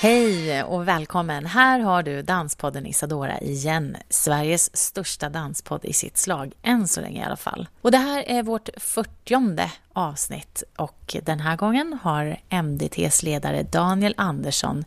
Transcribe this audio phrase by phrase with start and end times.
[0.00, 1.46] Hej och välkommen!
[1.46, 3.96] Här har du Danspodden Isadora igen.
[4.08, 7.68] Sveriges största danspodd i sitt slag, än så länge i alla fall.
[7.82, 14.14] Och det här är vårt 40 avsnitt och den här gången har MDTs ledare Daniel
[14.16, 14.84] Andersson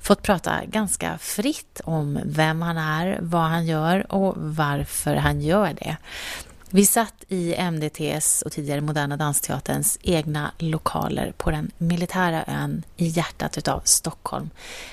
[0.00, 5.72] fått prata ganska fritt om vem han är, vad han gör och varför han gör
[5.72, 5.96] det.
[6.72, 13.06] Vi satt i MDTs och tidigare Moderna Dansteaterns egna lokaler på den militära ön i
[13.06, 14.50] hjärtat utav Stockholm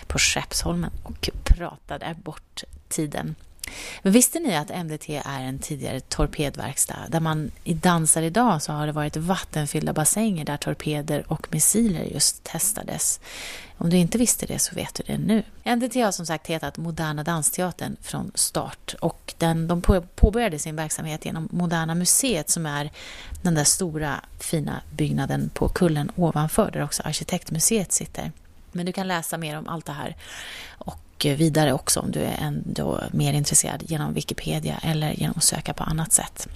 [0.08, 3.36] på Skeppsholmen och pratade bort tiden.
[4.02, 8.72] Men visste ni att MDT är en tidigare torpedverkstad där man i dansar idag så
[8.72, 13.20] har det varit vattenfyllda bassänger där torpeder och missiler just testades.
[13.78, 15.44] Om du inte visste det så vet du det nu.
[15.64, 19.82] MDT har som sagt hetat Moderna Dansteatern från start och den, de
[20.16, 22.92] påbörjade sin verksamhet genom Moderna Museet som är
[23.42, 28.32] den där stora fina byggnaden på kullen ovanför där också Arkitektmuseet sitter.
[28.72, 30.16] Men du kan läsa mer om allt det här
[30.78, 35.44] och och vidare också om du är ändå mer intresserad genom Wikipedia eller genom att
[35.44, 36.48] söka på annat sätt.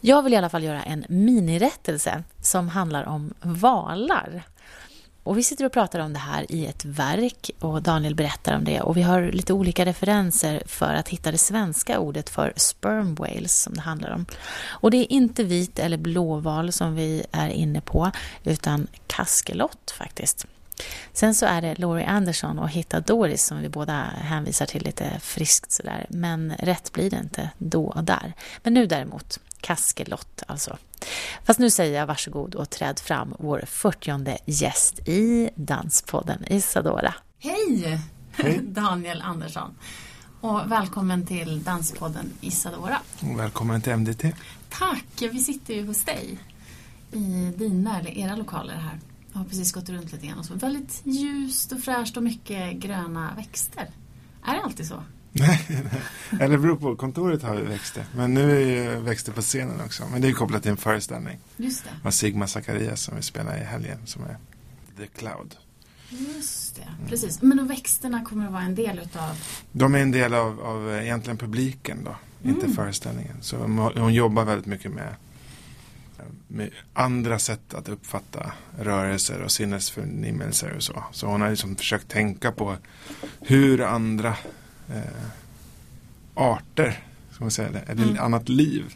[0.00, 4.42] Jag vill i alla fall göra en minirättelse som handlar om valar.
[5.22, 8.64] Och vi sitter och pratar om det här i ett verk och Daniel berättar om
[8.64, 13.14] det och vi har lite olika referenser för att hitta det svenska ordet för sperm
[13.14, 14.26] whales som det handlar om.
[14.64, 18.10] Och det är inte vit eller blåval som vi är inne på
[18.44, 20.46] utan kaskelott faktiskt.
[21.12, 25.20] Sen så är det Laurie Anderson och Hitta Doris som vi båda hänvisar till lite
[25.20, 26.06] friskt sådär.
[26.08, 28.32] Men rätt blir det inte då och där.
[28.62, 30.76] Men nu däremot, kaskelott alltså.
[31.44, 37.14] Fast nu säger jag varsågod och träd fram vår 40 gäst i Danspodden, Isadora.
[37.38, 38.00] Hej!
[38.32, 38.60] Hej.
[38.62, 39.74] Daniel Andersson.
[40.40, 42.98] Och välkommen till Danspodden Isadora.
[43.20, 44.32] Välkommen till MDT.
[44.70, 45.04] Tack!
[45.18, 46.38] Vi sitter ju hos dig
[47.12, 49.00] i dina, eller era lokaler här.
[49.34, 50.54] Har precis gått runt lite grann och så.
[50.54, 53.90] Väldigt ljust och fräscht och mycket gröna växter.
[54.44, 55.02] Är det alltid så?
[55.32, 55.66] Nej,
[56.40, 56.96] eller det beror på.
[56.96, 58.04] Kontoret har ju växter.
[58.16, 60.04] Men nu är det växter på scenen också.
[60.12, 61.38] Men det är kopplat till en föreställning.
[61.56, 62.08] Just det.
[62.08, 63.98] Av Sigma Zacharias som vi spelar i helgen.
[64.04, 64.36] Som är
[64.96, 65.56] The Cloud.
[66.08, 67.08] Just det, mm.
[67.08, 67.42] precis.
[67.42, 69.36] Men och växterna kommer att vara en del utav?
[69.72, 72.16] De är en del av, av egentligen publiken då.
[72.42, 72.54] Mm.
[72.54, 73.36] Inte föreställningen.
[73.40, 73.56] Så
[73.96, 75.14] hon jobbar väldigt mycket med
[76.48, 81.04] med andra sätt att uppfatta rörelser och sinnesförnimmelser och så.
[81.12, 82.76] Så hon har liksom försökt tänka på
[83.40, 84.36] hur andra
[84.88, 85.02] eh,
[86.34, 88.18] arter, ska man säga det, eller mm.
[88.18, 88.94] annat liv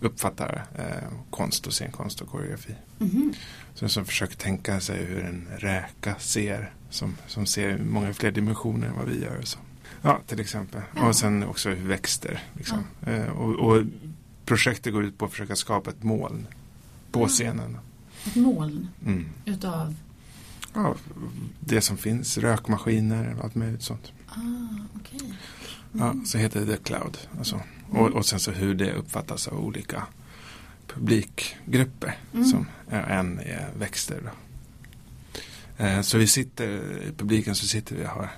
[0.00, 2.74] uppfattar eh, konst och scenkonst och koreografi.
[3.00, 3.32] Mm.
[3.74, 8.86] Så som försöker tänka sig hur en räka ser, som, som ser många fler dimensioner
[8.86, 9.38] än vad vi gör.
[9.38, 9.58] Och så.
[10.02, 10.82] Ja, till exempel.
[10.96, 11.08] Ja.
[11.08, 12.42] Och sen också hur växter.
[12.56, 12.84] Liksom.
[13.00, 13.12] Ja.
[13.12, 13.84] Eh, och, och,
[14.50, 16.46] projektet går ut på att försöka skapa ett moln
[17.12, 17.78] på scenen.
[18.26, 19.26] Ett moln mm.
[19.44, 19.94] utav?
[20.74, 20.94] Ja,
[21.60, 24.12] det som finns, rökmaskiner och allt möjligt sånt.
[24.28, 24.40] Ah,
[25.00, 25.20] okay.
[25.20, 25.36] Mm.
[25.92, 27.18] Ja, så heter det The Cloud.
[27.38, 27.60] Alltså.
[27.90, 30.06] Och, och sen så hur det uppfattas av olika
[30.86, 32.44] publikgrupper mm.
[32.44, 34.22] som en är växter.
[34.24, 34.30] Då.
[35.84, 36.68] Eh, så vi sitter,
[37.08, 38.30] i publiken så sitter vi och har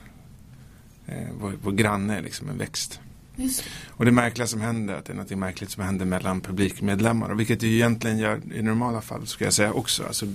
[1.06, 3.00] eh, vår, vår granne är liksom en växt.
[3.88, 7.28] Och det märkliga som händer, att det är något märkligt som händer mellan publikmedlemmar.
[7.28, 10.04] Och vilket det egentligen gör i normala fall, ska jag säga också.
[10.04, 10.26] Alltså,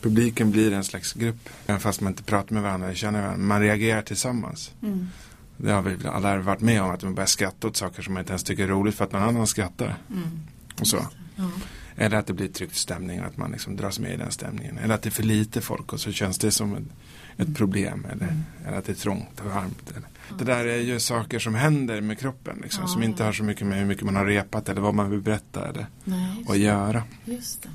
[0.00, 1.48] publiken blir en slags grupp.
[1.66, 3.46] Även fast man inte pratar med varandra känner varandra.
[3.46, 4.72] Man reagerar tillsammans.
[4.82, 5.08] Mm.
[5.56, 8.20] Det har vi alla varit med om, att man börjar skratta åt saker som man
[8.20, 9.96] inte ens tycker är roligt för att någon annan skrattar.
[10.10, 10.40] Mm.
[10.80, 11.06] Och så.
[11.36, 11.50] Ja.
[11.96, 14.78] Eller att det blir tryckt stämning och att man liksom dras med i den stämningen.
[14.78, 16.88] Eller att det är för lite folk och så känns det som
[17.36, 18.06] ett problem.
[18.12, 18.44] Eller, mm.
[18.66, 19.90] eller att det är trångt och varmt.
[19.90, 20.08] Eller.
[20.38, 23.44] Det där är ju saker som händer med kroppen liksom, ja, som inte har så
[23.44, 26.56] mycket med hur mycket man har repat eller vad man vill berätta eller Nej, och
[26.56, 27.02] göra.
[27.24, 27.68] Just det.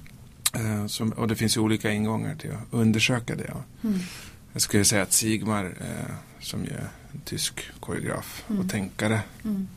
[0.59, 3.53] Uh, som, och det finns ju olika ingångar till att undersöka det.
[3.83, 4.00] Mm.
[4.53, 8.61] Jag skulle säga att Sigmar uh, som ju är en tysk koreograf mm.
[8.61, 9.67] och tänkare um,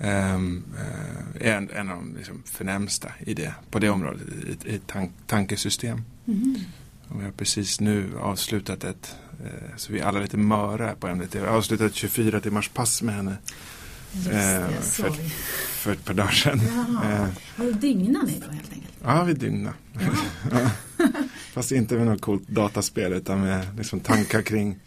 [0.00, 4.22] uh, är en, en av de liksom förnämsta i det, på det området,
[4.64, 6.04] i ett tank, tankesystem.
[6.26, 6.56] Mm.
[7.08, 11.08] Och vi har precis nu avslutat ett Eh, så vi är alla lite möra på
[11.08, 11.34] ämnet.
[11.34, 13.36] Jag avslutade ett 24 timmars pass med henne.
[14.12, 15.10] Eh, för,
[15.52, 16.60] för ett par dagar sedan.
[16.66, 17.28] Jaha.
[17.58, 18.94] Eh, dygnar ni då helt enkelt?
[19.02, 19.72] Ja, vi dygnar.
[20.50, 20.70] ja.
[21.52, 24.78] Fast inte med något coolt dataspel utan med liksom tankar kring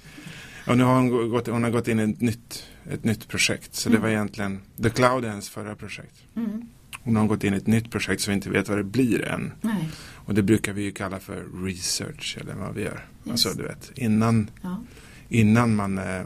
[0.68, 3.76] Och nu har hon gått, hon har gått in i ett nytt, ett nytt projekt.
[3.76, 4.02] Så mm.
[4.02, 6.16] det var egentligen The Cloud är hennes förra projekt.
[6.36, 6.62] Mm.
[7.04, 9.26] Hon har gått in i ett nytt projekt som vi inte vet vad det blir
[9.26, 9.52] än.
[9.62, 9.90] Nej.
[10.26, 13.08] Och det brukar vi ju kalla för research eller vad vi gör.
[13.26, 13.32] Yes.
[13.32, 14.84] Alltså du vet innan, ja.
[15.30, 16.24] innan man eh,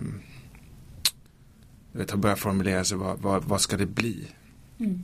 [1.91, 4.27] vet, har börjat formulera sig vad, vad, vad ska det bli.
[4.77, 5.03] Mm.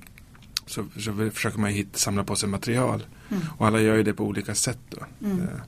[0.65, 3.05] Så, så försöker man hitta, samla på sig material.
[3.29, 3.43] Mm.
[3.57, 5.27] Och alla gör ju det på olika sätt då.
[5.27, 5.39] Mm.
[5.39, 5.61] Eh,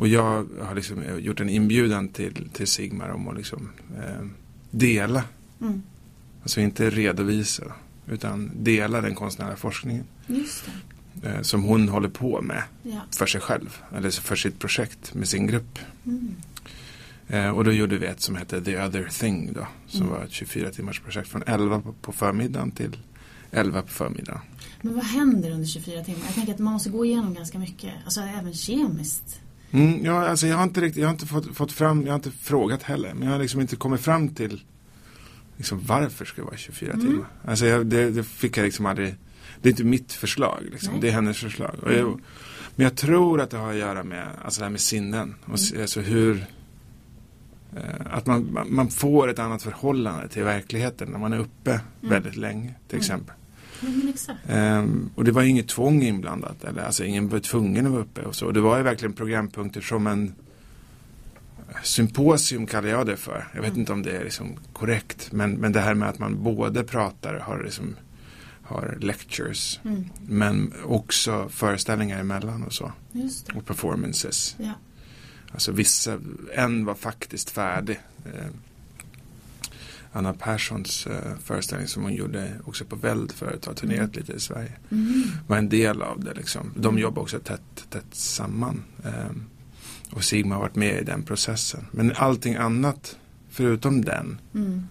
[0.00, 4.26] och jag har liksom gjort en inbjudan till, till Sigmar om att liksom, eh,
[4.70, 5.24] dela.
[5.60, 5.82] Mm.
[6.42, 7.64] Alltså inte redovisa
[8.06, 10.04] utan dela den konstnärliga forskningen.
[11.22, 13.00] Eh, som hon håller på med ja.
[13.10, 13.76] för sig själv.
[13.96, 15.78] Eller för sitt projekt med sin grupp.
[16.06, 16.34] Mm.
[17.28, 19.66] Eh, och då gjorde vi ett som hette The Other Thing då.
[19.86, 20.12] Som mm.
[20.12, 22.96] var ett 24 timmars projekt från 11 på förmiddagen till
[23.50, 24.40] 11 på förmiddagen.
[24.82, 26.20] Men vad händer under 24 timmar?
[26.26, 27.92] Jag tänker att man måste gå igenom ganska mycket.
[28.04, 29.40] Alltså även kemiskt.
[29.70, 32.16] Mm, ja, alltså jag har inte riktigt, jag har inte fått, fått fram, jag har
[32.16, 33.14] inte frågat heller.
[33.14, 34.60] Men jag har liksom inte kommit fram till
[35.56, 37.06] liksom, varför ska det vara 24 mm.
[37.06, 37.26] timmar.
[37.44, 39.14] Alltså jag, det, det, fick jag liksom aldrig,
[39.62, 40.68] det är inte mitt förslag.
[40.72, 41.00] Liksom.
[41.00, 41.74] Det är hennes förslag.
[41.82, 41.98] Mm.
[41.98, 42.20] Jag,
[42.76, 45.34] men jag tror att det har att göra med alltså det här med sinnen.
[45.44, 45.82] Och, mm.
[45.82, 46.46] Alltså hur,
[47.76, 51.82] eh, att man, man får ett annat förhållande till verkligheten när man är uppe mm.
[52.00, 53.00] väldigt länge till mm.
[53.00, 53.34] exempel.
[54.48, 56.64] Um, och det var inget tvång inblandat.
[56.64, 58.50] Eller, alltså ingen var tvungen att vara uppe och så.
[58.50, 60.34] Det var ju verkligen programpunkter som en
[61.82, 63.48] symposium kallar jag det för.
[63.54, 63.80] Jag vet mm.
[63.80, 65.32] inte om det är liksom korrekt.
[65.32, 67.96] Men, men det här med att man både pratar, har, liksom,
[68.70, 69.80] har lectures.
[69.84, 70.04] Mm.
[70.26, 72.92] Men också föreställningar emellan och så.
[73.54, 74.56] Och performances.
[74.58, 74.72] Ja.
[75.52, 76.18] Alltså vissa,
[76.54, 78.00] en var faktiskt färdig.
[78.24, 78.46] Eh,
[80.12, 81.12] Anna Perssons uh,
[81.44, 84.12] föreställning som hon gjorde också på Väld förut, har turnerat mm.
[84.12, 84.72] lite i Sverige.
[84.90, 85.22] Mm.
[85.46, 86.72] Var en del av det liksom.
[86.76, 86.98] De mm.
[87.02, 88.82] jobbar också tätt, tätt samman.
[89.02, 89.44] Um,
[90.10, 91.86] och Sigma har varit med i den processen.
[91.90, 93.16] Men allting annat
[93.50, 94.86] förutom den mm.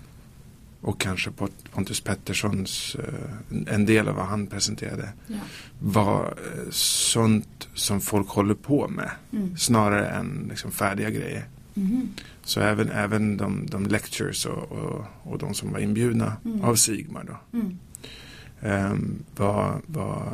[0.82, 1.32] Och kanske
[1.72, 5.38] Pontus Petterssons, uh, en del av vad han presenterade ja.
[5.80, 9.12] var uh, sånt som folk håller på med.
[9.32, 9.58] Mm.
[9.58, 11.46] Snarare än liksom, färdiga grejer.
[11.76, 12.10] Mm.
[12.44, 16.62] Så även, även de, de lectures och, och, och de som var inbjudna mm.
[16.62, 17.60] av Sigmar då.
[18.62, 20.34] Um, var, var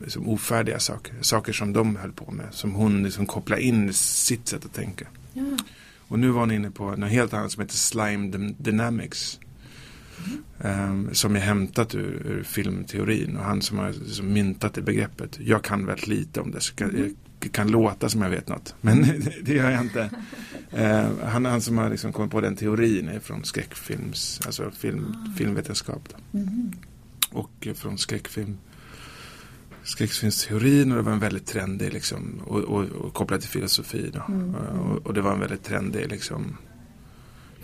[0.00, 1.14] liksom ofärdiga saker.
[1.20, 2.46] Saker som de höll på med.
[2.50, 5.06] Som hon liksom kopplade in i sitt sätt att tänka.
[5.32, 5.42] Ja.
[6.08, 9.40] Och nu var hon inne på något helt annat som heter Slime Dynamics.
[10.58, 15.38] Um, som är hämtat ur, ur, filmteorin och han som har liksom myntat det begreppet.
[15.40, 17.14] Jag kan väldigt lite om det så kan, mm
[17.52, 18.74] kan låta som jag vet något.
[18.80, 19.02] Men
[19.42, 20.10] det gör jag inte.
[20.70, 25.14] Eh, han, han som har liksom kommit på den teorin är från skräckfilms, alltså film,
[25.16, 25.36] ah.
[25.38, 26.08] filmvetenskap.
[26.32, 26.72] Mm.
[27.30, 28.58] Och från skräckfilm
[29.82, 34.22] skräckfilmsteorin och det var en väldigt trendig liksom och, och, och kopplat till filosofi då.
[34.28, 34.54] Mm.
[34.54, 36.56] Och, och, det var en väldigt trendig liksom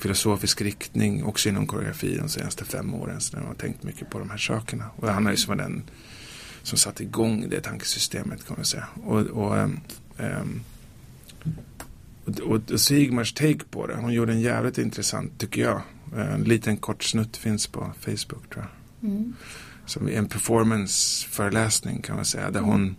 [0.02, 3.20] filosofisk riktning också inom koreografi de senaste fem åren.
[3.20, 4.84] Så de har tänkt mycket på de här sakerna.
[4.96, 5.82] Och han är ju som den
[6.62, 8.86] som satte igång det tankesystemet kan man säga.
[9.04, 10.60] Och, och, um,
[12.24, 15.82] och, och Sigmars take på det, hon gjorde en jävligt intressant tycker jag.
[16.16, 19.10] En liten kort snutt finns på Facebook tror jag.
[19.10, 19.34] Mm.
[19.86, 22.50] Som en performanceföreläsning kan man säga.
[22.50, 22.96] Där hon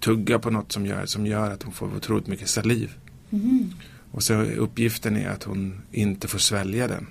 [0.00, 2.96] tuggar på något som gör, som gör att hon får otroligt mycket saliv.
[3.30, 3.72] Mm.
[4.10, 7.06] Och så uppgiften är att hon inte får svälja den.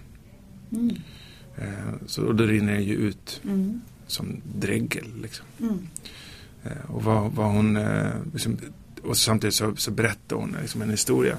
[0.71, 0.95] Mm.
[1.57, 3.41] Eh, så, och då rinner det ju ut.
[3.43, 5.05] Mm som dregel.
[5.21, 5.45] Liksom.
[5.59, 5.87] Mm.
[6.63, 8.57] Eh, och vad, vad hon, eh, liksom,
[9.03, 11.37] och samtidigt så, så berättar hon liksom en historia.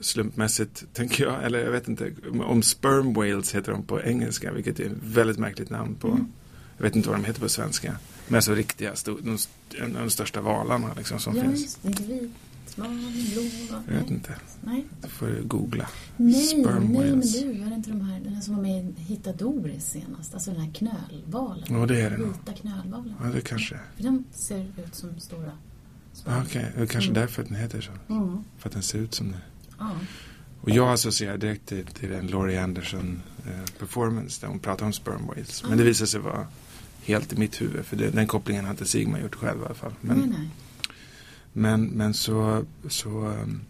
[0.00, 4.80] Slumpmässigt tänker jag, eller jag vet inte, om sperm whales heter de på engelska, vilket
[4.80, 6.26] är ett väldigt märkligt namn på, mm.
[6.76, 7.96] jag vet inte vad de heter på svenska.
[8.26, 9.38] Men alltså riktiga, de,
[9.82, 11.78] av de största valarna liksom, som ja, finns.
[13.86, 14.34] Jag vet inte.
[14.64, 14.84] Nej.
[15.02, 15.88] Du får googla.
[16.16, 19.32] Nej, Sperm nej men du, det inte de här den som var med i Hitta
[19.32, 20.34] Doris senast?
[20.34, 21.66] Alltså den här knölvalen.
[21.70, 23.14] Ja, det är det Vita knölvalen.
[23.22, 25.52] Ja, det kanske För den ser ut som stora
[26.26, 26.64] Okej, okay.
[26.76, 27.20] det är kanske mm.
[27.20, 28.14] därför den heter så.
[28.14, 28.44] Mm.
[28.58, 29.40] För att den ser ut som det.
[29.78, 29.90] Ja.
[30.60, 34.92] Och jag associerar direkt till, till en Laurie Anderson eh, performance där hon pratar om
[34.92, 35.64] sperm whales.
[35.68, 36.46] Men det visar sig vara
[37.02, 37.84] helt i mitt huvud.
[37.84, 39.92] För det, den kopplingen har inte Sigma gjort själv i alla fall.
[40.00, 40.50] Men, nej, nej.
[41.52, 43.60] Men, men så, så, um,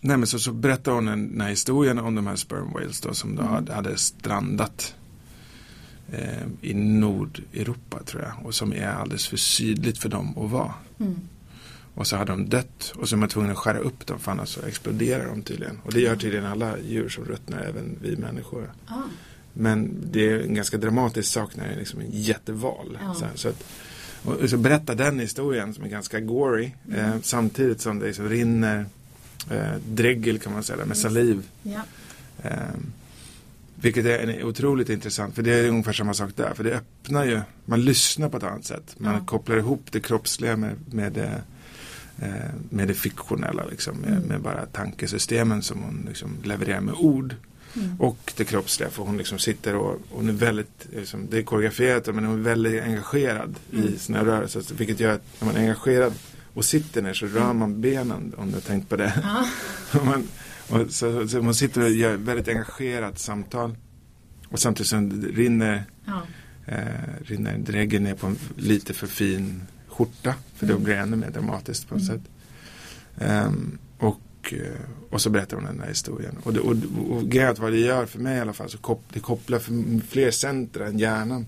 [0.00, 3.14] nej, men så, så berättar hon den här historien om de här sperm whales då,
[3.14, 3.66] som då mm.
[3.66, 4.94] hade, strandat
[6.12, 8.46] eh, i Nordeuropa tror jag.
[8.46, 10.74] Och som är alldeles för sydligt för dem att vara.
[11.00, 11.16] Mm.
[11.94, 14.32] Och så hade de dött och så är man tvungen att skära upp dem för
[14.32, 15.80] annars så exploderar de tydligen.
[15.84, 18.72] Och det gör tydligen alla djur som ruttnar, även vi människor.
[18.86, 18.94] Ah.
[19.52, 22.98] Men det är en ganska dramatisk sak när det är liksom en jätteval.
[23.02, 23.14] Ah.
[23.14, 23.64] Så, så att,
[24.24, 26.70] och så berätta den historien som är ganska gory.
[26.88, 27.00] Mm.
[27.00, 28.86] Eh, samtidigt som det liksom rinner
[29.50, 31.42] eh, dregel kan man säga, med saliv.
[31.62, 31.80] Ja.
[32.42, 32.52] Eh,
[33.80, 36.54] vilket är otroligt intressant för det är ungefär samma sak där.
[36.54, 38.94] För det öppnar ju, man lyssnar på ett annat sätt.
[38.98, 39.20] Man Ja.
[39.26, 41.42] kopplar ihop det kroppsliga med, med, det,
[42.18, 43.64] eh, med det fiktionella.
[43.70, 44.22] Liksom, med, Mm.
[44.22, 47.34] med bara tankesystemen som hon liksom levererar med ord.
[47.76, 48.00] Mm.
[48.00, 52.06] Och det kroppsliga för hon liksom sitter och hon är väldigt, liksom, det är koreograferat
[52.14, 53.88] men hon är väldigt engagerad Mm.
[53.88, 54.60] i sina rörelser.
[54.60, 56.12] Så Vilket gör att när man är engagerad
[56.54, 59.12] och sitter ner så rör man benen om du har tänkt på det.
[60.00, 60.28] Och man,
[60.68, 63.76] och så, så man sitter och gör väldigt engagerat samtal.
[64.48, 66.22] Och samtidigt som det rinner, Ja.
[66.66, 66.84] eh,
[67.24, 70.34] rinner dräggen ner på en lite för fin skjorta.
[70.56, 70.84] För då Mm.
[70.84, 72.16] blir det ännu mer dramatiskt på något Mm.
[72.20, 72.30] sätt.
[73.20, 73.78] Ehm,
[74.48, 74.72] och, eh,
[75.10, 76.38] och så berättar hon den här historien.
[76.42, 76.76] Och, det, och,
[77.10, 80.00] och att vad det gör för mig i alla fall så kop, det kopplar för
[80.08, 81.46] fler centra än hjärnan.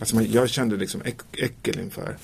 [0.00, 2.16] Alltså man, jag kände liksom äck, äckel inför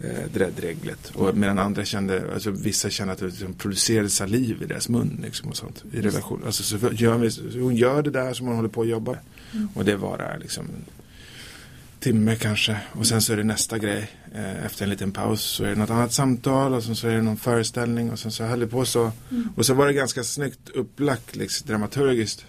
[0.00, 1.12] eh, det där dreglet.
[1.14, 5.20] Och medan andra kände, alltså vissa kände att det liksom producerade saliv i deras mun.
[5.22, 6.42] Liksom och sånt, I relation.
[6.46, 9.16] Alltså, så gör vi, så hon gör det där som hon håller på att jobba.
[9.52, 9.68] Mm.
[9.74, 10.84] Och det varar liksom en
[12.00, 12.80] timme kanske.
[12.92, 14.10] Och sen så är det nästa grej.
[14.34, 17.14] Eh, efter en liten paus så är det något annat samtal och sen så är
[17.14, 19.12] det någon föreställning och sen så höll det på så.
[19.30, 19.48] Mm.
[19.56, 22.46] Och så var det ganska snyggt upplagt liksom, dramaturgiskt.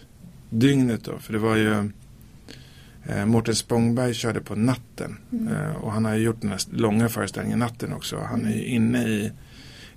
[0.49, 1.19] Dygnet då.
[1.19, 1.91] För det var ju
[3.05, 5.17] eh, Mårten Spångberg körde på natten.
[5.31, 5.53] Mm.
[5.53, 8.19] Eh, och han har ju gjort den här långa föreställningen natten också.
[8.19, 9.31] Han är ju inne i,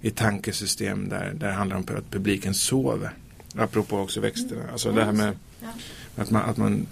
[0.01, 3.11] i tankesystem där, där det handlar om att publiken sover.
[3.55, 4.63] Apropå också växterna.
[4.73, 5.69] Alltså det här med Ja.
[6.23, 6.87] att man, att man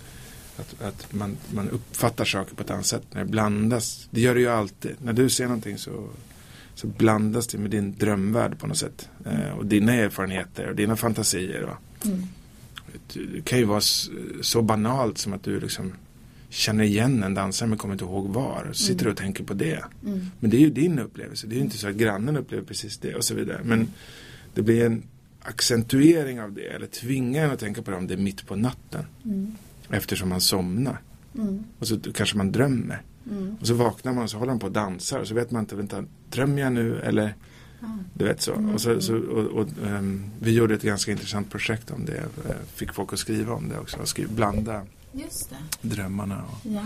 [0.59, 4.09] att, att man, man uppfattar saker på ett annat sätt när det blandas.
[4.11, 4.93] Det gör det ju alltid.
[5.03, 6.09] När du ser någonting så,
[6.75, 9.09] så blandas det med din drömvärld på något sätt.
[9.27, 11.77] Eh, och dina erfarenheter och dina fantasier.
[12.05, 12.23] Mm.
[13.35, 14.09] det kan ju vara s-
[14.43, 15.93] så banalt som att du liksom
[16.49, 18.67] känner igen en dansare men kommer inte ihåg var.
[18.71, 19.85] Och så sitter och tänker på det.
[20.07, 20.27] Mm.
[20.41, 21.47] Men det är ju din upplevelse.
[21.47, 23.61] Det är ju inte så att grannen upplever precis det och så vidare.
[23.65, 23.89] Men
[24.55, 25.03] det blir en
[25.43, 26.67] accentuering av det.
[26.67, 29.05] Eller tvingar en att tänka på det om det är mitt på natten.
[29.25, 29.53] Mm.
[29.91, 31.01] Eftersom man somnar.
[31.35, 31.65] Mm.
[31.79, 33.03] Och så kanske man drömmer.
[33.31, 33.57] Mm.
[33.61, 35.19] Och så vaknar man och så håller man på och dansar.
[35.19, 37.35] Och så vet man inte, vänta, drömmer jag nu eller?
[37.81, 37.89] Ja.
[38.15, 38.55] Du vet så.
[38.55, 38.75] Mm.
[38.75, 42.19] Och så, så och, och, ehm, vi gjorde ett ganska intressant projekt om det.
[42.19, 44.07] Eh, Fick folk att skriva om det också.
[44.07, 44.87] Skriva, blanda
[45.81, 46.43] drömmarna.
[46.45, 46.85] Och, Ja.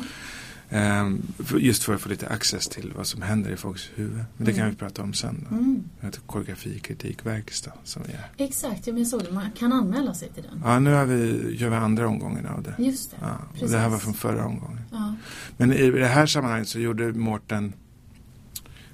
[0.71, 1.23] Ehm,
[1.59, 4.25] just för att få lite access till vad som händer i folks huvud.
[4.37, 4.71] Men det kan Mm.
[4.71, 5.47] vi prata om sen.
[5.51, 5.57] Då.
[5.57, 5.85] Mm.
[6.27, 7.73] Koreografi, kritik, verkstad.
[7.85, 8.47] Som vi är.
[8.47, 9.33] Exakt, jag såg det.
[9.33, 10.61] Man kan anmäla sig till den.
[10.65, 12.75] Ja, nu har vi, gör vi andra omgången av det.
[12.85, 13.17] Just det.
[13.21, 14.81] Ja, och det här var från förra omgången.
[14.93, 15.15] Ja.
[15.57, 17.73] Men i det här sammanhanget så gjorde Mårten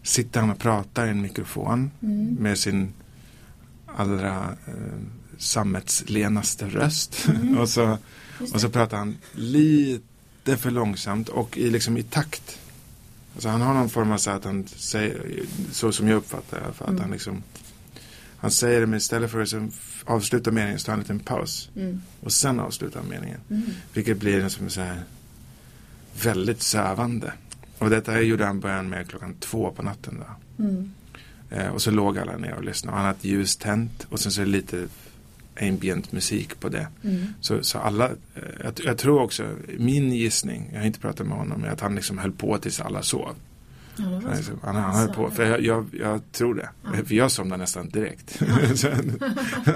[0.02, 2.34] Sitter han och pratar i en mikrofon Mm.
[2.34, 2.92] med sin
[3.96, 4.74] allra eh,
[5.38, 7.28] sammetslenaste röst.
[7.28, 7.58] Mm.
[7.58, 7.98] och, så,
[8.52, 10.04] och så pratar han lite
[10.56, 12.58] för långsamt och i, liksom i takt.
[13.34, 16.66] Alltså han har någon form av så att han säger, så som jag uppfattar det,
[16.66, 17.00] att Mm.
[17.00, 17.42] han liksom
[18.38, 19.70] han säger det men istället för att liksom
[20.04, 21.70] avsluta meningen så tar han en liten paus.
[21.76, 22.02] Mm.
[22.20, 23.40] Och sen avslutar han meningen.
[23.50, 23.62] Mm.
[23.92, 25.02] Vilket blir som så här
[26.22, 27.32] väldigt sövande.
[27.78, 30.18] Och detta här gjorde han början med klockan två på natten.
[30.18, 30.64] Då.
[30.64, 30.90] Mm.
[31.50, 32.92] Eh, och så låg alla ner och lyssnade.
[32.92, 34.88] Och han hade ett ljus tänt och sen så är det lite
[35.60, 36.88] ambient musik på det.
[37.04, 37.26] Mm.
[37.40, 39.44] Så, så alla, eh, jag, jag tror också,
[39.78, 42.80] min gissning, jag har inte pratat med honom, är att han liksom höll på tills
[42.80, 43.34] alla sov.
[43.96, 44.28] Ja, så.
[44.36, 46.68] liksom, han, han höll på, för jag, jag, jag tror det.
[46.84, 46.90] Ja.
[47.04, 48.30] För jag somnade nästan direkt.
[48.74, 48.88] så,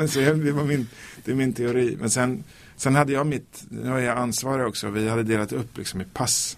[0.08, 0.86] så jag, det, var min,
[1.24, 1.96] det är min teori.
[2.00, 2.44] Men sen,
[2.76, 6.04] sen hade jag mitt, nu var jag ansvarig också, vi hade delat upp liksom i
[6.04, 6.56] pass.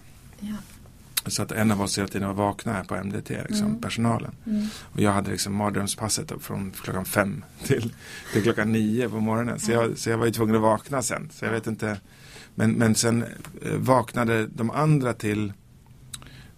[1.27, 3.81] Så att en av oss hela tiden var vakna här på MDT, liksom, Mm.
[3.81, 4.31] personalen.
[4.45, 4.67] Mm.
[4.81, 7.93] Och jag hade liksom mardrömspasset från klockan fem till,
[8.33, 9.59] till klockan nio på morgonen.
[9.59, 11.29] Så jag, så jag var ju tvungen att vakna sen.
[11.33, 11.99] Så jag vet inte.
[12.55, 13.23] Men, men sen
[13.61, 15.53] eh, vaknade de andra till,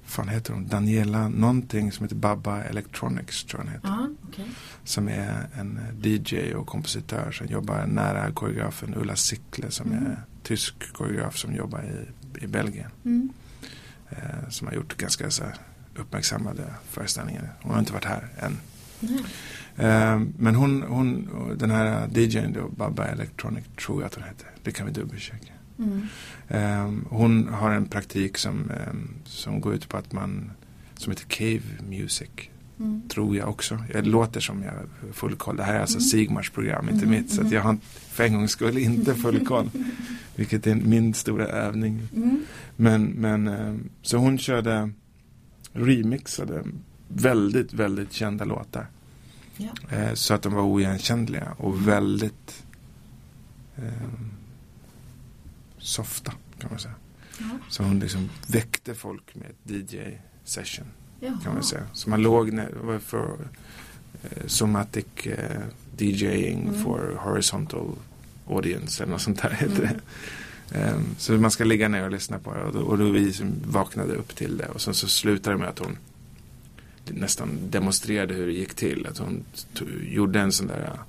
[0.05, 4.15] fan heter hon, Daniela någonting som heter Baba Electronics tror jag heter.
[4.29, 4.45] Okej.
[4.83, 10.05] Som är en eh, DJ och kompositör som jobbar nära koreografen Ulla Sickle som Mm.
[10.05, 12.89] är tysk koreograf som jobbar i, i Belgien.
[13.05, 13.29] Mm.
[14.09, 15.43] Eh, som har gjort ganska så
[15.95, 17.53] uppmärksammade föreställningar.
[17.61, 18.57] Hon har inte varit här än.
[19.77, 24.47] Eh, men hon, hon, den här DJn då, Baba Electronic tror jag att hon heter.
[24.63, 25.53] Det kan vi dubbelchecka.
[25.79, 26.07] Mm.
[26.47, 28.93] Eh, hon har en praktik som, eh,
[29.25, 30.51] som går ut på att man,
[30.97, 32.29] som heter Cave Music.
[32.79, 33.01] Mm.
[33.09, 33.79] Tror jag också.
[33.93, 35.57] Jag låter som jag har full koll.
[35.57, 36.07] Det här är alltså Mm.
[36.09, 37.29] Sigmars program, inte Mm, mitt.
[37.29, 37.53] Så att mm.
[37.53, 37.77] jag har
[38.15, 39.69] för en gångs skull inte full koll.
[40.35, 42.07] Vilket är min stora övning.
[42.15, 42.45] Mm.
[42.75, 44.89] Men, men eh, så hon körde
[45.73, 46.63] remixade
[47.07, 48.87] väldigt, väldigt kända låtar.
[49.57, 49.69] Ja.
[49.89, 52.63] Eh, så att de var oigenkännliga och väldigt
[53.75, 53.83] eh,
[55.77, 56.95] softa kan man säga.
[57.39, 57.45] Ja.
[57.69, 60.87] Så hon liksom väckte folk med ett DJ-session
[61.19, 61.83] kan man säga.
[61.93, 63.47] Så man låg ner, för
[64.23, 65.61] eh, somatic eh,
[65.97, 66.83] DJing mm.
[66.83, 67.95] for horizontal
[68.47, 69.95] audience eller något sånt där heter mm.
[69.95, 70.01] det.
[70.73, 73.33] Um, så man ska ligga ner och lyssna på det och då, och då vi
[73.65, 75.97] vaknade upp till det och sen så slutade det med att hon
[77.07, 79.07] nästan demonstrerade hur det gick till.
[79.07, 79.43] Att hon
[80.01, 80.99] gjorde en sån där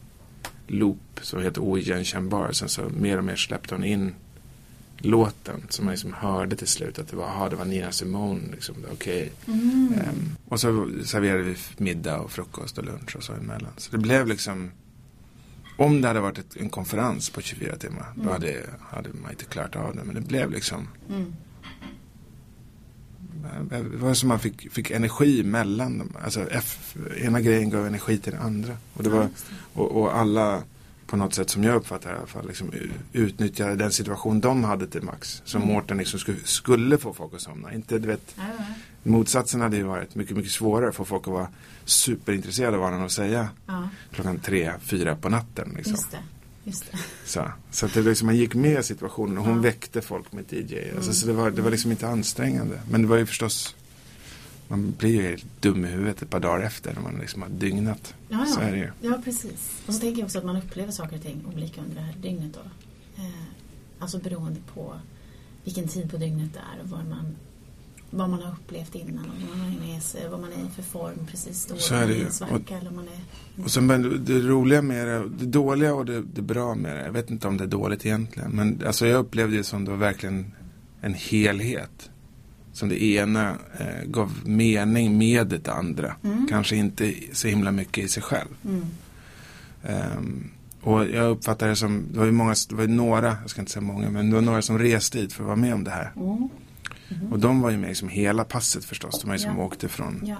[0.67, 2.53] loop som heter oigenkännbar.
[2.53, 4.15] Sen så mer och mer släppte hon in
[4.99, 8.41] låten som man liksom hörde till slut att det var, aha, det var Nina Simone.
[8.53, 9.33] Liksom, Okej.
[9.43, 9.55] Okay.
[9.55, 9.89] Mm.
[9.89, 13.73] Um, och så serverade vi middag och frukost och lunch och så emellan.
[13.77, 14.71] Så det blev liksom
[15.77, 18.27] om det hade varit ett, en konferens på 24 timmar mm.
[18.27, 20.05] då hade, hade man inte klarat av det.
[20.05, 21.35] Men det blev liksom mm.
[23.69, 26.13] Det var som man fick, fick energi mellan dem.
[26.25, 28.77] Alltså F, ena grejen gav energi till den andra.
[28.93, 29.29] Och, det var,
[29.73, 30.63] och, och alla
[31.07, 32.71] på något sätt som jag uppfattar i alla fall liksom,
[33.13, 35.43] utnyttjade den situation de hade till max.
[35.45, 35.75] Som mm.
[35.75, 37.75] Mårten liksom skulle, skulle få folk att somna.
[37.75, 38.51] Inte, du vet, mm.
[39.03, 41.49] Motsatsen hade ju varit mycket, mycket svårare för folk att vara
[41.85, 43.89] superintresserade av vad han har att säga mm.
[44.13, 45.73] klockan tre, fyra på natten.
[45.77, 45.93] Liksom.
[45.93, 46.19] Just det.
[46.65, 46.99] Just det.
[47.25, 50.77] Så, så att det liksom, man gick med situationen och hon väckte folk med DJ.
[50.79, 51.15] Alltså, mm.
[51.15, 52.81] så det var, det var liksom inte ansträngande.
[52.91, 53.77] Men det var ju förstås
[54.69, 57.49] man blir ju helt dum i huvudet ett par dagar efter när man liksom har
[57.49, 58.15] dygnat.
[58.29, 58.47] Ja, ja.
[58.47, 58.91] Så är det ju.
[59.01, 59.83] Ja, precis.
[59.87, 62.15] Och så tänker jag också att man upplever saker och ting olika under det här
[62.23, 62.61] dygnet då.
[63.23, 63.31] Eh,
[63.99, 64.95] alltså beroende på
[65.65, 67.37] vilken tid på dygnet det är och vad man,
[68.11, 70.83] vad man har upplevt innan och vad man, är sig, vad man är i för
[70.83, 71.77] form precis då.
[71.77, 72.27] Så är det ju.
[72.27, 73.65] Och, eller man är...
[73.65, 77.05] och sen det roliga med det, det dåliga och det, det bra med det.
[77.05, 78.51] Jag vet inte om det är dåligt egentligen.
[78.51, 80.53] Men alltså jag upplevde det som det var verkligen
[81.01, 82.11] en helhet
[82.77, 86.17] som det ena eh, gav mening med det andra.
[86.25, 86.47] Mm.
[86.51, 88.49] Kanske inte så himla mycket i sig själv.
[88.65, 88.85] Mm.
[90.19, 93.61] Um, och jag uppfattar det som, det var ju många, det var några, jag ska
[93.61, 95.85] inte säga många, men det var några som reste dit för att vara med om
[95.85, 96.13] det här.
[96.17, 97.33] Mm.
[97.33, 99.21] Och de var ju med liksom hela passet förstås.
[99.21, 99.65] De var ju som ja.
[99.65, 100.37] åkte från ja.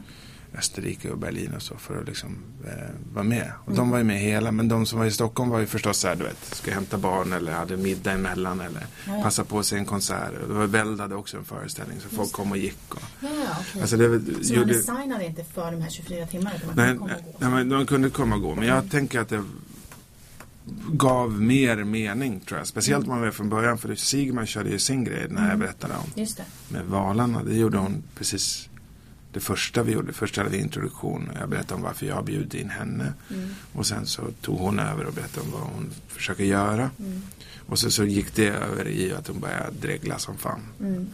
[0.59, 2.73] Österrike och Berlin och så för att liksom eh,
[3.13, 3.53] vara med.
[3.61, 3.77] Och mm.
[3.77, 6.09] de var ju med hela, men de som var i Stockholm var ju förstås så
[6.09, 9.23] här, du vet, ska hämta barn eller hade middag emellan eller ja.
[9.23, 10.33] passa på sig en konsert.
[10.43, 12.95] Och det var Väld hade också en föreställning så folk kom och gick.
[12.95, 13.29] Och, ja,
[13.61, 13.81] okay.
[13.81, 16.57] alltså det, så gjorde, man designade inte för de här 24 timmarna?
[16.75, 16.99] Nej,
[17.39, 18.55] nej, men de kunde komma och gå.
[18.55, 18.89] Men jag mm.
[18.89, 19.45] tänker att det
[20.93, 22.67] gav mer mening tror jag.
[22.67, 23.13] Speciellt mm.
[23.13, 23.79] om man var från början.
[23.79, 25.51] För Sigman körde ju sin grej när mm.
[25.51, 26.45] jag berättade om Just det.
[26.69, 27.43] med valarna.
[27.43, 28.69] Det gjorde hon precis
[29.37, 30.13] det första vi gjorde.
[30.13, 33.13] Först hade vi introduktion och jag berättade om varför jag bjöd in henne.
[33.31, 33.49] Mm.
[33.73, 36.91] Och sen så tog hon över och berättade om vad hon försöker göra.
[36.99, 37.23] Mm.
[37.67, 40.61] Och så, så gick det över i att hon började dregla som fan.
[40.81, 41.09] Mm.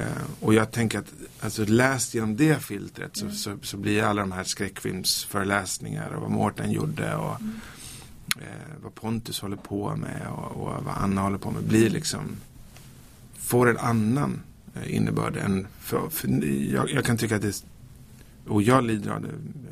[0.00, 0.06] Uh,
[0.40, 3.36] och jag tänker att alltså, läst genom det filtret så, mm.
[3.36, 7.40] så, så, blir alla de här skräckfilmsföreläsningar och vad Mårten gjorde och
[8.36, 8.46] uh,
[8.82, 12.36] vad Pontus håller på med och, och, vad Anna håller på med blir liksom
[13.38, 14.40] får en annan
[14.86, 16.28] innebörd än för, för
[16.72, 17.64] jag, jag, kan tycka att det
[18.46, 19.28] och jag lider av det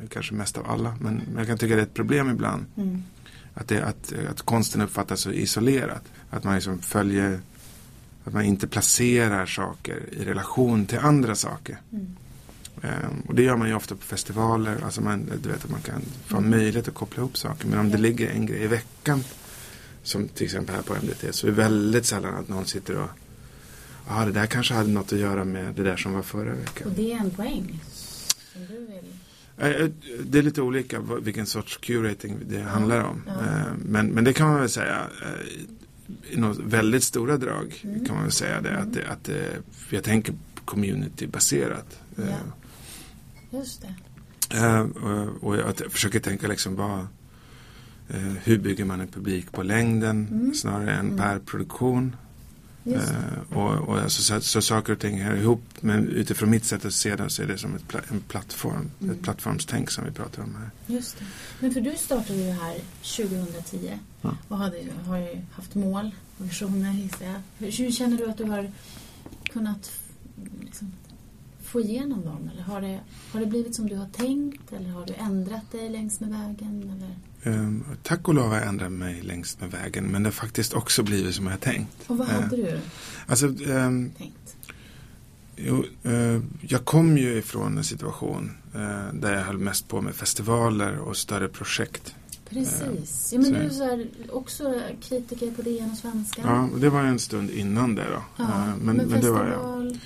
[0.09, 2.65] kanske mest av alla men jag kan tycka att det är ett problem ibland.
[2.77, 3.03] Mm.
[3.53, 6.03] att, det, att, att konsten uppfattas så isolerat.
[6.29, 7.39] Att man liksom följer
[8.23, 11.77] att man inte placerar saker i relation till andra saker.
[11.91, 12.15] Mm.
[12.81, 14.77] um, och det gör man ju ofta på festivaler.
[14.83, 16.49] Alltså man, du vet att man kan få mm.
[16.49, 17.67] möjlighet att koppla ihop saker.
[17.67, 19.23] Men om det ligger en grej i veckan
[20.03, 23.09] som till exempel här på MDT så är det väldigt sällan att någon sitter och
[24.07, 26.87] ja, det där kanske hade något att göra med det där som var förra veckan.
[26.87, 27.79] Och det är en poäng
[28.53, 29.13] som du vill?
[29.61, 29.89] Eh, eh,
[30.25, 33.23] det är lite olika vilken sorts curating det handlar om.
[33.27, 33.31] Ja.
[33.31, 35.07] Eh, men, men det kan man väl säga
[36.29, 38.05] i några väldigt stora drag mm.
[38.05, 38.69] kan man väl säga det.
[38.69, 38.81] Mm.
[38.81, 39.57] Att, det, att det,
[39.89, 40.33] jag tänker
[40.65, 41.99] communitybaserat.
[42.15, 42.23] Ja.
[43.57, 43.93] Just det.
[45.39, 47.07] Och jag försöker tänka liksom vad
[48.43, 50.53] hur bygger man en publik på längden mm.
[50.53, 51.17] snarare än mm.
[51.17, 52.15] per produktion.
[52.87, 55.63] Uh, och, och alltså, så, så, saker och ting hör ihop.
[55.81, 58.91] Men utifrån mitt sätt att se det så är det som ett, en plattform.
[59.01, 59.15] Mm.
[59.15, 60.95] Ett plattformstänk som vi pratar om här.
[60.95, 61.25] Just det.
[61.59, 64.37] Men för du startade ju här 2010 ja.
[64.47, 67.41] och hade, har ju haft mål och visioner gissar jag.
[67.57, 68.71] Hur, hur känner du att du har
[69.43, 69.91] kunnat
[70.61, 70.93] liksom,
[71.63, 72.49] få igenom dem?
[72.53, 72.99] Eller har det,
[73.31, 74.73] har det blivit som du har tänkt?
[74.73, 76.97] Eller har du ändrat dig längs med vägen?
[76.97, 77.15] Eller?
[77.43, 80.05] Um, tack och lov har jag ändrat mig längs med vägen.
[80.05, 81.91] Men det har faktiskt också blivit som jag har tänkt.
[82.07, 82.79] Och vad hade uh, du
[83.27, 84.55] alltså, um, tänkt?
[85.55, 90.15] Jo, uh, jag kom ju ifrån en situation uh, där jag höll mest på med
[90.15, 92.15] festivaler och större projekt.
[92.49, 93.33] Precis.
[93.33, 96.41] Ja, men du är så här, också kritiker på DN och Svenska.
[96.45, 98.23] Ja, det var en stund innan det då.
[98.37, 99.97] Ja, men, men, men det var jag.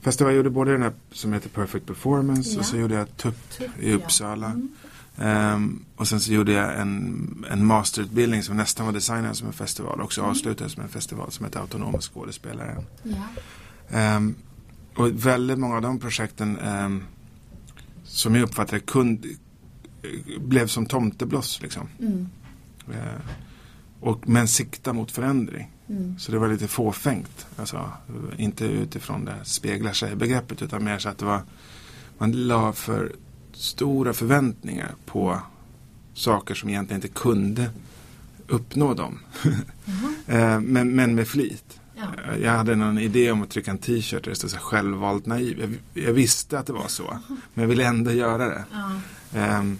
[0.00, 2.58] Festival, jag gjorde både den här som heter Perfect Performance ja.
[2.58, 4.46] och så gjorde jag TUP, TUP i Uppsala.
[4.46, 4.52] Ja.
[4.52, 4.68] Mm.
[5.16, 9.52] Um, och sen så gjorde jag en, en masterutbildning som nästan var designad som en
[9.52, 10.00] festival.
[10.00, 10.30] Också mm.
[10.30, 12.84] avslutades som en festival som heter Autonoma skådespelare.
[13.02, 14.16] Ja.
[14.16, 14.34] Um,
[14.96, 17.02] och väldigt många av de projekten um,
[18.04, 19.26] som jag uppfattade kund,
[20.38, 21.88] blev som tomtebloss liksom.
[22.00, 22.28] Mm.
[22.92, 23.20] Eh,
[24.00, 25.70] och, men sikta mot förändring.
[25.88, 26.18] Mm.
[26.18, 27.46] Så det var lite fåfängt.
[27.56, 27.90] Alltså,
[28.36, 31.42] inte utifrån det speglar sig begreppet utan mer så att det var
[32.18, 33.12] man la för
[33.56, 35.40] stora förväntningar på
[36.14, 37.70] saker som egentligen inte kunde
[38.48, 39.18] uppnå dem.
[40.26, 40.64] Mm.
[40.72, 41.80] men, men med flit.
[41.96, 42.36] Ja.
[42.42, 45.60] Jag hade någon idé om att trycka en t-shirt där det stod självvalt naiv.
[45.60, 47.18] Jag, jag, visste att det var så.
[47.28, 48.64] Men jag ville ändå göra det.
[48.72, 49.58] Ja.
[49.58, 49.78] Um,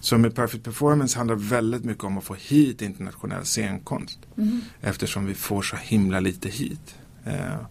[0.00, 4.18] så med Perfect Performance handlar väldigt mycket om att få hit internationell scenkonst.
[4.36, 4.60] Mm.
[4.80, 6.94] Eftersom vi får så himla lite hit.
[7.26, 7.66] Uh,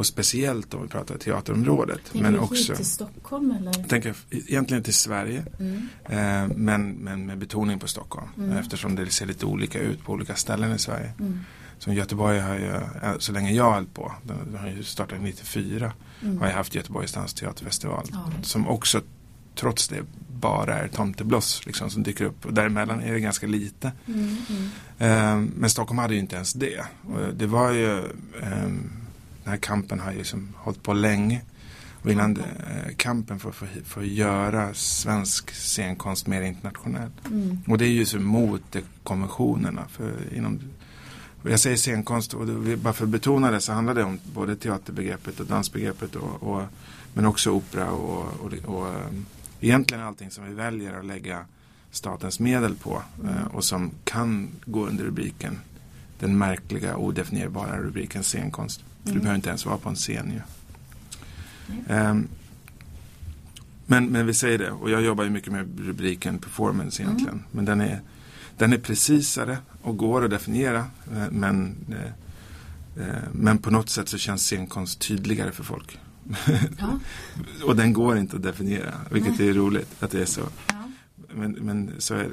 [0.00, 2.00] och speciellt om vi pratar teaterområdet.
[2.12, 3.72] Tänker men också, till Stockholm eller?
[3.72, 5.44] Tänker egentligen till Sverige.
[5.58, 5.88] Mm.
[6.04, 8.28] Eh, men, men med betoning på Stockholm.
[8.36, 8.56] Mm.
[8.56, 11.12] Eftersom det ser lite olika ut på olika ställen i Sverige.
[11.18, 11.40] Mm.
[11.78, 15.20] Som Göteborg har ju, eh, så länge jag har hållit på, den har ju startat
[15.22, 16.38] 94, mm.
[16.38, 18.06] har jag haft Göteborgs dansteaterfestival.
[18.12, 18.30] Ja.
[18.42, 19.00] Som också
[19.54, 20.04] trots det
[20.40, 22.46] bara är tomtebloss liksom, som dyker upp.
[22.46, 23.92] Och däremellan är det ganska lite.
[24.06, 24.70] Mm, mm.
[24.98, 26.84] Eh, men Stockholm hade ju inte ens det.
[27.02, 27.98] Och det var ju
[28.42, 28.68] eh,
[29.44, 31.42] den här kampen har ju liksom hållit på länge.
[32.02, 37.10] Och innan eh, kampen för, för, för att göra svensk scenkonst mer internationell.
[37.26, 37.58] Mm.
[37.66, 39.84] Och det är ju så mot konventionerna.
[39.88, 40.60] För inom,
[41.42, 44.56] jag säger scenkonst och det, bara för att betona det så handlar det om både
[44.56, 46.62] teaterbegreppet och dansbegreppet och, och
[47.14, 49.26] men också opera och, och, och um,
[49.60, 51.44] egentligen allting som vi väljer att lägga
[51.90, 53.34] statens medel på mm.
[53.34, 55.58] uh, och som kan gå under rubriken
[56.18, 58.84] den märkliga odefinierbara rubriken scenkonst.
[59.04, 59.14] Mm.
[59.14, 60.40] Du behöver inte ens vara på en scen ju.
[61.94, 62.28] Um,
[63.86, 67.34] men, men vi säger det, och jag jobbar ju mycket med rubriken performance egentligen.
[67.34, 67.44] Mm.
[67.50, 68.00] Men den är,
[68.58, 70.78] den är precisare och går att definiera.
[71.12, 75.98] Eh, men, eh, eh, men på något sätt så känns scenkonst tydligare för folk.
[76.78, 76.98] Ja.
[77.64, 79.48] och den går inte att definiera, vilket Nej.
[79.48, 80.42] är roligt att det är så.
[80.66, 80.79] Ja
[81.34, 82.30] men, men så, är,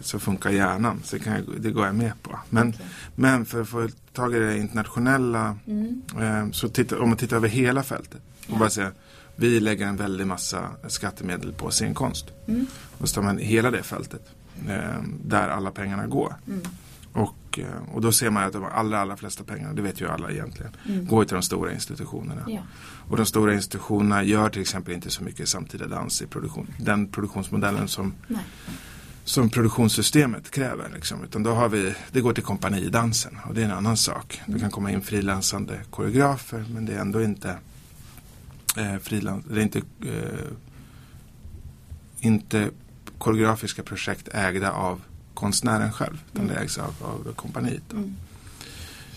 [0.00, 1.00] så, funkar hjärnan.
[1.04, 2.38] Så det, jag, det, går jag med på.
[2.50, 2.86] Men, okay.
[3.14, 5.56] men för att få tag i det internationella.
[5.66, 6.02] Mm.
[6.20, 8.20] Eh, så titta, om man tittar över hela fältet.
[8.46, 8.58] Och ja.
[8.58, 8.92] bara säga,
[9.36, 12.26] vi lägger en väldig massa skattemedel på scenkonst.
[12.46, 12.66] Mm.
[12.98, 14.22] Och så tar man hela det fältet.
[14.68, 16.34] Eh, där alla pengarna går.
[16.46, 16.60] Mm.
[17.12, 20.08] Och, eh, och då ser man att de allra, allra flesta pengarna, det vet ju
[20.08, 21.06] alla egentligen, mm.
[21.06, 22.42] går till de stora institutionerna.
[22.48, 22.62] Ja.
[23.12, 26.66] Och de stora institutionerna gör till exempel inte så mycket samtida dans i produktion.
[26.78, 28.14] Den produktionsmodellen som,
[29.24, 30.90] som produktionssystemet kräver.
[30.94, 31.24] Liksom.
[31.24, 34.40] Utan då har vi, det går till kompanidansen och det är en annan sak.
[34.46, 37.58] Det kan komma in frilansande koreografer men det är ändå inte
[38.76, 40.50] eh, frilans, det är inte, eh,
[42.20, 42.70] inte
[43.18, 45.00] koreografiska projekt ägda av
[45.34, 46.22] konstnären själv.
[46.32, 47.92] Utan det ägs av, av kompaniet.
[47.92, 48.16] Mm.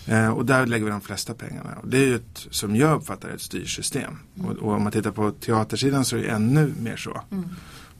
[0.06, 1.70] Eh, och där lägger vi de flesta pengarna.
[1.82, 4.18] Och det är ju ett, som jag uppfattar ett styrsystem.
[4.38, 4.50] Mm.
[4.50, 7.20] Och, och, om man tittar på teatersidan så är det ännu mer så.
[7.30, 7.48] Mm.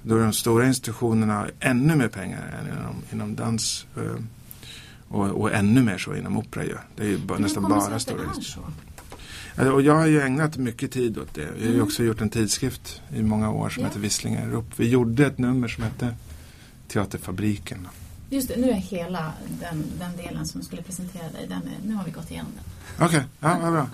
[0.03, 3.87] Då är de stora institutionerna ännu mer pengar än inom, inom dans.
[3.97, 4.23] Eh,
[5.09, 6.77] och, och, ännu mer så inom opera ju.
[6.97, 8.73] Det är ju bara, nästan bara stora institutioner.
[9.57, 11.43] Alltså, och jag har ju ägnat mycket tid åt det.
[11.43, 11.83] Jag har ju mm.
[11.83, 13.91] också gjort en tidskrift i många år som yeah.
[13.91, 14.67] heter Visslingar upp.
[14.77, 16.15] Vi gjorde ett nummer som hette
[16.89, 17.89] Teaterfabriken.
[18.31, 21.95] Just det, nu är hela den, den delen som skulle presentera dig, den är, nu
[21.95, 22.65] har vi gått igenom den.
[23.07, 23.21] Okej, okay.
[23.41, 23.89] ja, vad bra.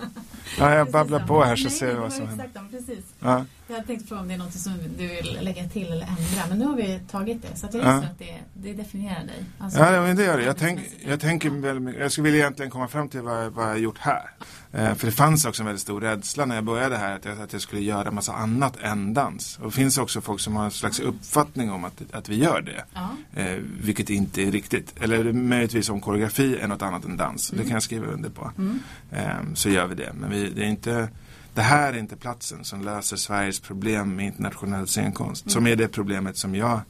[0.59, 2.49] Ja, jag babblar på här så ser vi vad som händer.
[2.71, 3.05] Precis.
[3.19, 3.45] Ja.
[3.67, 6.47] Jag tänkte fråga om det är något som du vill lägga till eller ändra.
[6.49, 7.57] Men nu har vi tagit det.
[7.57, 7.89] Så att jag ja.
[7.89, 9.45] att det, det definierar dig.
[9.59, 10.43] Alltså, ja, men det gör det.
[10.43, 13.77] Jag, tänk, jag tänker Jag skulle vilja egentligen komma fram till vad, vad jag har
[13.77, 14.29] gjort här.
[14.73, 17.15] Eh, för det fanns också en väldigt stor rädsla när jag började här.
[17.15, 19.57] Att jag, att jag skulle göra en massa annat än dans.
[19.57, 22.61] Och det finns också folk som har en slags uppfattning om att, att vi gör
[22.61, 22.85] det.
[23.41, 24.93] Eh, vilket inte är riktigt.
[25.01, 27.51] Eller möjligtvis om koreografi är något annat än dans.
[27.51, 27.63] Mm.
[27.63, 28.51] Det kan jag skriva under på.
[28.57, 28.79] Mm.
[29.11, 30.13] Eh, så gör vi det.
[30.13, 31.09] Men vi, det är inte
[31.53, 35.45] det här är inte platsen som löser Sveriges problem med internationell scenkonst.
[35.45, 35.51] Mm.
[35.51, 36.81] Som är det problemet som jag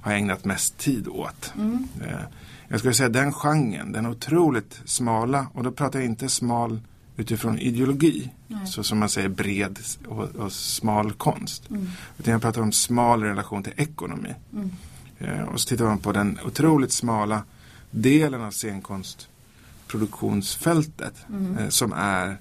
[0.00, 1.52] har ägnat mest tid åt.
[1.56, 1.88] Mm.
[2.00, 2.20] Eh,
[2.68, 6.80] jag skulle säga den genren, den otroligt smala, och då pratar jag inte smal
[7.18, 8.66] utifrån ideologi, Nej.
[8.66, 11.70] så som man säger bred och, och smal konst.
[11.70, 11.88] Mm.
[12.18, 14.34] Utan jag pratar om smal relation till ekonomi.
[14.52, 14.70] Mm.
[15.18, 17.42] Eh, och så tittar man på den otroligt smala
[17.90, 21.58] delen av scenkonstproduktionsfältet mm.
[21.58, 22.36] eh, som är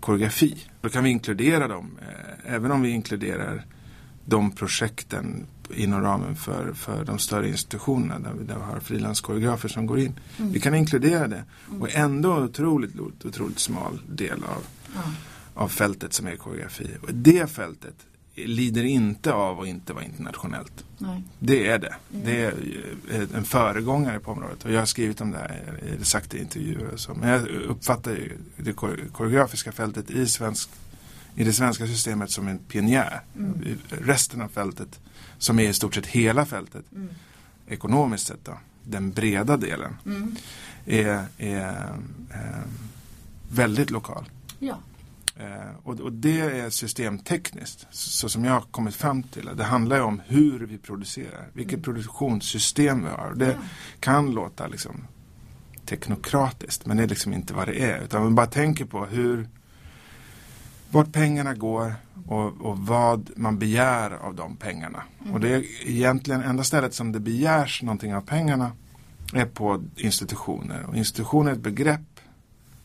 [0.00, 0.66] koreografi.
[0.80, 2.08] Då kan vi inkludera dem, eh,
[2.54, 3.64] även om vi inkluderar
[4.24, 9.68] de projekten inom ramen för, för de större institutionerna där vi, där vi har frilanskoreografer
[9.68, 10.20] som går in.
[10.38, 10.52] Mm.
[10.52, 11.82] Vi kan inkludera det mm.
[11.82, 15.00] och ändå otroligt, otroligt smal del av, ja.
[15.54, 16.90] av fältet som är koreografi.
[17.02, 17.94] Och det fältet
[18.34, 20.84] lider inte av att inte vara internationellt.
[20.98, 21.22] Nej.
[21.38, 21.94] Det är det.
[22.12, 22.26] Mm.
[22.26, 26.34] Det är en föregångare på området och jag har skrivit om det här, eller sagt
[26.34, 27.14] i intervjuer och så.
[27.14, 28.72] Men jag uppfattar ju det
[29.12, 30.70] koreografiska fältet i svensk
[31.34, 33.20] i det svenska systemet som en pionjär.
[33.36, 33.78] Mm.
[33.88, 35.00] Resten av fältet,
[35.38, 37.08] som är i stort sett hela fältet, mm.
[37.68, 40.36] ekonomiskt sett då, den breda delen, mm.
[40.86, 41.94] är, är
[42.30, 42.62] eh,
[43.50, 44.24] väldigt lokal.
[44.58, 44.78] Ja.
[45.36, 49.50] Eh, och, och, det är systemtekniskt, så som jag har kommit fram till.
[49.56, 51.82] Det handlar ju om hur vi producerar, vilket mm.
[51.82, 53.34] produktionssystem vi har.
[53.34, 53.58] Det ja.
[54.00, 55.06] kan låta liksom
[55.86, 58.00] teknokratiskt, men det är liksom inte vad det är.
[58.00, 59.48] Utan man bara tänker på hur
[60.94, 61.94] vart pengarna går
[62.26, 65.02] och, och, vad man begär av de pengarna.
[65.20, 65.34] Mm.
[65.34, 68.72] Och det är egentligen enda stället som det begärs någonting av pengarna
[69.32, 70.84] är på institutioner.
[70.86, 72.20] Och institutioner är ett begrepp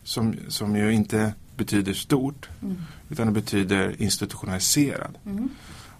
[0.02, 2.76] som, som ju inte betyder stort mm.
[3.08, 5.18] utan det betyder institutionaliserad.
[5.26, 5.48] Mm.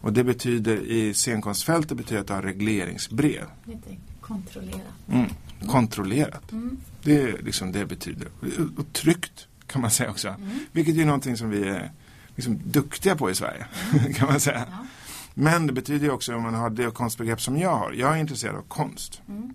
[0.00, 3.44] Och det betyder i scenkonstfältet betyder att har regleringsbrev.
[3.64, 5.08] Lite kontrollerat.
[5.08, 5.26] Mm.
[5.66, 6.52] Kontrollerat.
[6.52, 6.76] Mm.
[7.02, 8.28] Det är liksom det betyder.
[8.76, 10.28] Och tryggt kan man säga också.
[10.28, 10.58] Mm.
[10.72, 11.92] Vilket är någonting som vi är
[12.40, 13.66] liksom duktiga på i Sverige.
[14.14, 14.66] Kan man säga.
[14.70, 14.86] Ja.
[15.34, 17.92] Men det betyder också om man har det konstbegrepp som jag har.
[17.92, 19.22] Jag är intresserad av konst.
[19.28, 19.54] Mm.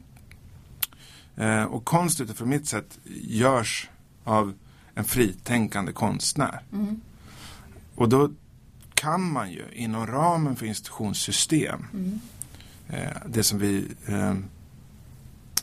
[1.35, 3.89] Eh, och konst utifrån mitt sätt görs
[4.23, 4.53] av
[4.95, 6.61] en fritänkande konstnär.
[6.73, 7.01] Mm.
[7.95, 8.31] Och då
[8.93, 12.19] kan man ju inom ramen för institutionssystem, mm.
[12.89, 14.33] eh, det som vi eh,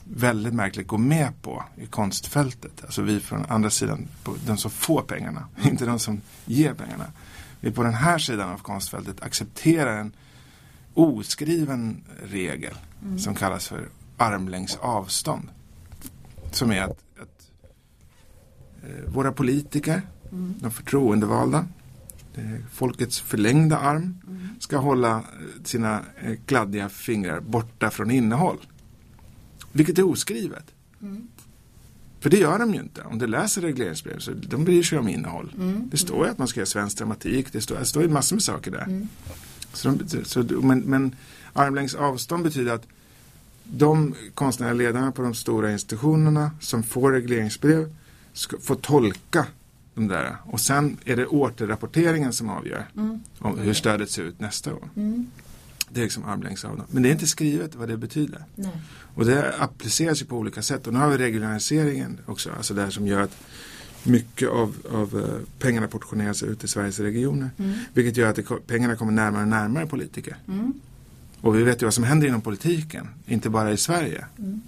[0.04, 4.08] väldigt märkligt går med på i konstfältet, alltså vi från andra sidan,
[4.46, 7.06] de som får pengarna, inte de som ger pengarna.
[7.60, 10.12] Vi på den här sidan av konstfältet accepterar en
[10.94, 13.18] oskriven regel mm.
[13.18, 15.48] som kallas för armlängds avstånd.
[16.52, 17.02] Som är att
[18.82, 20.54] Eh, våra politiker, mm.
[20.60, 21.66] de förtroendevalda,
[22.72, 24.48] folkets förlängda arm, mm.
[24.60, 25.22] ska hålla eh,
[25.64, 28.58] sina eh, kladdiga fingrar borta från innehåll.
[29.72, 30.64] Vilket är oskrivet.
[31.02, 31.28] Mm.
[32.20, 33.02] För det gör de ju inte.
[33.02, 35.54] Om du läser regleringsbrev så de bryr sig om innehåll.
[35.56, 35.88] Mm.
[35.90, 37.52] Det står ju att man ska göra svensk dramatik.
[37.52, 38.84] Det står, det står ju massor med saker där.
[38.84, 39.08] Mm.
[39.72, 41.14] Så de, så, men, men
[41.52, 42.86] armlängds avstånd betyder att
[43.64, 47.94] de konstnärliga ledarna på de stora institutionerna som får regleringsbrev
[48.32, 49.46] ska får tolka
[49.94, 50.36] de där.
[50.44, 53.20] Och sen är det återrapporteringen som avgör mm.
[53.38, 54.88] om hur stödet ser ut nästa år.
[55.92, 56.88] Det är liksom armlängds avstånd.
[56.90, 58.44] Men det är inte skrivet vad det betyder.
[58.54, 58.70] Nej.
[59.14, 60.86] Och det appliceras ju på olika sätt.
[60.86, 62.50] Och nu har vi regionaliseringen också.
[62.56, 63.36] Alltså det som gör att
[64.02, 65.24] mycket av, av uh,
[65.58, 67.50] pengarna portioneras ut i Sveriges regioner.
[67.56, 67.74] Mm.
[67.94, 70.36] Vilket gör att det, pengarna kommer närmare och närmare politiker.
[70.48, 70.72] Mm.
[71.40, 73.08] Och vi vet ju vad som händer inom politiken.
[73.26, 74.24] Inte bara i Sverige.
[74.38, 74.62] Mm.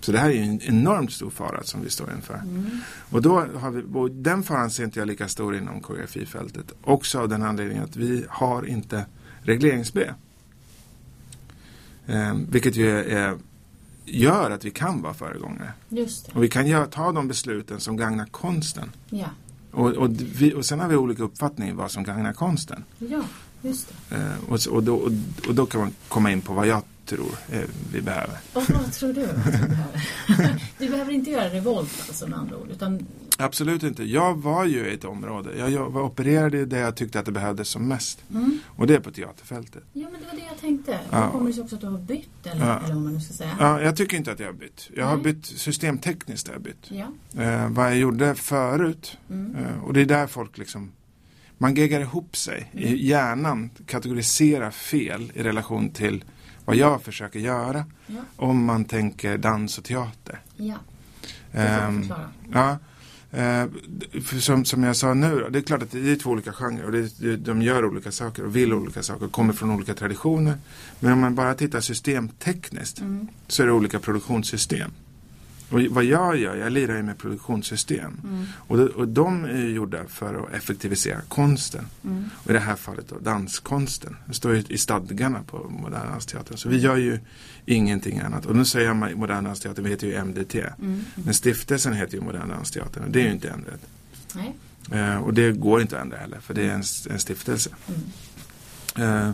[0.00, 2.34] Så det här är ju en enormt stor fara som vi står inför.
[2.34, 2.66] Mm.
[3.10, 6.72] Och då har vi, och den faran ser inte jag lika stor inom koreografifältet.
[6.82, 9.06] Också av den anledningen att vi har inte
[9.42, 10.14] regleringsbrev.
[12.08, 13.38] Eh, vilket ju är,
[14.04, 15.72] gör att vi kan vara föregångare.
[16.34, 18.92] Och vi kan ta de besluten som gagnar konsten.
[19.10, 19.28] Ja.
[19.70, 22.84] Och, och, vi, och sen har vi olika uppfattningar vad som gagnar konsten.
[22.98, 23.22] Ja,
[23.62, 24.16] just det.
[24.16, 25.12] Eh, och, och, då, och,
[25.48, 27.60] och då kan man komma in på vad jag tror eh,
[27.92, 28.36] vi behöver.
[28.52, 30.62] Och vad tror du att vi behöver?
[30.78, 32.70] du behöver inte göra revolt alltså med andra ord.
[32.70, 33.06] Utan...
[33.38, 34.04] Absolut inte.
[34.04, 35.50] Jag var ju i ett område.
[35.58, 38.24] Jag, jag var opererad i det jag tyckte att det behövdes som mest.
[38.30, 38.58] Mm.
[38.66, 39.82] Och det är på teaterfältet.
[39.92, 40.98] Ja men det var det jag tänkte.
[41.10, 41.24] Ja.
[41.24, 42.78] Då kommer det sig också att du har bytt eller, ja.
[42.78, 43.56] eller vad man nu ska säga.
[43.60, 44.90] Ja, jag tycker inte att jag har bytt.
[44.94, 45.06] Jag Nej.
[45.06, 46.48] har bytt systemtekniskt.
[46.48, 46.90] Har jag bytt.
[46.90, 47.42] Ja.
[47.42, 49.18] Eh, vad jag gjorde förut.
[49.30, 49.56] Mm.
[49.56, 50.92] Eh, och det är där folk liksom
[51.58, 52.84] man geggar ihop sig mm.
[52.84, 56.24] i hjärnan, kategoriserar fel i relation till
[56.68, 57.84] vad jag försöker göra.
[58.06, 58.20] Ja.
[58.36, 60.40] Om man tänker dans och teater.
[60.56, 60.74] Ja,
[61.52, 62.12] det um,
[62.52, 62.78] ja.
[63.34, 63.70] Uh,
[64.40, 66.92] som, som jag sa nu, det är klart att det är två olika genrer och
[66.92, 70.58] det, de gör olika saker och vill olika saker kommer från olika traditioner.
[71.00, 73.28] Men om man bara tittar systemtekniskt mm.
[73.46, 74.90] så är det olika produktionssystem.
[75.70, 78.20] Och vad jag gör, jag lirar ju med produktionssystem.
[78.24, 78.46] Mm.
[78.56, 81.86] Och, de, och de är gjorda för att effektivisera konsten.
[82.04, 82.24] Mm.
[82.34, 84.16] Och i det här fallet då danskonsten.
[84.26, 86.58] Det står ju i stadgarna på Moderna Dansteatern.
[86.58, 87.18] Så vi gör ju
[87.66, 88.46] ingenting annat.
[88.46, 90.54] Och nu säger jag Moderna Dansteatern, vi heter ju MDT.
[90.54, 91.04] Mm.
[91.14, 93.80] Men stiftelsen heter ju Moderna Dansteatern och det är ju inte ändrat.
[94.92, 97.70] Eh, och det går inte att ändra heller för det är en, en stiftelse.
[98.96, 99.26] Mm.
[99.26, 99.32] Eh,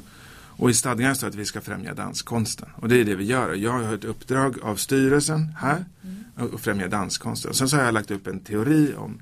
[0.57, 2.69] och i stadgarna står att vi ska främja danskonsten.
[2.77, 3.55] Och det är det vi gör.
[3.55, 6.24] Jag har ett uppdrag av styrelsen här mm.
[6.37, 7.55] Att främja danskonsten.
[7.55, 9.21] Sen så har jag lagt upp en teori om,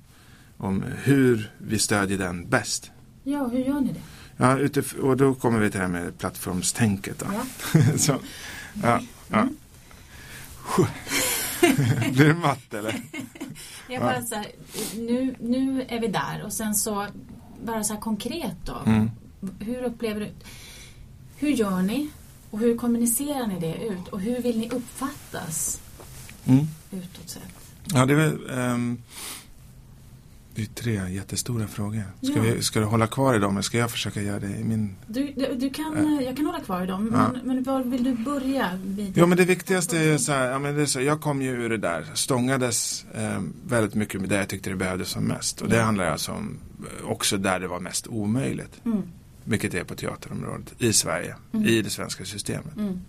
[0.57, 2.91] om hur vi stödjer den bäst.
[3.25, 4.01] Ja, hur gör ni det?
[4.37, 7.19] Ja, utif- och då kommer vi till det här med plattformstänket.
[7.19, 7.27] Då.
[7.33, 7.81] Ja.
[7.99, 8.13] så,
[8.83, 9.39] ja, ja.
[9.39, 9.57] Mm.
[12.13, 13.03] Blir det matt eller?
[13.89, 14.47] Jag bara så här,
[14.95, 17.07] nu, nu är vi där och sen så
[17.65, 18.77] bara så här konkret då.
[18.87, 19.11] Mm.
[19.59, 20.31] Hur upplever du
[21.37, 22.11] hur gör ni?
[22.51, 24.09] Och hur kommunicerar ni det ut?
[24.09, 25.81] Och hur vill ni uppfattas
[26.45, 26.67] mm.
[26.93, 27.43] Utåt sett?
[27.85, 28.99] Ja, det är väl, um,
[30.55, 32.03] Det är tre jättestora frågor.
[32.23, 32.43] Ska, ja.
[32.43, 34.97] vi, ska du hålla kvar i dem eller ska jag försöka göra det i min...
[35.07, 36.25] Du, du kan, äh.
[36.25, 37.33] Jag kan hålla kvar i dem, ja.
[37.33, 38.71] men, men var vill du börja?
[38.85, 41.43] Vid jo, men det viktigaste är så här, ja, men det är så, jag kom
[41.43, 45.25] ju ur det där, stångades eh, väldigt mycket med det jag tyckte det behövdes som
[45.25, 45.61] mest.
[45.61, 48.81] Och det handlar alltså om eh, också där det var mest omöjligt.
[48.85, 49.03] Mm.
[49.45, 51.67] Vilket är på teaterområdet i Sverige, mm.
[51.67, 52.77] i det svenska systemet.
[52.77, 53.01] Mm.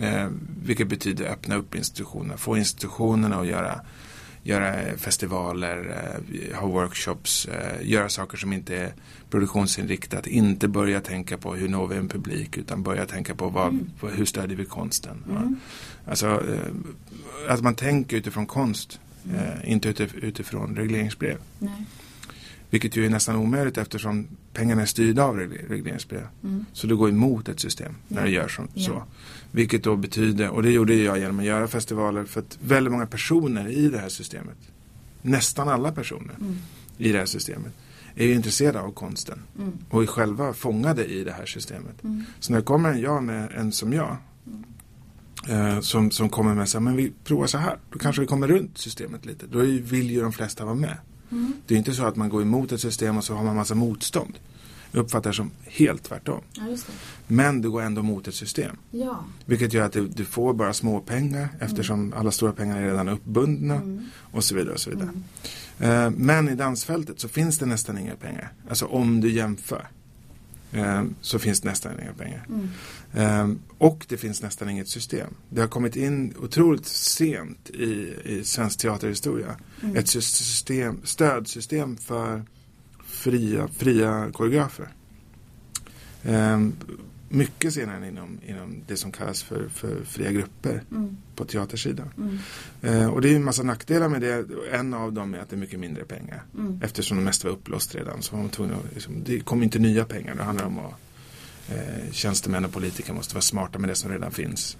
[0.00, 0.28] Eh,
[0.62, 3.80] vilket betyder öppna upp institutionerna, få institutionerna att göra
[4.42, 5.78] göra festivaler,
[6.50, 8.92] eh, ha workshops, eh, göra saker som inte är
[9.30, 10.26] produktionsinriktat.
[10.26, 13.90] Inte börja tänka på hur når vi en publik utan börja tänka på vad, mm.
[14.16, 15.24] hur stödjer vi konsten.
[15.30, 15.56] Mm.
[16.06, 19.40] Alltså eh, att man tänker utifrån konst, mm.
[19.64, 21.38] inte utifrån regleringsbrev.
[21.58, 21.84] Nej.
[22.70, 26.26] Vilket ju är nästan omöjligt eftersom pengarna är styrda av regleringsbrev.
[26.44, 26.64] Mm.
[26.72, 28.26] Så du går emot ett system när ja.
[28.26, 28.84] du gör som, ja.
[28.84, 29.02] så.
[29.50, 33.06] Vilket då betyder, och det gjorde jag genom att göra festivaler, för att väldigt många
[33.06, 34.56] personer i det här systemet,
[35.22, 36.56] nästan alla personer mm.
[36.98, 37.72] i det här systemet,
[38.14, 39.72] är ju intresserade av konsten mm.
[39.90, 42.04] och är själva fångade i det här systemet.
[42.04, 42.24] Mm.
[42.40, 44.16] Så när det kommer en jag med en som jag,
[45.48, 48.48] eh, som, som kommer med sig, men vi provar så här, då kanske vi kommer
[48.48, 49.46] runt systemet lite.
[49.46, 50.96] Då vill ju de flesta vara med.
[51.30, 51.52] Mm.
[51.66, 53.74] Det är inte så att man går emot ett system och så har man massa
[53.74, 54.38] motstånd.
[54.92, 56.40] Uppfattar det som helt tvärtom.
[56.52, 56.64] Ja,
[57.26, 58.76] Men du går ändå mot ett system.
[58.90, 59.24] Ja.
[59.44, 62.18] Vilket gör att du, du får bara små pengar eftersom mm.
[62.18, 64.06] alla stora pengar är redan uppbundna mm.
[64.32, 64.74] och så vidare.
[64.74, 65.10] Och så vidare.
[65.78, 66.14] Mm.
[66.14, 68.52] Uh, men i dansfältet så finns det nästan inga pengar.
[68.68, 69.88] Alltså om du jämför.
[70.74, 72.46] Uh, så finns det nästan inga pengar.
[73.16, 75.34] Uh, och det finns nästan inget system.
[75.48, 79.56] Det har kommit in otroligt sent i, i svensk teaterhistoria.
[79.82, 79.96] Mm.
[79.96, 82.42] Ett system, stödsystem för
[83.18, 84.88] fria, fria koreografer.
[86.22, 86.76] Um,
[87.28, 91.16] mycket senare inom, inom det som kallas för, för fria grupper mm.
[91.36, 92.10] på teatersidan.
[92.16, 92.38] Mm.
[92.84, 94.46] Uh, och det är en massa nackdelar med det.
[94.72, 96.42] En av dem är att det är mycket mindre pengar.
[96.54, 96.80] Mm.
[96.82, 98.22] Eftersom det mesta var upplåst redan.
[98.22, 100.34] Så var man tvungen att, liksom, det kommer inte nya pengar.
[100.34, 100.94] Det handlar om att
[101.72, 104.76] uh, tjänstemän och politiker måste vara smarta med det som redan finns.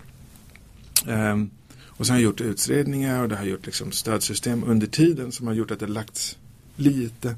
[1.06, 1.50] Um,
[1.86, 5.46] och sen har jag gjort utredningar och det har gjort liksom stödsystem under tiden som
[5.46, 6.38] har gjort att det lagts
[6.76, 7.36] lite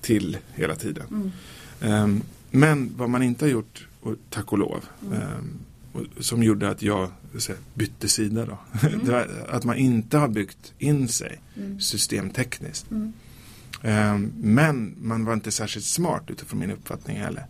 [0.00, 1.32] till hela tiden.
[1.80, 2.22] Mm.
[2.50, 5.22] Men vad man inte har gjort, och tack och lov, mm.
[5.22, 5.58] um,
[5.92, 8.58] och, som gjorde att jag säga, bytte sida då.
[8.88, 9.28] Mm.
[9.48, 11.80] att man inte har byggt in sig mm.
[11.80, 12.86] systemtekniskt.
[12.90, 17.46] Um, men man var inte särskilt smart utifrån min uppfattning heller.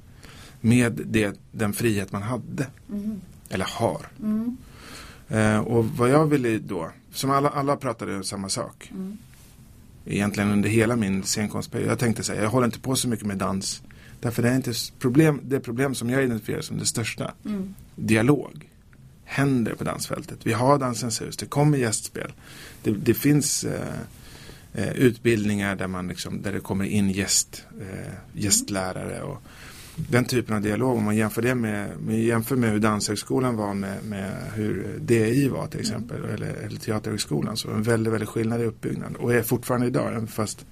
[0.61, 2.67] Med det, den frihet man hade.
[2.89, 3.21] Mm.
[3.49, 4.09] Eller har.
[5.33, 8.91] Uh, och vad jag ville då, som alla, alla pratade om samma sak.
[8.95, 9.19] Mm
[10.09, 11.91] egentligen under hela min scenkonstperiod.
[11.91, 13.83] Jag tänkte säga, jag håller inte på så mycket med dans.
[14.21, 17.35] Därför det är inte problem, det problem som jag identifierar som det största.
[17.45, 17.75] Mm.
[17.97, 18.69] Dialog
[19.25, 20.39] händer på dansfältet.
[20.43, 22.33] Vi har Dansens hus, det kommer gästspel.
[22.83, 23.99] Det, det finns eh,
[24.75, 29.23] eh, utbildningar där, man liksom, där det kommer in gäst, eh, gästlärare.
[29.23, 29.43] Och,
[30.11, 33.75] den typen av dialog, om man jämför det med, med, jämför med hur Danshögskolan var
[33.75, 36.35] med, med hur DI var till exempel, mm.
[36.35, 40.27] eller, eller Teaterhögskolan, så en väldigt, väldigt skillnad i uppbyggnad och är fortfarande idag, även
[40.27, 40.67] fast,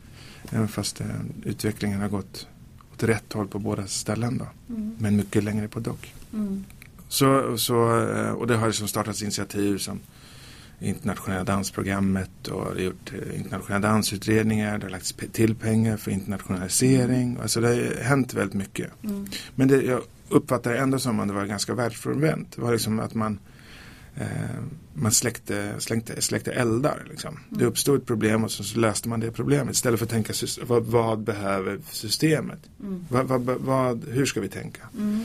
[0.50, 1.06] även fast eh,
[1.44, 2.46] utvecklingen har gått
[2.94, 4.96] åt rätt håll på båda ställen då, mm.
[4.98, 6.14] men mycket längre på dock.
[6.32, 6.64] Mm.
[7.08, 10.00] Så, så, eh, och det har liksom startats initiativ som
[10.80, 14.78] internationella dansprogrammet och gjort eh, internationella dansutredningar.
[14.78, 17.38] Det har lagts till pengar för internationalisering.
[17.42, 18.90] Alltså det har hänt väldigt mycket.
[19.04, 19.26] Mm.
[19.54, 22.56] Men det, jag uppfattar det ändå som att det var ganska världsfrånvänt.
[22.56, 23.38] Det var liksom att man
[24.94, 27.07] man släckte, släckte, släckte eldar.
[27.11, 27.35] Liksom.
[27.35, 27.59] Mm.
[27.59, 29.74] Det uppstod ett problem och så, så, löste man det problemet.
[29.74, 30.33] Istället för att tänka
[30.66, 32.59] vad, vad behöver systemet?
[32.81, 33.05] Mm.
[33.09, 34.83] Vad, vad, vad, hur ska vi tänka?
[34.98, 35.22] Mm.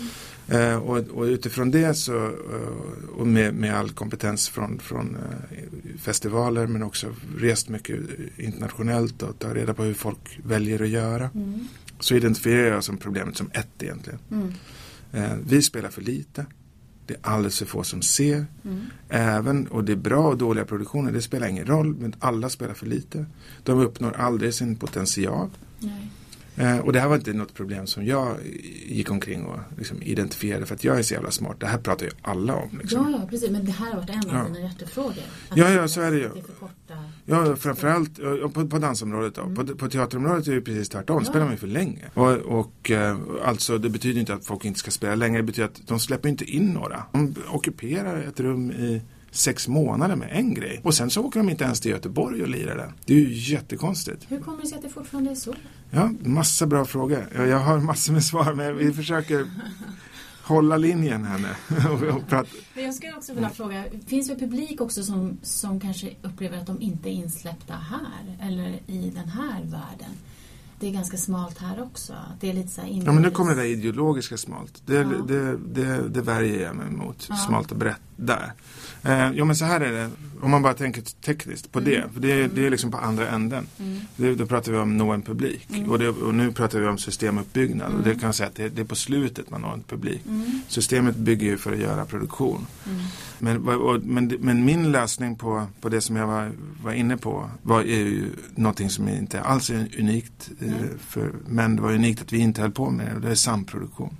[0.47, 5.97] Eh, och, och, utifrån det så, eh, och med, med, all kompetens från, från eh,
[5.99, 7.99] festivaler men också rest mycket
[8.38, 11.30] internationellt och ta reda på hur folk väljer att göra.
[11.36, 11.67] Mm.
[11.99, 14.19] Så identifierar jag som problemet som ett egentligen.
[14.32, 14.54] Mm.
[15.12, 16.45] Eh, vi spelar för lite.
[17.05, 18.45] Det är alldeles för få som ser.
[18.63, 18.82] Mm.
[19.09, 22.73] Även, och det är bra och dåliga produktioner, det spelar ingen roll, men alla spelar
[22.73, 23.26] för lite.
[23.63, 25.49] De uppnår aldrig sin potential.
[25.80, 26.11] Nej.
[26.56, 28.38] Eh, och det här var inte något problem som jag
[28.86, 31.60] gick omkring och liksom identifierade för att jag är så jävla smart.
[31.60, 32.80] Det här pratar ju alla om.
[32.82, 33.12] Liksom.
[33.12, 33.49] Ja, ja, precis.
[33.49, 34.43] Men det här har varit en av ja.
[34.43, 35.24] dina hjärtefrågor.
[35.56, 36.30] Ja, ja, så är det ju.
[37.26, 38.20] Ja, framförallt
[38.54, 39.41] på, på dansområdet då.
[39.41, 39.56] Mm.
[39.56, 41.22] På, på teaterområdet är det precis tvärtom.
[41.24, 41.30] Ja.
[41.30, 42.06] spelar man ju för länge.
[42.14, 45.38] Och, och eh, alltså det betyder inte att folk inte ska spela länge.
[45.38, 47.04] Det betyder att de släpper inte in några.
[47.12, 50.82] De ockuperar ett rum i sex månader med en grej.
[50.84, 52.93] Och sen så åker de inte ens till Göteborg och lirar den.
[53.05, 54.25] Det är ju jättekonstigt.
[54.29, 55.55] Hur kommer det sig att det fortfarande är så?
[55.89, 57.27] Ja, massa bra frågor.
[57.36, 59.45] Jag har massor med svar men vi försöker
[60.43, 61.47] hålla linjen här nu.
[62.82, 66.82] jag skulle också vilja fråga, finns det publik också som, som kanske upplever att de
[66.82, 70.17] inte är insläppta här eller i den här världen?
[70.82, 72.13] det är ganska smalt här också?
[72.39, 72.82] det är lite så.
[72.86, 74.82] Ja, men nu kommer det där ideologiska smalt.
[74.86, 75.03] Det, ja.
[75.03, 77.27] det, det, det värjer jag mig emot.
[77.29, 77.36] Ja.
[77.36, 78.53] Smalt och brett där.
[79.04, 80.10] Eh, jo men så här är det,
[80.41, 81.91] om man bara tänker tekniskt på mm.
[81.91, 82.14] det.
[82.14, 83.68] För det, det är liksom på andra änden.
[83.80, 83.99] Mm.
[84.16, 85.68] Det, då pratar vi om nå en publik.
[85.70, 85.89] Mm.
[85.89, 87.93] Och, det, och, nu pratar vi om systemuppbyggnad.
[87.93, 88.20] Och det mm.
[88.20, 90.22] kan jag säga att det, det, är på slutet man når en publik.
[90.28, 90.62] Mm.
[90.68, 92.66] Systemet bygger ju för att göra produktion.
[92.86, 93.02] Mm.
[93.39, 96.52] Men, och, men, men, min lösning på, på det som jag var,
[96.84, 98.26] var inne på var är ju
[98.56, 100.49] någonting som inte alls är unikt.
[100.62, 100.74] Eh,
[101.08, 103.16] för, men det var unikt att vi inte höll på med det.
[103.16, 104.18] Och det är samproduktion.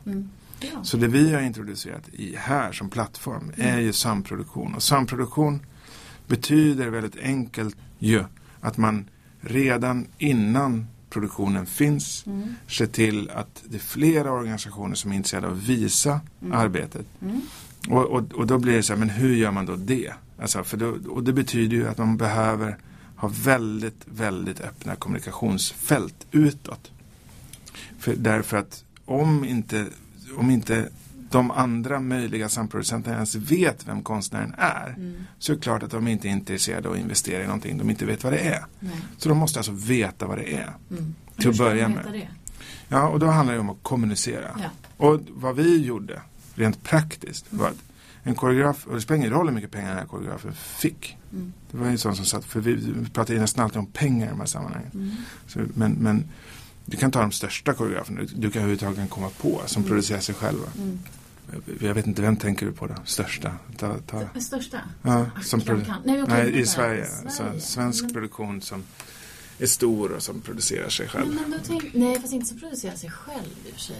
[0.62, 0.84] Ja.
[0.84, 3.76] Så det vi har introducerat i här som plattform mm.
[3.76, 4.76] är ju samproduktion.
[4.76, 5.66] Och samproduktion
[6.28, 8.24] betyder väldigt enkelt ju
[8.62, 9.10] att man
[9.42, 12.56] redan innan produktionen finns mm.
[12.68, 16.54] ser till att det är flera organisationer som är intresserade av att visa mm.
[16.54, 17.06] arbetet.
[17.22, 17.42] Mm.
[17.90, 20.14] Och, och, och, då blir det så här, men hur gör man då det?
[20.42, 22.78] Alltså, för då, och det betyder ju att man behöver
[23.16, 26.92] ha väldigt, väldigt öppna kommunikationsfält utåt.
[28.00, 29.86] För, därför att om inte
[30.38, 30.90] om inte
[31.32, 35.24] de andra möjliga samproducenterna ens vet vem konstnären är mm.
[35.40, 37.90] så är det klart att de inte är intresserade av att investera i någonting de
[37.90, 38.66] inte vet vad det är.
[38.80, 38.92] Nej.
[39.18, 40.74] Så de måste alltså veta vad det är.
[40.92, 41.16] Mm.
[41.38, 42.06] Till att börja med.
[42.12, 42.28] Det?
[42.88, 44.60] Ja, och då handlar det om att kommunicera.
[44.60, 44.70] Ja.
[44.98, 46.22] Och vad vi gjorde
[46.56, 47.64] rent praktiskt mm.
[47.64, 47.78] var att
[48.24, 51.18] en koreograf, och det spelar ingen roll hur mycket pengar den här koreografen fick.
[51.34, 51.54] Mm.
[51.72, 54.40] Det var en sån som satt, för vi, pratar nästan alltid om pengar i de
[54.40, 54.92] här sammanhangen.
[54.94, 55.12] Mm.
[55.48, 56.24] Så, men, men
[56.86, 59.90] du kan ta de största koreograferna du kan överhuvudtaget komma på som mm.
[59.90, 60.68] producerar sig själva.
[60.78, 61.00] Mm.
[61.80, 62.96] Jag vet inte, vem tänker du på då?
[63.06, 63.56] Största?
[63.78, 64.40] Ta, ta.
[64.40, 64.80] Största?
[65.02, 66.02] Ja, som kan, kan.
[66.06, 67.06] Nej, Nej i Sverige.
[67.06, 67.60] Sverige.
[67.60, 68.14] Så, svensk men...
[68.14, 68.84] produktion som
[69.60, 71.34] är stor och som producerar sig själv.
[71.34, 73.96] Men, men tänk, nej, fast inte som producerar sig själv i och för sig.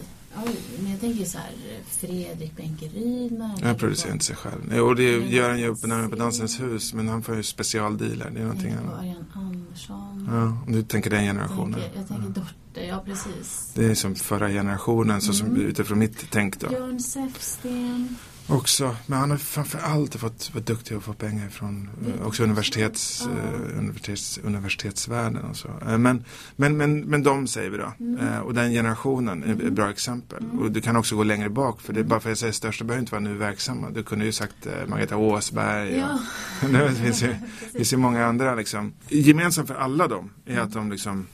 [0.46, 1.52] Oj, men jag tänker så här,
[1.88, 3.42] Fredrik Benkeryd.
[3.64, 4.82] Han producerar inte sig själv.
[4.82, 8.30] Och det gör han ju på, på Dansens hus, men han får ju specialdealar.
[8.30, 9.00] Det är någonting annat.
[9.00, 10.28] Ariane Andersson.
[10.32, 11.80] Ja, om du tänker den generationen.
[11.80, 12.42] Jag tänker, jag tänker
[12.74, 13.72] Dorte, ja precis.
[13.76, 15.62] Det är som förra generationen, så som, mm.
[15.62, 16.70] utifrån mitt tänk då.
[16.70, 18.18] Björn Säfsten
[18.52, 18.96] också.
[19.06, 22.28] Men han har framförallt fått vara duktig och få pengar från mm.
[22.28, 23.78] också universitets, mm.
[23.80, 25.68] universitets, universitetsvärlden och så.
[25.68, 27.94] Eh, men, men, men, men de säger vi då.
[28.00, 28.44] Mm.
[28.44, 29.76] Och den generationen är ett mm.
[29.76, 30.44] bra exempel.
[30.44, 30.60] Mm.
[30.60, 31.82] Och du kan också gå längre bak.
[31.82, 33.90] För det är bara för att jag säger största behöver inte vara nu verksamma.
[33.90, 35.98] Du kunde ju sagt eh, Margareta Åsberg.
[35.98, 36.20] Ja.
[36.64, 37.36] Och, det finns ju,
[37.74, 38.94] finns ju många andra liksom.
[39.08, 41.28] Gemensamt för alla dem är att de liksom,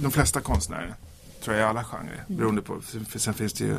[0.00, 0.94] de flesta konstnärer
[1.44, 2.24] tror jag i alla genrer.
[2.28, 3.76] Beroende på, för sen finns det ju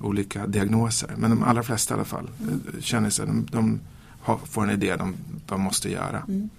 [0.00, 1.10] olika diagnoser.
[1.16, 2.62] Men de allra flesta i alla fall mm.
[2.80, 3.80] känner sig, de, de
[4.20, 5.14] har, får en idé de
[5.48, 6.22] vad måste göra.
[6.28, 6.50] Mm.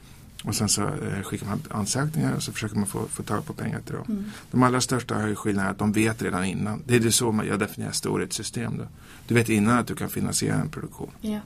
[0.43, 3.53] Och sen så eh, skickar man ansökningar och så försöker man få, få tag på
[3.53, 4.06] pengar till dem.
[4.08, 4.32] Mm.
[4.51, 6.84] De allra största har ju skillnaden att de vet redan innan.
[6.86, 8.78] Det är det så man, jag definierar storhetssystem.
[8.78, 8.84] Då.
[9.28, 11.12] Du vet innan att du kan finansiera en produktion.
[11.22, 11.41] Yeah.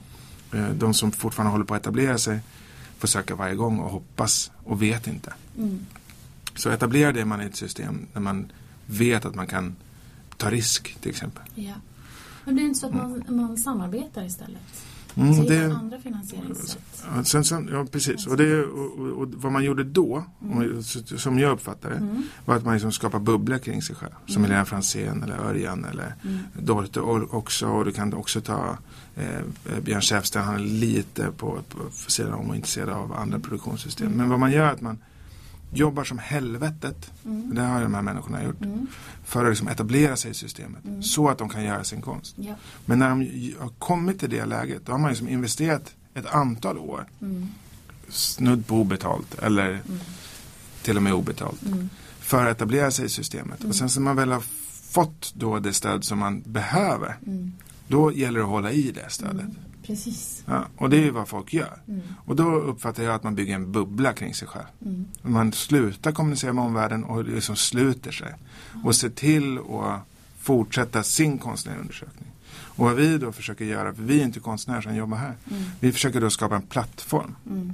[0.74, 2.40] De som fortfarande håller på att etablera sig
[2.98, 5.32] får söka varje gång och hoppas och vet inte.
[5.58, 5.86] Mm.
[6.60, 8.52] Så etablera det man i ett system när man
[8.86, 9.76] vet att man kan
[10.36, 11.42] ta risk till exempel.
[11.54, 11.74] Ja.
[12.44, 14.62] Men det är inte så att man, man samarbetar istället?
[15.14, 17.04] Mm, så det, andra finansieringssätt?
[17.24, 18.26] Sen, sen, ja, precis.
[18.26, 20.82] Och, det, och, och, vad man gjorde då, mm.
[21.18, 22.22] som jag uppfattade det, mm.
[22.44, 24.12] var att man liksom skapade bubblor kring sig själv.
[24.26, 24.50] Som mm.
[24.50, 26.38] Helena Franzén eller Örjan eller mm.
[26.58, 27.68] Dorte också.
[27.68, 28.78] Och du kan också ta
[29.16, 33.38] eh, Björn Säfsten, han är lite på, på, på sidan om och intresserad av andra
[33.38, 34.06] produktionssystem.
[34.06, 34.18] Mm.
[34.18, 34.98] Men vad man gör är att man
[35.72, 37.54] jobbar som helvetet, mm.
[37.54, 38.86] det har de här människorna gjort, mm.
[39.24, 41.02] för att liksom etablera sig i systemet mm.
[41.02, 42.34] så att de kan göra sin konst.
[42.38, 42.54] Ja.
[42.84, 46.78] Men när de har kommit till det läget, då har man liksom investerat ett antal
[46.78, 47.48] år, mm.
[48.08, 50.00] snudd på obetalt eller mm.
[50.82, 51.88] till och med obetalt, mm.
[52.20, 53.64] för att etablera sig i systemet.
[53.64, 54.44] Och sen när man väl har
[54.90, 57.16] fått då det stöd som man behöver,
[57.88, 59.46] då gäller det att hålla i det stödet.
[59.90, 60.42] Precis.
[60.46, 61.82] Ja, och det är ju vad folk gör.
[61.88, 62.00] Mm.
[62.26, 64.66] Och då uppfattar jag att man bygger en bubbla kring sig själv.
[64.84, 65.04] Mm.
[65.22, 68.34] Man slutar kommunicera med omvärlden och liksom sluter sig.
[68.72, 68.86] Mm.
[68.86, 70.00] Och ser till att
[70.38, 72.28] fortsätta sin konstnärliga undersökning.
[72.52, 75.34] Och vad vi då försöker göra, för vi är inte konstnärer som jobbar här.
[75.50, 75.62] Mm.
[75.80, 77.36] Vi försöker då skapa en plattform.
[77.46, 77.72] Mm.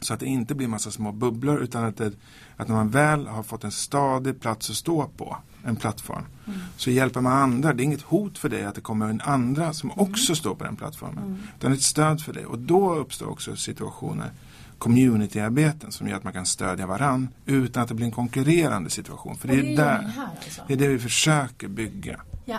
[0.00, 2.12] Så att det inte blir massa små bubblor utan att, det,
[2.56, 5.36] att när man väl har fått en stadig plats att stå på
[5.66, 6.24] en plattform.
[6.46, 6.58] Mm.
[6.76, 7.72] Så hjälper man andra.
[7.72, 10.00] Det är inget hot för dig att det kommer en andra som mm.
[10.00, 11.24] också står på den plattformen.
[11.24, 11.38] Mm.
[11.58, 12.46] Utan ett stöd för dig.
[12.46, 14.30] Och då uppstår också situationer
[14.78, 19.36] communityarbeten som gör att man kan stödja varann utan att det blir en konkurrerande situation.
[19.36, 20.12] För det, det är, där,
[20.44, 20.62] alltså.
[20.68, 22.20] det är det vi försöker bygga.
[22.44, 22.58] Ja.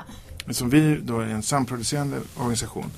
[0.50, 2.92] Som vi då är en samproducerande organisation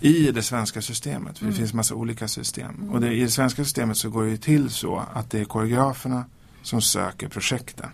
[0.00, 1.38] i det svenska systemet.
[1.38, 1.54] För mm.
[1.54, 2.70] det finns massa olika system.
[2.70, 2.90] Mm.
[2.90, 6.24] Och det, i det svenska systemet så går det till så att det är koreograferna
[6.62, 7.88] som söker projekten.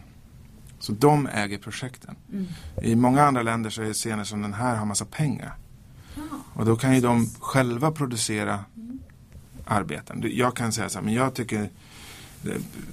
[0.84, 2.16] Så de äger projekten.
[2.32, 2.46] Mm.
[2.82, 5.54] I många andra länder så är scener som den här har massa pengar.
[6.16, 6.22] Ja,
[6.54, 8.98] och då kan ju de själva producera mm.
[9.66, 10.22] arbeten.
[10.32, 11.70] Jag kan säga så här, men jag tycker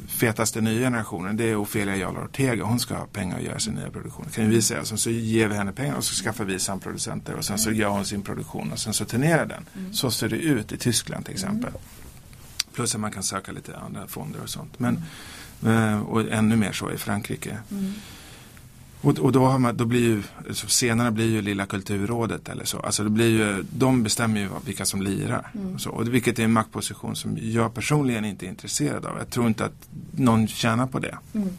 [0.08, 2.64] fetaste nya generationen det är Ofelia Jarl Ortega.
[2.64, 4.26] Hon ska ha pengar att göra sin nya produktion.
[4.34, 4.86] Kan vi säga.
[4.86, 7.90] Så, så ger vi henne pengar och så skaffar vi samproducenter och sen så gör
[7.90, 9.66] hon sin produktion och sen så turnerar den.
[9.78, 9.94] Mm.
[9.94, 11.70] Så ser det ut i Tyskland till exempel.
[11.70, 11.82] Mm.
[12.74, 14.80] Plus att man kan söka lite andra fonder och sånt.
[14.80, 15.04] Men,
[15.66, 16.04] mm.
[16.04, 17.58] och ännu mer så i Frankrike.
[17.72, 17.94] Mm.
[19.02, 22.66] Och, och, då, har man, då blir ju, alltså scenerna blir ju Lilla Kulturrådet eller
[22.66, 22.80] så.
[22.80, 25.52] Alltså det blir ju, de bestämmer ju vilka som lirar.
[25.54, 25.76] Mm.
[25.76, 29.18] Och så, och vilket är en maktposition som jag personligen inte är intresserad av.
[29.18, 31.18] Jag tror inte att någon tjänar på det.
[31.34, 31.50] Mm.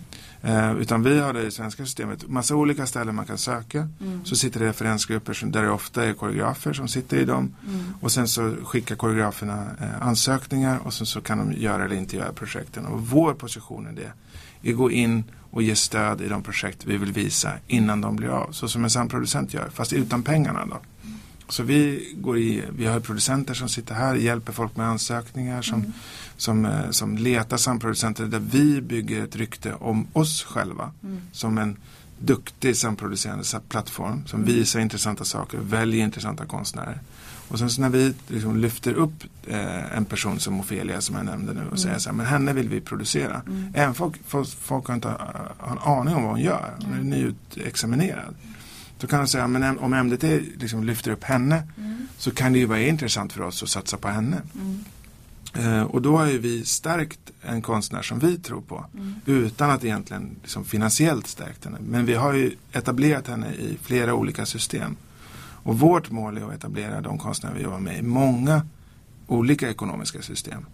[0.44, 3.88] Eh, utan vi har det i svenska systemet, massa olika ställen man kan söka.
[4.00, 4.24] Mm.
[4.24, 7.54] Så sitter det referensgrupper som, där det ofta är koreografer som sitter i dem.
[7.68, 7.84] Mm.
[8.00, 12.16] Och sen så skickar koreograferna eh, ansökningar och sen så kan de göra eller inte
[12.16, 12.86] göra projekten.
[12.86, 14.12] Och vår position är det,
[14.68, 18.16] är att gå in och ge stöd i de projekt vi vill visa innan de
[18.16, 18.52] blir av.
[18.52, 20.80] Så som en samproducent gör, fast utan pengarna då.
[21.48, 25.62] Så vi, går i, vi har producenter som sitter här och hjälper folk med ansökningar
[25.62, 25.92] som, mm.
[26.36, 31.20] som, eh, som letar samproducenter där vi bygger ett rykte om oss själva mm.
[31.32, 31.76] som en
[32.18, 34.54] duktig samproducerande plattform som mm.
[34.54, 37.00] visar intressanta saker, väljer intressanta konstnärer.
[37.48, 41.24] Och sen så när vi liksom lyfter upp eh, en person som Ofelia som jag
[41.24, 41.78] nämnde nu och mm.
[41.78, 43.42] säger så här, men henne vill vi producera.
[43.46, 43.72] Mm.
[43.74, 46.74] Även folk, folk, folk har inte har en aning om vad hon gör.
[46.84, 48.34] Hon är nyutexaminerad.
[49.02, 52.06] Då kan man säga, men om MDT liksom lyfter upp henne mm.
[52.18, 54.42] så kan det ju vara intressant för oss att satsa på henne.
[54.54, 54.84] Mm.
[55.54, 59.14] Eh, och då har ju vi stärkt en konstnär som vi tror på mm.
[59.26, 61.78] utan att egentligen liksom finansiellt stärkt henne.
[61.80, 64.96] Men vi har ju etablerat henne i flera olika system.
[65.64, 68.66] Och vårt mål är att etablera de konstnärer vi jobbar med i många
[69.26, 70.66] olika ekonomiska system.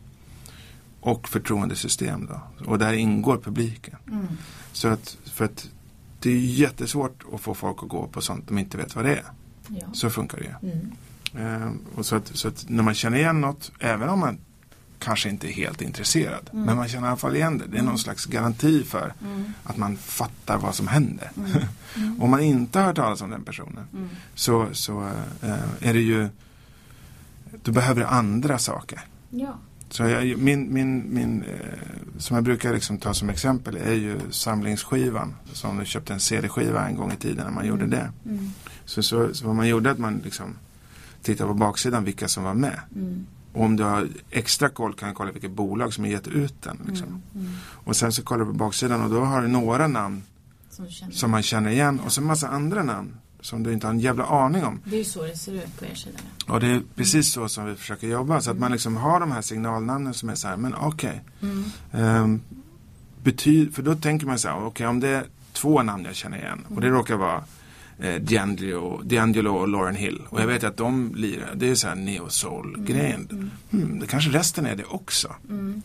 [1.00, 2.64] Och förtroendesystem då.
[2.64, 3.96] Och där ingår publiken.
[4.06, 4.26] Mm.
[4.72, 5.68] Så att, för att
[6.20, 9.16] det är jättesvårt att få folk att gå på sånt de inte vet vad det
[9.16, 9.24] är.
[9.68, 9.86] Ja.
[9.92, 10.68] Så funkar det.
[10.68, 10.92] Mm.
[11.36, 14.38] Ehm, och så, att, så att när man känner igen något, även om man
[14.98, 16.50] kanske inte är helt intresserad.
[16.52, 16.64] Mm.
[16.64, 17.64] Men man känner i alla fall igen det.
[17.66, 19.52] Det är någon slags garanti för mm.
[19.64, 21.30] att man fattar vad som händer.
[21.36, 21.50] Mm.
[21.96, 22.20] mm.
[22.22, 24.08] Om man inte har hört talas om den personen mm.
[24.34, 25.10] så, så
[25.42, 26.28] äh, är det ju
[27.62, 29.00] då behöver det andra saker.
[29.30, 29.58] Ja.
[29.90, 34.20] Så jag, min, min, min, eh, som jag brukar liksom ta som exempel är ju
[34.30, 35.34] samlingsskivan.
[35.52, 37.90] Som du köpte en CD-skiva en gång i tiden när man gjorde mm.
[37.90, 38.12] det.
[38.84, 40.56] Så, så, så vad man gjorde att man liksom
[41.22, 42.80] tittade på baksidan vilka som var med.
[43.52, 46.62] Och om du har extra koll kan du kolla vilket bolag som har gett ut
[46.62, 46.78] den.
[46.86, 47.06] Liksom.
[47.06, 47.52] Mm, mm.
[47.64, 50.22] Och sen så kollar du på baksidan och då har du några namn
[50.70, 53.94] som, som man känner igen och så en massa andra namn som du inte har
[53.94, 54.80] en jävla aning om.
[54.84, 56.18] Det är ju så det ser ut på er sida.
[56.46, 58.40] Och det är precis så som vi försöker jobba.
[58.40, 61.20] Så att man liksom har de här signalnamnen som är så här, men okej.
[61.40, 61.50] Okay.
[62.02, 62.40] Um,
[63.24, 66.14] ehm, för då tänker man så här, okej okay, om det är två namn jag
[66.14, 67.44] känner igen och det råkar vara
[67.98, 70.22] eh, D'Angelo, D'Angelo och Lauren Hill.
[70.28, 73.28] Och jag vet att de lirar, det är så här neo-soul-grejen.
[73.30, 73.50] Mm.
[73.70, 75.34] Hmm, det kanske resten är det också.
[75.48, 75.82] Mm.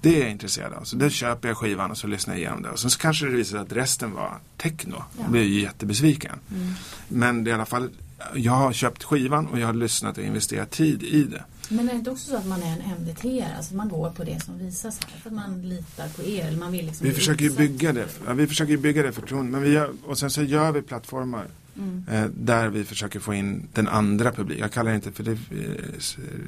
[0.00, 0.84] Det är jag intresserad av.
[0.84, 2.70] Så då köper jag skivan och så lyssnar jag igenom det.
[2.70, 4.96] Och så kanske det visar sig att resten var techno.
[4.96, 5.24] Ja.
[5.24, 6.38] Då blir jag jättebesviken.
[6.50, 6.72] Mm.
[7.08, 7.90] Men det är i alla fall,
[8.34, 11.44] jag har köpt skivan och jag har lyssnat och investerat tid i det.
[11.68, 14.24] Men är det inte också så att man är en MDT, alltså man går på
[14.24, 16.46] det som visas här för att man litar på er?
[16.46, 19.52] Eller man vill liksom vi försöker ju bygga det, ja, vi försöker bygga det förtroendet.
[19.52, 21.46] Men vi gör, och sen så gör vi plattformar
[21.76, 22.04] mm.
[22.10, 24.62] eh, där vi försöker få in den andra publiken.
[24.62, 25.36] Jag kallar det inte för det eh,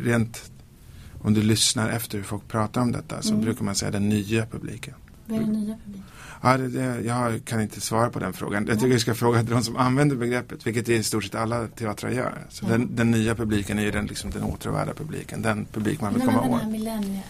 [0.05, 0.51] rent
[1.23, 3.45] om du lyssnar efter hur folk pratar om detta så mm.
[3.45, 4.95] brukar man säga den nya publiken.
[5.27, 6.05] Vad är den nya publiken?
[6.43, 8.67] Ja, det, det, jag kan inte svara på den frågan.
[8.67, 12.11] Jag tycker vi ska fråga de som använder begreppet, vilket i stort sett alla teatrar
[12.11, 12.47] gör.
[12.49, 12.69] Så ja.
[12.69, 16.23] den, den, nya publiken är ju den, liksom, den åtråvärda publiken, den publik man vill
[16.23, 16.63] komma åt.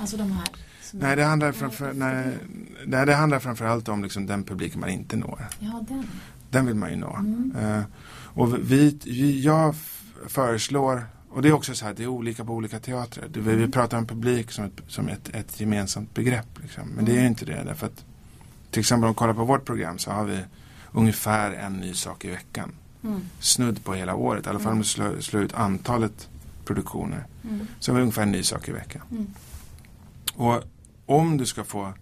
[0.00, 0.48] Alltså de här
[0.92, 2.38] Nej, det handlar, framför, nej,
[2.86, 5.46] nej, det handlar framförallt om liksom den publik man inte når.
[5.58, 6.06] Ja, den.
[6.50, 7.16] Den vill man ju nå.
[7.16, 7.56] Mm.
[7.56, 7.82] Uh,
[8.12, 9.74] och vi, vi, jag
[10.26, 13.28] föreslår, och det är också så här, det är olika på olika teatrar.
[13.32, 13.70] Vi, vi mm.
[13.70, 16.58] pratar om publik som ett, som ett, ett gemensamt begrepp.
[16.62, 16.88] Liksom.
[16.88, 17.04] Men mm.
[17.04, 17.62] det är inte det.
[17.64, 18.04] Därför att
[18.70, 20.38] till exempel om du kollar på vårt program så har vi
[20.92, 22.72] ungefär en ny sak i veckan.
[23.04, 23.20] Mm.
[23.40, 26.28] Snudd på hela året, i alla fall om du slår, slår ut antalet
[26.64, 27.26] produktioner.
[27.44, 27.66] Mm.
[27.78, 29.02] Så har vi ungefär en ny sak i veckan.
[29.10, 29.26] Mm.
[30.34, 30.62] Och
[31.06, 31.92] om du ska få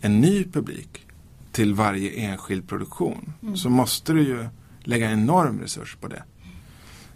[0.00, 1.06] en ny publik
[1.52, 3.56] till varje enskild produktion mm.
[3.56, 4.46] så måste du ju
[4.80, 6.22] lägga en enorm resurs på det.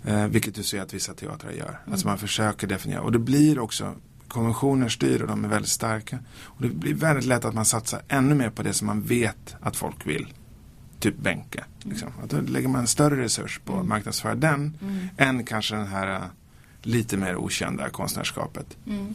[0.05, 1.69] Eh, vilket du ser att vissa teatrar gör.
[1.69, 1.93] Mm.
[1.93, 3.01] Alltså man försöker definiera.
[3.01, 3.95] Och det blir också
[4.29, 6.19] konventioner styr och de är väldigt starka.
[6.43, 9.57] Och det blir väldigt lätt att man satsar ännu mer på det som man vet
[9.61, 10.35] att folk vill.
[10.99, 11.65] Typ bänke.
[11.83, 12.09] Liksom.
[12.23, 13.89] Att då lägger man en större resurs på att mm.
[13.89, 15.09] marknadsföra den mm.
[15.17, 16.25] än kanske den här uh,
[16.83, 18.77] lite mer okända konstnärskapet.
[18.87, 19.15] Mm.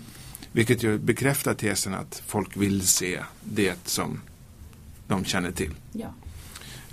[0.52, 4.22] Vilket ju bekräftar tesen att folk vill se det som
[5.08, 5.72] de känner till.
[5.92, 6.14] Ja.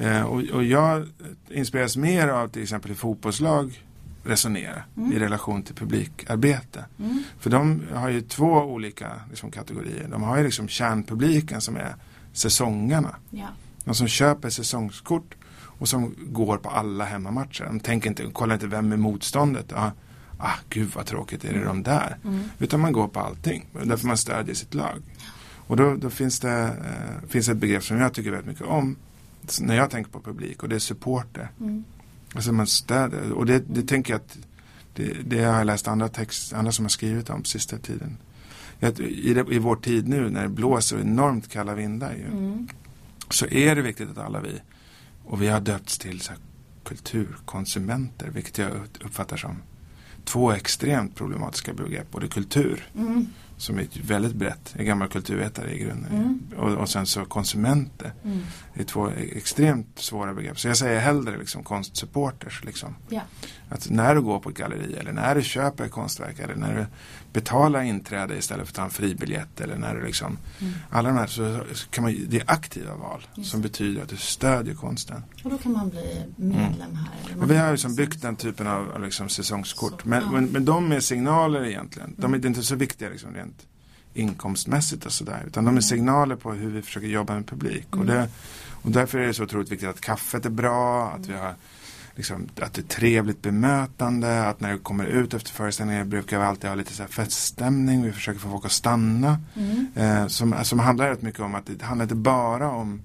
[0.03, 1.09] Eh, och, och, jag
[1.51, 3.83] inspireras mer av till exempel ett fotbollslag
[4.25, 5.13] resonera mm.
[5.13, 6.85] i relation till publikarbete.
[6.99, 7.23] Mm.
[7.39, 10.09] För de har ju två olika liksom, kategorier.
[10.09, 11.95] De har ju liksom kärnpubliken som är
[12.33, 13.17] säsongerna.
[13.31, 13.49] Ja.
[13.85, 15.35] De som köper säsongskort
[15.79, 17.65] och som går på alla hemmamatcher.
[17.65, 19.73] De tänker inte, kollar inte vem är motståndet.
[19.73, 19.91] Ah,
[20.39, 22.19] ah gud vad tråkigt, är det de där?
[22.25, 22.43] Mm.
[22.59, 23.67] Utan man går på allting.
[23.85, 25.03] Därför man stödjer sitt lag.
[25.67, 28.97] Och då, då finns det eh, finns ett begrepp som jag tycker väldigt mycket om.
[29.61, 31.51] När jag tänker på publik och det är supporter.
[31.61, 31.85] Mm.
[32.35, 33.33] Alltså man stöder.
[33.33, 34.39] Och det, det tänker jag att
[34.95, 38.17] det, det har jag läst andra, text, andra som har skrivit om sista tiden.
[38.99, 42.69] I, det, I vår tid nu när det blåser enormt kalla vindar ju, mm.
[43.31, 44.61] så är det viktigt att alla vi
[45.25, 46.41] och vi har döpts till så här,
[46.85, 48.71] kulturkonsumenter, vilket jag
[49.05, 49.57] uppfattar som
[50.25, 52.11] två extremt problematiska begrepp.
[52.11, 53.27] Både kultur mm
[53.63, 54.75] som är väldigt brett.
[54.79, 56.13] Är gammal kulturvetare i grunden.
[56.13, 56.41] Mm.
[56.57, 58.13] Och, och, sen så konsumenter.
[58.25, 58.41] Mm.
[58.75, 60.59] Det är två extremt svåra begrepp.
[60.61, 62.65] Så jag säger hellre liksom konstsupporters.
[62.65, 62.97] Liksom.
[63.09, 63.21] Ja.
[63.69, 66.77] Att när du går på ett galleri eller när du köper ett konstverk eller när
[66.77, 66.87] du
[67.33, 70.73] betalar inträde istället för att ta en fribiljett eller när du liksom mm.
[70.91, 71.61] Alla de här så
[71.91, 73.51] kan man, det är aktiva val Just.
[73.51, 75.23] som betyder att du stödjer konsten.
[75.45, 77.47] Och då kan man bli medlem här?
[77.47, 80.05] Vi har liksom byggt den typen av liksom säsongskort.
[80.05, 80.31] Men, ja.
[80.31, 82.15] men, men de är signaler egentligen.
[82.17, 82.49] De är mm.
[82.49, 83.67] inte så viktiga liksom rent
[84.15, 85.45] inkomstmässigt och sådär.
[85.47, 85.83] Utan de är mm.
[85.83, 87.97] signaler på hur vi försöker jobba med publik.
[87.97, 88.29] Och, det,
[88.83, 91.55] och därför är det så otroligt viktigt att kaffet är bra, att vi har
[92.15, 96.45] liksom, att det är trevligt bemötande, att när du kommer ut efter föreställningen brukar vi
[96.45, 99.41] alltid ha lite så här feststämning, vi försöker få folk att stanna.
[99.55, 99.87] Mm.
[99.95, 103.03] Eh, som, som handlar rätt mycket om att det handlar inte bara om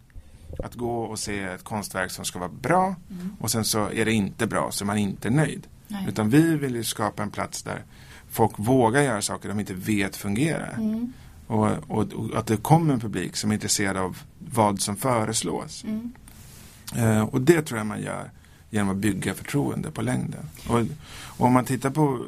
[0.63, 3.35] att gå och se ett konstverk som ska vara bra mm.
[3.39, 5.67] och sen så är det inte bra så är man inte nöjd.
[5.87, 6.05] Nej.
[6.07, 7.83] Utan vi vill ju skapa en plats där
[8.29, 10.73] folk vågar göra saker de inte vet fungerar.
[10.77, 11.13] Mm.
[11.47, 15.83] Och, och, och, att det kommer en publik som är intresserad av vad som föreslås.
[15.83, 16.11] Mm.
[16.95, 18.31] Eh, och det tror jag man gör
[18.69, 20.49] genom att bygga förtroende på längden.
[20.67, 20.79] Och,
[21.37, 22.25] och om man tittar på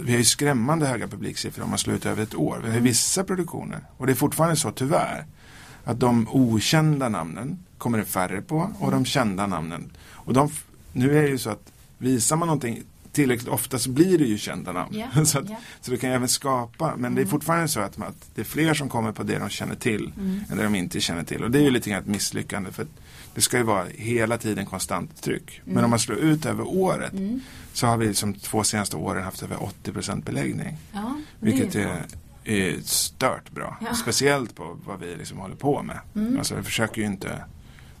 [0.00, 2.60] vi har ju skrämmande höga publiksiffror om man slår ut över ett år.
[2.64, 5.24] Vi har vissa produktioner, och det är fortfarande så tyvärr,
[5.84, 9.90] att de okända namnen kommer det färre på och de kända namnen.
[10.10, 10.50] Och de,
[10.92, 12.82] nu är det ju så att visar man någonting
[13.12, 14.94] tillräckligt ofta så blir det ju kända namn.
[14.94, 15.60] Yeah, så, att, yeah.
[15.80, 17.14] så du kan även skapa, men mm.
[17.14, 17.30] det är mm.
[17.30, 20.40] fortfarande så att, att, det är fler som kommer på det de känner till mm.
[20.50, 21.44] än det de inte känner till.
[21.44, 22.86] Och det är ju lite grann ett misslyckande för
[23.36, 25.60] det ska ju vara hela tiden konstant tryck.
[25.64, 25.74] Mm.
[25.74, 27.40] Men om man slår ut över året mm.
[27.72, 30.76] så har vi som två senaste åren haft över 80% beläggning.
[30.92, 32.04] Ja, vilket är,
[32.44, 33.76] är, stört bra.
[33.80, 33.94] Ja.
[33.94, 35.98] Speciellt på vad vi liksom håller på med.
[36.14, 36.38] Mm.
[36.38, 37.44] Alltså vi försöker ju inte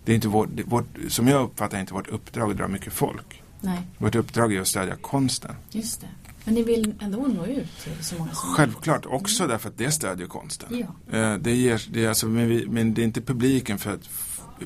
[0.04, 3.42] det är inte vårt, vårt, som jag uppfattar inte vårt uppdrag att dra mycket folk.
[3.60, 3.78] Nej.
[3.98, 5.54] Vårt uppdrag är att stödja konsten.
[5.70, 6.08] Just det.
[6.44, 9.50] Men ni vill ändå nå ut till så många som Självklart, också mm.
[9.50, 10.68] därför att det stödjer konsten.
[11.08, 11.18] Ja.
[11.18, 14.06] Eh, det, ger, det, är alltså, men, vi, men det är inte publiken för att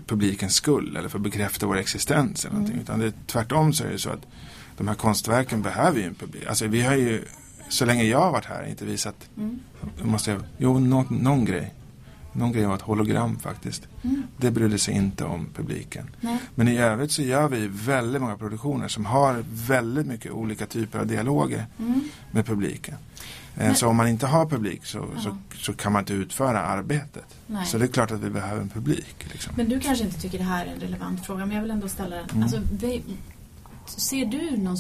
[0.07, 2.45] publikens skull eller för att bekräfta vår existens.
[2.45, 2.81] Eller mm.
[2.81, 4.27] Utan det, tvärtom så är det så att
[4.77, 6.47] de här konstverken behöver ju en publik.
[6.47, 7.25] Alltså vi har ju,
[7.69, 9.61] så länge jag har varit här, inte visat, mm.
[10.03, 11.75] måste jag, jo någon, någon grej.
[12.33, 13.89] Någon grej var ett hologram faktiskt.
[14.03, 14.23] Mm.
[14.37, 16.11] Det brydde sig inte om publiken.
[16.21, 16.39] Nej.
[16.55, 20.99] Men i övrigt så gör vi väldigt många produktioner som har väldigt mycket olika typer
[20.99, 22.01] av dialoger mm.
[22.31, 22.95] med publiken.
[23.61, 25.21] Eh, Men, så om man inte har publik så, ja.
[25.21, 27.25] så, så, kan man inte utföra arbetet.
[27.47, 27.67] Nej.
[27.67, 29.17] Så det är klart att vi behöver en publik.
[29.33, 29.53] Liksom.
[29.57, 31.89] Men du kanske inte tycker det här är en relevant fråga men jag vill ändå
[31.89, 32.31] ställa den.
[32.31, 32.43] Mm.
[32.43, 32.61] Alltså,
[34.01, 34.77] ser du någon,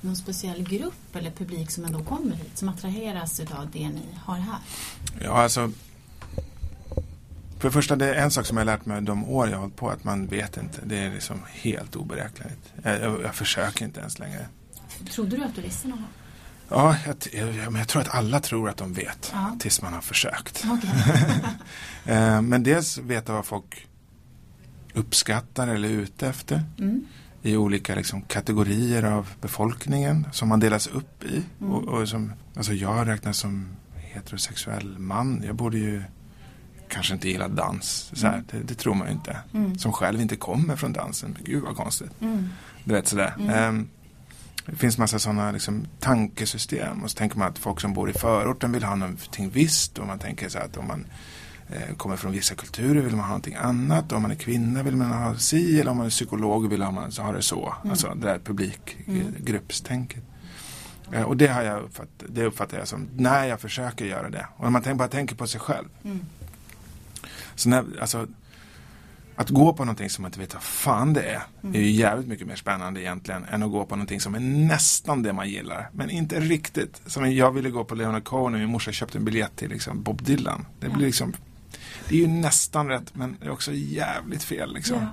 [0.00, 4.36] någon speciell grupp eller publik som ändå kommer hit som attraheras av det ni har
[4.36, 4.58] här?
[5.20, 5.72] Ja, alltså
[7.58, 9.60] för det första, det är en sak som jag lärt mig de år jag har
[9.60, 10.80] hållit på, att man vet inte.
[10.84, 12.72] Det är liksom helt oberäkneligt.
[12.82, 14.46] Jag, jag, jag försöker inte ens längre.
[15.10, 15.98] Trodde du att du visste något?
[16.72, 17.16] Ja, jag,
[17.54, 19.56] jag, jag, tror att alla tror att de vet ja.
[19.60, 20.64] tills man har försökt.
[20.64, 20.90] Okay.
[22.06, 23.86] Eh, men dels veta vad folk
[24.94, 27.06] uppskattar eller är ute efter mm.
[27.42, 31.42] i olika liksom, kategorier av befolkningen som man delas upp i.
[31.60, 31.72] Mm.
[31.72, 35.42] Och, och, som, alltså jag räknas som heterosexuell man.
[35.46, 36.02] Jag borde ju
[36.88, 38.10] kanske inte gillar dans.
[38.12, 38.44] Så här, mm.
[38.50, 39.38] det, det, tror man ju inte.
[39.54, 39.78] Mm.
[39.78, 41.38] Som själv inte kommer från dansen.
[41.44, 42.12] Gud vad konstigt.
[42.20, 42.48] Mm.
[42.84, 43.34] Du vet sådär.
[43.68, 43.88] Um,
[44.66, 48.12] det finns massa sådana liksom, tankesystem och så tänker man att folk som bor i
[48.12, 51.06] förorten vill ha någonting visst och man tänker så att om man
[51.68, 54.82] eh, kommer från vissa kulturer vill man ha någonting annat och om man är kvinna
[54.82, 57.74] vill man ha si eller om man är psykolog vill man ha det så.
[57.80, 57.90] Mm.
[57.90, 60.22] Alltså det där publikgruppstänket.
[61.08, 61.20] Mm.
[61.20, 64.46] Eh, och det, har jag uppfatt, det uppfattar jag som när jag försöker göra det.
[64.56, 65.88] Och när man tänk, bara tänker på sig själv.
[66.04, 66.20] Mm.
[67.54, 68.26] Så när, alltså,
[69.36, 71.74] att gå på någonting som man inte vet vad fan det är mm.
[71.74, 75.22] är ju jävligt mycket mer spännande egentligen än att gå på någonting som är nästan
[75.22, 75.90] det man gillar.
[75.92, 77.02] Men inte riktigt.
[77.06, 80.02] Som jag ville gå på Leonard Cohen och min morsa köpte en biljett till liksom
[80.02, 80.66] Bob Dylan.
[80.80, 81.32] Det blir liksom
[82.08, 84.96] Det är ju nästan rätt men det är också jävligt fel liksom.
[84.96, 85.06] Ja.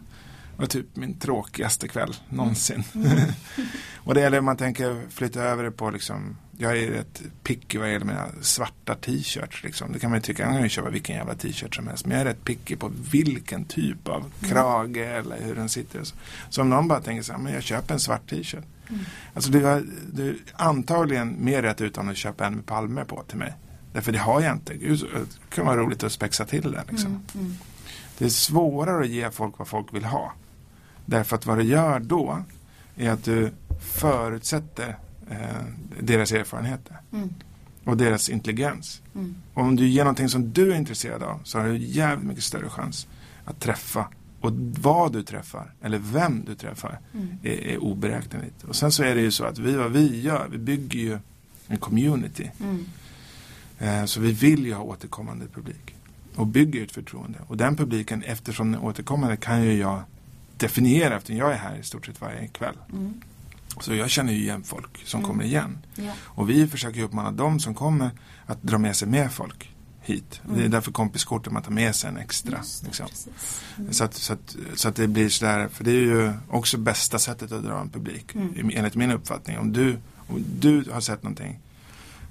[0.57, 2.83] var typ min tråkigaste kväll någonsin.
[2.95, 3.19] Mm.
[3.95, 7.77] och det gäller om man tänker flytta över det på liksom, jag är rätt picky
[7.77, 9.63] vad gäller mina svarta t-shirts.
[9.63, 9.91] Liksom.
[9.91, 12.05] Det kan man ju tycka, jag kan ju köpa vilken jävla t-shirt som helst.
[12.05, 14.31] Men jag är rätt picky på vilken typ av mm.
[14.51, 16.03] krage eller hur den sitter.
[16.03, 16.15] Så,
[16.49, 18.63] så om någon bara tänker så här, men jag köper en svart t-shirt.
[18.89, 19.01] Mm.
[19.33, 19.83] Alltså du har,
[20.13, 23.53] du antagligen mer rätt utan att köpa en med palmer på till mig.
[23.93, 24.73] Därför det har jag inte.
[24.73, 26.83] Gud, det kan vara roligt att spexa till det.
[26.89, 27.07] Liksom.
[27.07, 27.57] Mm, mm.
[28.17, 30.33] Det är svårare att ge folk vad folk vill ha.
[31.05, 32.43] Därför att vad du gör då
[32.95, 34.97] är att du förutsätter
[35.29, 35.37] eh,
[35.99, 36.97] deras erfarenheter.
[37.13, 37.33] Mm.
[37.83, 39.01] Och deras intelligens.
[39.15, 39.35] Mm.
[39.53, 42.43] Och om du ger någonting som du är intresserad av så har du jävligt mycket
[42.43, 43.07] större chans
[43.45, 44.07] att träffa.
[44.41, 44.51] Och
[44.81, 47.27] vad du träffar, eller vem du träffar, mm.
[47.43, 48.63] är, är oberäkneligt.
[48.63, 51.19] Och sen så är det ju så att vi, vad vi gör, vi bygger ju
[51.67, 52.51] en community.
[52.59, 52.85] Mm.
[53.79, 55.95] Eh, så vi vill ju ha återkommande publik.
[56.35, 57.39] Och bygger ett förtroende.
[57.47, 60.01] Och den publiken, eftersom den är återkommande, kan ju jag
[60.57, 62.75] definiera eftersom jag är här i stort sett varje kväll.
[62.93, 63.21] Mm.
[63.79, 65.29] Så jag känner ju igen folk som mm.
[65.29, 65.77] kommer igen.
[65.95, 66.11] Ja.
[66.23, 68.11] Och vi försöker uppmana dem som kommer
[68.45, 70.41] att dra med sig mer folk hit.
[70.43, 70.55] Mm.
[70.55, 70.71] Det är mm.
[70.71, 72.57] därför kompiskortet man tar med sig en extra.
[72.57, 73.07] Det, liksom.
[73.77, 73.93] mm.
[73.93, 77.19] så, att, så, att, så, att, det blir sådär, för det är ju också bästa
[77.19, 78.35] sättet att dra en publik.
[78.35, 78.71] Mm.
[78.73, 79.59] Enligt min uppfattning.
[79.59, 79.97] Om du,
[80.27, 81.59] om du har sett någonting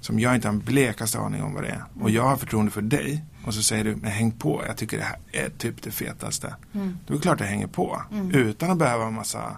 [0.01, 1.83] som jag inte har en blekaste aning om vad det är.
[2.01, 3.25] Och jag har förtroende för dig.
[3.45, 6.55] Och så säger du, men häng på, jag tycker det här är typ det fetaste.
[6.73, 6.97] Mm.
[7.07, 8.01] Då är det klart jag hänger på.
[8.11, 8.31] Mm.
[8.31, 9.57] Utan att behöva en massa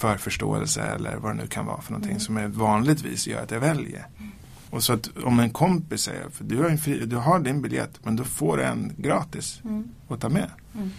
[0.00, 2.20] förförståelse eller vad det nu kan vara för någonting mm.
[2.20, 4.06] som är vanligtvis gör att jag väljer.
[4.70, 7.62] Och så att om en kompis säger, för du har, en fri, du har din
[7.62, 9.88] biljett men då får du en gratis mm.
[10.08, 10.50] att ta med.
[10.74, 10.90] Mm.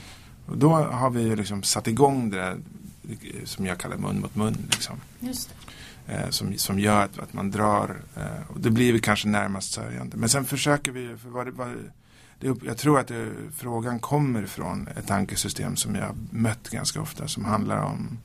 [0.45, 2.57] Och då har vi liksom satt igång det där
[3.43, 4.57] som jag kallar mun mot mun.
[4.71, 4.97] Liksom.
[6.07, 8.01] Eh, som, som gör att, att man drar.
[8.15, 10.17] Eh, och det blir vi kanske närmast sörjande.
[10.17, 11.69] Men sen försöker vi, för vad, vad,
[12.39, 17.27] det, jag tror att det, frågan kommer från ett tankesystem som jag mött ganska ofta
[17.27, 18.17] som handlar om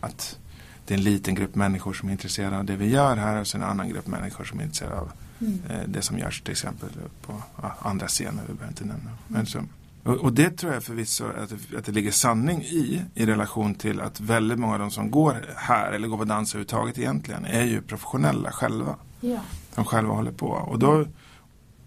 [0.00, 0.38] att
[0.84, 3.46] det är en liten grupp människor som är intresserade av det vi gör här och
[3.46, 5.62] sen en annan grupp människor som är intresserade av mm.
[5.70, 6.88] eh, det som görs till exempel
[7.22, 7.42] på
[7.78, 9.10] andra scener, vi behöver inte nämna.
[9.28, 9.58] Men så,
[10.02, 13.74] och, och, det tror jag förvisso att det, att det ligger sanning i, i relation
[13.74, 17.44] till att väldigt många av de som går här eller går på dans överhuvudtaget egentligen
[17.44, 18.96] är ju professionella själva.
[19.20, 19.40] Ja.
[19.74, 20.46] Som själva håller på.
[20.46, 21.06] Och, då,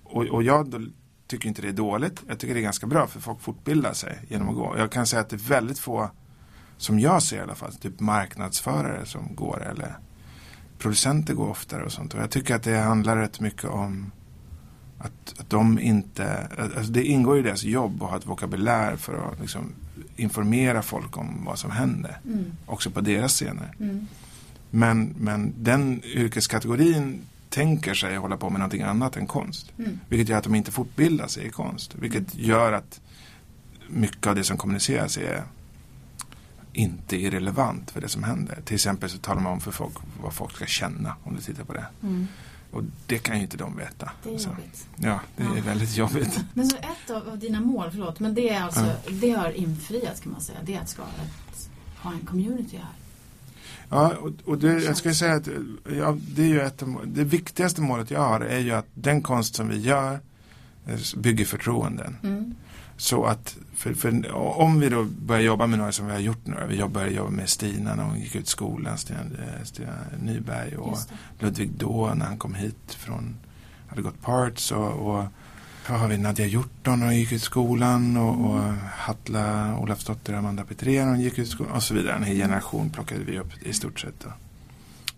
[0.03, 0.80] och, och jag då
[1.28, 2.22] tycker inte det är dåligt.
[2.28, 4.76] Jag tycker det är ganska bra för folk fortbildar sig genom att gå.
[4.78, 6.09] Jag kan säga att det är väldigt få,
[6.82, 9.98] som jag ser i alla fall, typ marknadsförare som går eller
[10.78, 12.14] producenter går oftare och sånt.
[12.14, 14.12] Och jag tycker att det handlar rätt mycket om
[14.98, 19.32] att, att de inte, alltså det ingår i deras jobb att ha ett vokabulär för
[19.32, 19.74] att liksom
[20.16, 22.20] informera folk om vad som händer.
[22.26, 22.46] Mm.
[22.66, 23.74] Också på deras scener.
[23.80, 24.08] Mm.
[24.70, 29.74] Men, men den yrkeskategorin tänker sig hålla på med någonting annat än konst.
[29.78, 30.00] Mm.
[30.10, 31.96] Vilket gör att de inte fortbildar sig i konst.
[31.96, 32.46] Vilket mm.
[32.46, 33.02] gör att
[33.88, 35.44] mycket av det som kommuniceras är
[36.74, 38.59] inte irrelevant för det som händer.
[38.65, 41.63] Till exempel så talar man om för folk vad folk ska känna om du tittar
[41.63, 41.86] på det.
[42.03, 42.28] Mm.
[42.72, 44.11] Och det kan ju inte de veta.
[44.24, 44.49] Det är så.
[44.49, 44.88] jobbigt.
[44.95, 45.57] Ja, det ja.
[45.57, 46.39] är väldigt jobbigt.
[46.53, 49.11] Men så ett av, dina mål, förlåt, men det är alltså, ja.
[49.11, 50.57] det har infriats kan man säga.
[50.65, 52.91] Det är att ska ett, ha en community här.
[53.89, 55.47] Ja, och, och det, jag ska säga att
[55.97, 59.55] ja, det, är ju ett, det viktigaste målet jag har är ju att den konst
[59.55, 60.19] som vi gör
[60.86, 62.17] eh, bygger förtroenden.
[62.24, 62.55] Mm.
[62.97, 66.46] Så att, för, för, om vi då börjar jobba med några som vi har gjort
[66.46, 70.78] nu, vi började jobba med Stina när hon gick ut skolan, Stina, eh, Stina Nyberg
[70.78, 70.98] och
[71.40, 73.36] Ludvig då när han kom hit från,
[73.88, 75.26] hade gått parts och, och
[75.90, 78.46] vad har vi, Nadja Hjorton när hon gick ut skolan och, mm.
[78.46, 82.16] och Hatla Olafsdotter, Amanda Petrén hon gick ut skolan och så vidare.
[82.16, 84.26] En hel generation plockade vi upp i stort sett.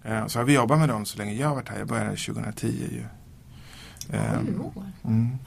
[0.03, 1.80] Eh, så har vi jobbat med dem så länge jag har varit här.
[1.80, 3.03] Jag började 2010 ju.
[4.09, 4.34] Eh,
[4.66, 4.84] år?
[5.03, 5.38] Mm.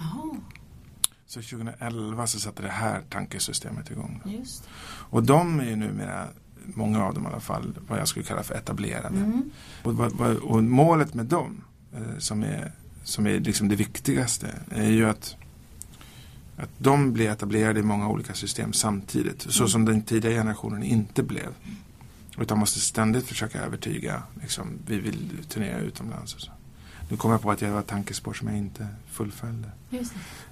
[1.26, 4.22] Så 2011 så satte det här tankesystemet igång.
[4.24, 4.68] Just.
[4.88, 6.26] Och de är ju numera,
[6.64, 9.18] många av dem i alla fall, vad jag skulle kalla för etablerade.
[9.18, 9.50] Mm.
[9.82, 10.00] Och,
[10.42, 11.64] och, målet med dem,
[11.94, 12.72] eh, som är,
[13.04, 15.36] som är liksom det viktigaste, är ju att
[16.56, 19.42] att de blir etablerade i många olika system samtidigt.
[19.42, 19.68] Så mm.
[19.68, 21.54] som den tidigare generationen inte blev.
[22.38, 24.22] Utan måste ständigt försöka övertyga.
[24.42, 26.34] Liksom, vi vill turnera utomlands.
[26.34, 26.52] Och så.
[27.08, 29.70] Nu kom jag på att jag var tankespår som jag inte fullföljde.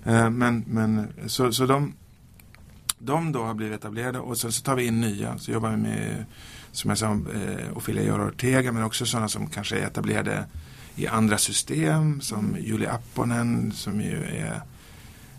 [0.04, 1.94] Eh, men, men så, så de,
[2.98, 5.38] de då har blivit etablerade och sen så tar vi in nya.
[5.38, 6.24] Så jobbar vi med,
[6.72, 10.44] som jag sa, eh, Ofelia Jara Ortega men också sådana som kanske är etablerade
[10.96, 14.62] i andra system som Julie Apponen som ju är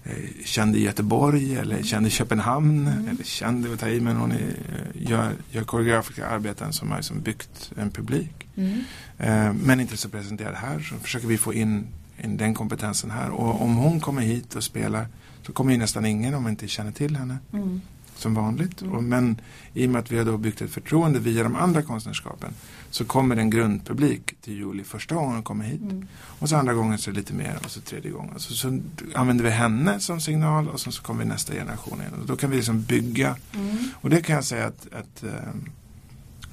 [0.06, 2.88] eh, känd i Göteborg eller känd i Köpenhamn.
[2.88, 3.08] Mm.
[3.08, 4.56] Eller känd, att ta i, men hon är,
[4.94, 8.48] gör, gör koreografiska arbeten som har liksom byggt en publik.
[8.56, 8.84] Mm.
[9.18, 11.88] Eh, men inte så presenterad här så försöker vi få in,
[12.24, 13.30] in, den kompetensen här.
[13.30, 15.08] Och om hon kommer hit och spelar
[15.44, 17.38] så kommer ju nästan ingen om man inte känner till henne.
[17.54, 17.82] Mm.
[18.18, 18.82] som vanligt.
[18.82, 18.94] Mm.
[18.94, 19.42] Och, men
[19.74, 22.54] i och med att vi har då byggt ett förtroende via de andra konstnärskapen
[22.96, 25.82] så kommer en grundpublik till juli första gången hon kommer hit.
[25.82, 26.08] Mm.
[26.40, 28.40] Och så andra gången så är det lite mer och så tredje gången.
[28.40, 28.80] Så, så
[29.16, 32.22] använder vi henne som signal och så, så kommer nästa generation in.
[32.22, 33.36] Och då kan vi liksom bygga.
[33.54, 33.78] Mm.
[34.02, 35.30] Och det kan jag säga att, att äh,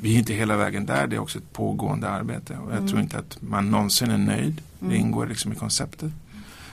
[0.00, 1.06] vi är inte hela vägen där.
[1.06, 2.58] Det är också ett pågående arbete.
[2.58, 2.88] Och jag mm.
[2.88, 4.62] tror inte att man någonsin är nöjd.
[4.78, 5.00] Det mm.
[5.00, 6.12] ingår liksom i konceptet.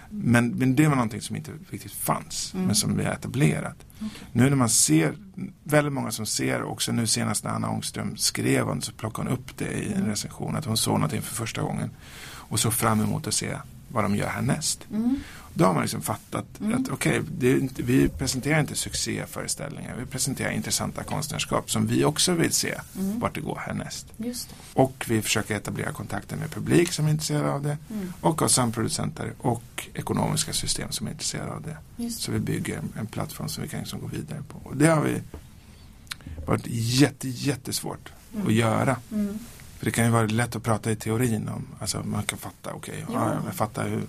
[0.10, 2.66] Men, men det var någonting som inte riktigt fanns, mm.
[2.66, 3.86] men som vi har etablerat.
[3.96, 4.10] Okay.
[4.32, 5.16] Nu när man ser,
[5.64, 9.38] väldigt många som ser, också nu senast när Anna Ångström skrev om så plockade hon
[9.38, 10.10] upp det i en mm.
[10.10, 11.90] recension, att hon såg någonting för första gången.
[12.50, 13.58] Och såg fram emot att se
[13.88, 14.88] vad de gör härnäst.
[14.92, 15.20] Mm.
[15.60, 16.82] Då har man liksom fattat mm.
[16.82, 19.96] att okej, okay, vi presenterar inte succéföreställningar.
[20.00, 23.20] Vi presenterar intressanta konstnärskap som vi också vill se mm.
[23.20, 24.08] vart det går härnäst.
[24.18, 27.78] Just Och vi försöker etablera kontakter med publik som är intresserad av det.
[27.92, 28.14] Mm.
[28.22, 31.78] Och av samproducenter och ekonomiska system som är intresserade av det.
[32.04, 32.22] Just.
[32.22, 34.70] Så vi bygger en, en, plattform som vi kan liksom gå vidare på.
[34.70, 35.22] Och det har vi
[36.46, 38.56] varit jätte, jättesvårt att mm.
[38.56, 38.98] göra.
[39.12, 39.40] Mm.
[39.78, 42.74] För det kan ju vara lätt att prata i teorin om, alltså man kan fatta,
[42.74, 43.42] okej, okay, ja.
[43.46, 44.04] ja, fatta hur.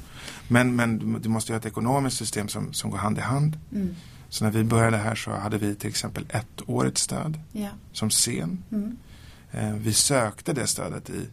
[0.48, 3.58] Men, men du måste ju ha ett ekonomiskt system som, som går hand i hand.
[3.72, 3.94] Mm.
[4.28, 7.68] Så när vi började här så hade vi till exempel ett årets stöd ja.
[7.92, 8.64] som scen.
[8.70, 8.96] Mm.
[9.52, 11.26] Eh, vi sökte det stödet i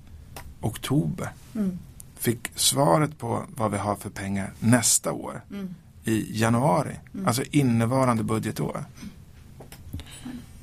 [0.61, 1.29] oktober.
[1.55, 1.79] Mm.
[2.15, 5.75] Fick svaret på vad vi har för pengar nästa år mm.
[6.03, 6.95] i januari.
[7.13, 7.27] Mm.
[7.27, 8.85] Alltså innevarande budgetår.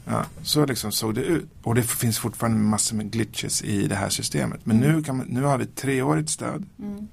[0.05, 1.49] Ja, så liksom såg det ut.
[1.62, 4.66] Och det finns fortfarande massor med glitches i det här systemet.
[4.66, 4.97] Men mm.
[4.97, 6.66] nu, man, nu har vi treårigt stöd.
[6.79, 7.09] Mm.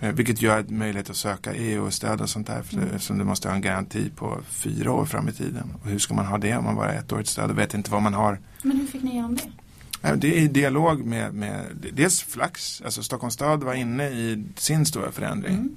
[0.00, 2.62] Eh, vilket gör det möjligt att söka EU-stöd och sånt där.
[2.62, 2.88] För mm.
[2.94, 5.72] Eftersom du måste ha en garanti på fyra år fram i tiden.
[5.82, 7.90] Och hur ska man ha det om man bara har ettårigt stöd och vet inte
[7.90, 8.40] vad man har.
[8.62, 9.50] Men hur fick ni igenom det?
[10.16, 14.86] Det är i dialog med, med dels Flax, alltså Stockholms stad var inne i sin
[14.86, 15.54] stora förändring.
[15.54, 15.76] Mm.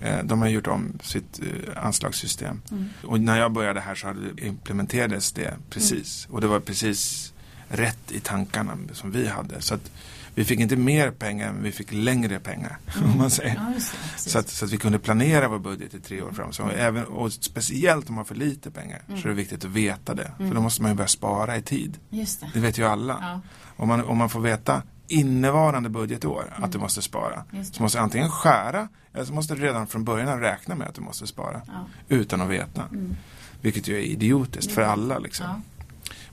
[0.00, 2.62] Eh, de har gjort om sitt eh, anslagssystem.
[2.70, 2.88] Mm.
[3.02, 6.26] Och när jag började här så implementerades det precis.
[6.26, 6.34] Mm.
[6.34, 7.32] Och det var precis
[7.68, 9.60] rätt i tankarna som vi hade.
[9.60, 9.90] Så att
[10.38, 12.78] vi fick inte mer pengar men vi fick längre pengar.
[12.96, 13.10] Mm.
[13.12, 13.54] Om man säger.
[13.54, 13.80] Ja, det,
[14.30, 16.52] så, att, så att vi kunde planera vår budget i tre år fram.
[16.52, 19.36] Så även, och speciellt om man har för lite pengar så är det mm.
[19.36, 20.32] viktigt att veta det.
[20.36, 20.62] För då mm.
[20.62, 21.98] måste man ju börja spara i tid.
[22.10, 22.40] Det.
[22.54, 22.60] det.
[22.60, 23.18] vet ju alla.
[23.20, 23.40] Ja.
[23.76, 26.64] Om, man, om man får veta innevarande budgetår mm.
[26.64, 27.44] att du måste spara.
[27.72, 30.94] Så måste du antingen skära eller så måste du redan från början räkna med att
[30.94, 31.62] du måste spara.
[31.66, 31.86] Ja.
[32.08, 32.82] Utan att veta.
[32.82, 33.16] Mm.
[33.60, 35.18] Vilket ju är idiotiskt för alla.
[35.18, 35.62] Liksom.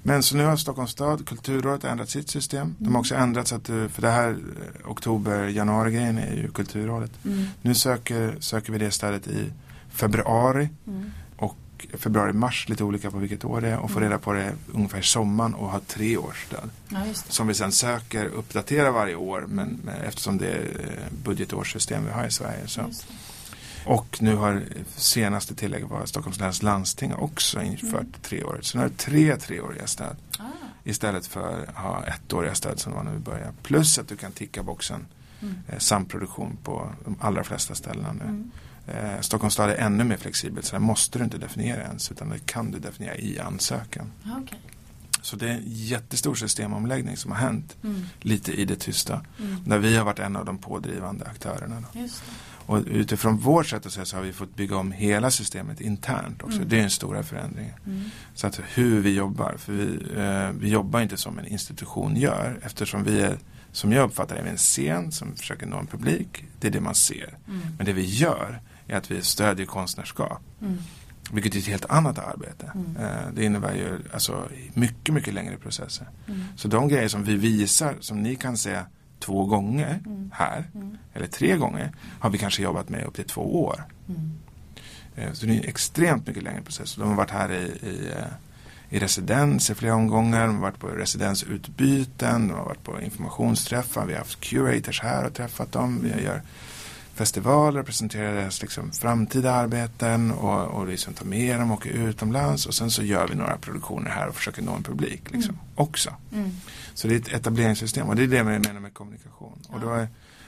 [0.05, 2.75] Men så nu har Stockholms stad, Kulturrådet ändrat sitt system.
[2.77, 2.99] De har mm.
[2.99, 7.11] också ändrat så att, eh, för det här eh, oktober, januari grejen är ju Kulturrådet.
[7.25, 7.45] Mm.
[7.61, 9.51] Nu söker, söker vi det stödet i
[9.89, 10.69] februari.
[10.87, 11.11] Mm
[11.93, 14.09] februari-mars, lite olika på vilket år det är och få mm.
[14.09, 16.69] reda på det ungefär sommaren och ha tre års stöd.
[16.89, 22.05] Ja, som vi sen söker uppdatera varje år men, men eftersom det är eh, budgetårssystem
[22.05, 22.67] vi har i Sverige.
[22.67, 22.81] Så.
[23.85, 24.63] Och nu har
[24.95, 28.11] senaste tillägget var Stockholms läns landsting också infört mm.
[28.21, 28.65] treårigt.
[28.65, 30.15] Så nu har det tre treåriga stöd.
[30.39, 30.43] Ah.
[30.83, 33.53] Istället för att ha ettåriga stöd som det var när vi började.
[33.63, 35.05] Plus att du kan ticka boxen
[35.41, 35.55] mm.
[35.67, 38.25] eh, samproduktion på de allra flesta ställen nu.
[38.25, 38.51] Mm.
[38.87, 42.29] Eh, Stockholms stad är ännu mer flexibelt så där måste du inte definiera ens utan
[42.29, 44.11] det kan du definiera i ansökan.
[44.43, 44.59] Okay.
[45.21, 48.05] Så det är en jättestor systemomläggning som har hänt mm.
[48.19, 49.21] lite i det tysta.
[49.39, 49.63] Mm.
[49.65, 51.83] Där vi har varit en av de pådrivande aktörerna.
[52.65, 56.43] Och utifrån vårt sätt att säga så har vi fått bygga om hela systemet internt
[56.43, 56.57] också.
[56.57, 56.69] Mm.
[56.69, 57.73] Det är en stora förändring.
[57.85, 58.03] Mm.
[58.33, 62.59] Så att hur vi jobbar, för vi, eh, vi jobbar inte som en institution gör
[62.63, 63.37] eftersom vi är
[63.75, 66.45] som jag uppfattar det, en scen som försöker nå en publik.
[66.59, 67.37] Det är det man ser.
[67.47, 67.61] Mm.
[67.77, 70.41] Men det vi gör är att vi stödjer konstnärskap.
[70.61, 70.77] Mm.
[71.31, 72.71] Vilket är ett helt annat arbete.
[72.75, 72.97] Mm.
[72.97, 76.07] Eh, det innebär ju alltså, mycket, mycket längre processer.
[76.27, 76.43] Mm.
[76.55, 78.79] Så de grejer som vi visar, som ni kan se
[79.19, 80.31] två gånger mm.
[80.33, 80.97] här, mm.
[81.13, 83.83] eller tre gånger, har vi kanske jobbat med upp till två år.
[84.09, 84.31] Mm.
[85.33, 86.95] Så det är en extremt mycket längre process.
[86.95, 88.25] De har varit här i, i, eh,
[88.89, 94.05] i residens i flera omgångar, de har varit på residensutbyten, de har varit på informationsträffar,
[94.05, 95.99] vi har haft curators här och träffat dem.
[96.03, 96.41] Vi gör
[97.15, 101.89] festivaler och presenterar deras liksom, framtida arbeten och, och liksom tar med dem och åker
[101.89, 105.55] utomlands och sen så gör vi några produktioner här och försöker nå en publik liksom,
[105.55, 105.65] mm.
[105.75, 106.13] också.
[106.33, 106.51] Mm.
[106.93, 109.59] Så det är ett etableringssystem och det är det vi menar med kommunikation.
[109.69, 109.75] Ja.
[109.75, 110.07] Och då är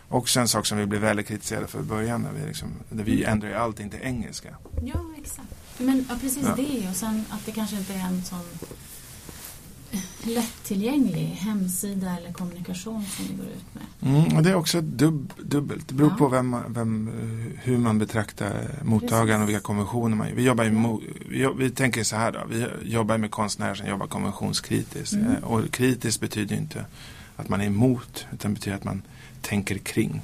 [0.10, 3.04] också en sak som vi blev väldigt kritiserade för i början när vi, liksom, när
[3.04, 3.34] vi mm.
[3.34, 4.58] ändrar ju allting till engelska.
[4.84, 5.50] Ja, exakt.
[5.78, 6.56] Men ja, precis ja.
[6.56, 8.40] det och sen att det kanske inte är en sån
[10.24, 14.16] lättillgänglig hemsida eller kommunikation som ni går ut med.
[14.16, 15.88] Mm, och det är också dub, dubbelt.
[15.88, 16.18] Det beror ja.
[16.18, 17.12] på vem, vem,
[17.64, 21.00] hur man betraktar mottagaren och vilka konventioner man Vi jobbar ja.
[21.30, 22.40] vi, vi, tänker så här då.
[22.50, 25.14] Vi jobbar med konstnärer som jobbar konventionskritiskt.
[25.14, 25.32] Mm.
[25.32, 26.86] Eh, och kritiskt betyder inte
[27.36, 29.02] att man är emot utan betyder att man
[29.42, 30.22] tänker kring.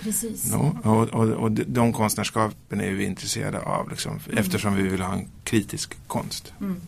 [0.00, 0.52] Precis.
[0.52, 4.38] No, och, och, och de konstnärskapen är vi intresserade av liksom, mm.
[4.38, 6.52] eftersom vi vill ha en kritisk konst.
[6.60, 6.80] Mm.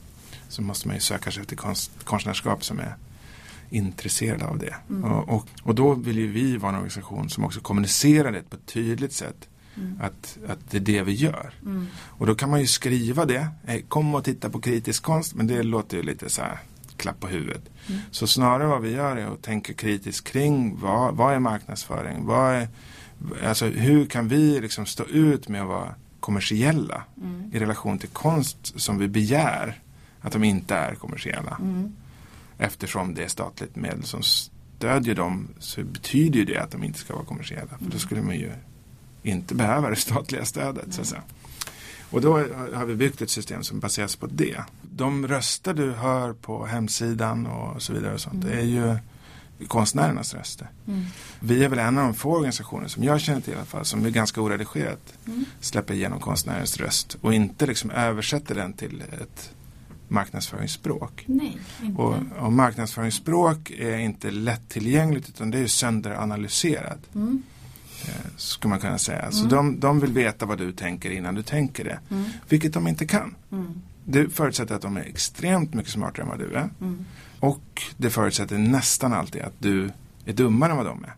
[0.48, 2.94] Så måste man ju söka sig till konst, konstnärskap som är
[3.70, 4.74] intresserade av det.
[4.90, 5.04] Mm.
[5.04, 8.56] Och, och, och, då vill ju vi vara en organisation som också kommunicerar det på
[8.56, 9.48] ett tydligt sätt.
[9.76, 9.98] Mm.
[10.00, 11.54] Att, att det är det vi gör.
[11.62, 11.86] Mm.
[11.94, 13.48] Och då kan man ju skriva det.
[13.88, 15.34] Kom och titta på kritisk konst.
[15.34, 16.58] Men det låter ju lite så här
[16.96, 17.62] klapp på huvudet.
[17.88, 18.00] Mm.
[18.10, 22.26] Så snarare vad vi gör är att tänka kritiskt kring vad, vad är marknadsföring?
[22.26, 22.68] Vad är,
[23.44, 27.50] alltså hur kan vi liksom stå ut med att vara kommersiella mm.
[27.54, 29.80] i relation till konst som vi begär
[30.20, 31.56] att de inte är kommersiella.
[31.60, 31.92] Mm.
[32.58, 37.14] Eftersom det är statligt medel som stödjer dem så betyder det att de inte ska
[37.14, 37.68] vara kommersiella.
[37.68, 37.98] För då mm.
[37.98, 38.52] skulle man ju
[39.22, 40.94] inte behöva det statliga stödet.
[40.94, 41.22] Så att säga.
[42.10, 42.32] Och då
[42.74, 44.56] har vi byggt ett system som baseras på det.
[44.82, 48.58] De röster du hör på hemsidan och så vidare och sånt, mm.
[48.58, 48.96] är ju
[49.66, 50.70] konstnärernas röster.
[50.86, 51.04] Mm.
[51.40, 53.84] Vi är väl en av de få organisationer som jag känner till i alla fall
[53.84, 55.44] som är ganska oredigerat mm.
[55.60, 59.50] släpper igenom konstnärens röst och inte liksom översätter den till ett
[60.08, 61.24] marknadsföringsspråk.
[61.26, 62.02] Nej, inte.
[62.02, 67.14] Och, och marknadsföringsspråk är inte lättillgängligt utan det är sönderanalyserat.
[67.14, 67.42] Mm.
[68.04, 69.30] Eh, skulle man kunna säga.
[69.30, 69.50] Så mm.
[69.50, 71.98] de, de vill veta vad du tänker innan du tänker det.
[72.10, 72.24] Mm.
[72.48, 73.34] Vilket de inte kan.
[73.52, 73.82] Mm.
[74.04, 76.70] Det förutsätter att de är extremt mycket smartare än vad du är.
[76.80, 77.04] Mm.
[77.40, 79.90] Och det förutsätter nästan alltid att du
[80.24, 81.14] är dummare än vad de är.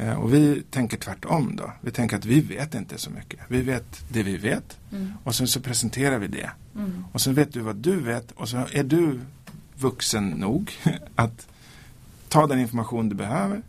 [0.00, 1.72] Eh, och vi tänker tvärtom då.
[1.80, 3.40] Vi tänker att vi vet inte så mycket.
[3.48, 5.12] Vi vet det vi vet mm.
[5.24, 6.50] och sen så presenterar vi det.
[6.80, 7.04] Mm.
[7.12, 9.20] Och sen vet du vad du vet och så är du
[9.76, 10.72] vuxen nog
[11.14, 11.46] att
[12.28, 13.62] ta den information du behöver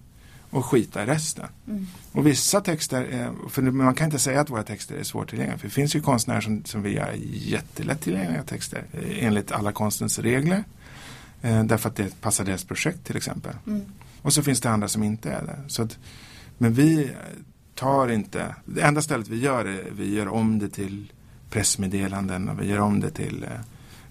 [0.49, 1.45] och skita i resten.
[1.67, 1.87] Mm.
[2.11, 5.57] Och vissa texter, är, för man kan inte säga att våra texter är svårtillgängliga.
[5.57, 10.19] För det finns ju konstnärer som, som vill göra jättelättillgängliga texter eh, enligt alla konstens
[10.19, 10.63] regler.
[11.41, 13.53] Eh, därför att det passar deras projekt till exempel.
[13.67, 13.81] Mm.
[14.21, 15.59] Och så finns det andra som inte är det.
[15.67, 15.97] Så att,
[16.57, 17.11] men vi
[17.75, 21.11] tar inte, det enda stället vi gör är vi gör om det till
[21.51, 23.49] pressmeddelanden och vi gör om det till eh,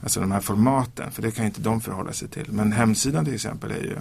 [0.03, 1.11] alltså de här formaten.
[1.11, 2.53] För det kan inte de förhålla sig till.
[2.53, 3.97] Men hemsidan till exempel är ju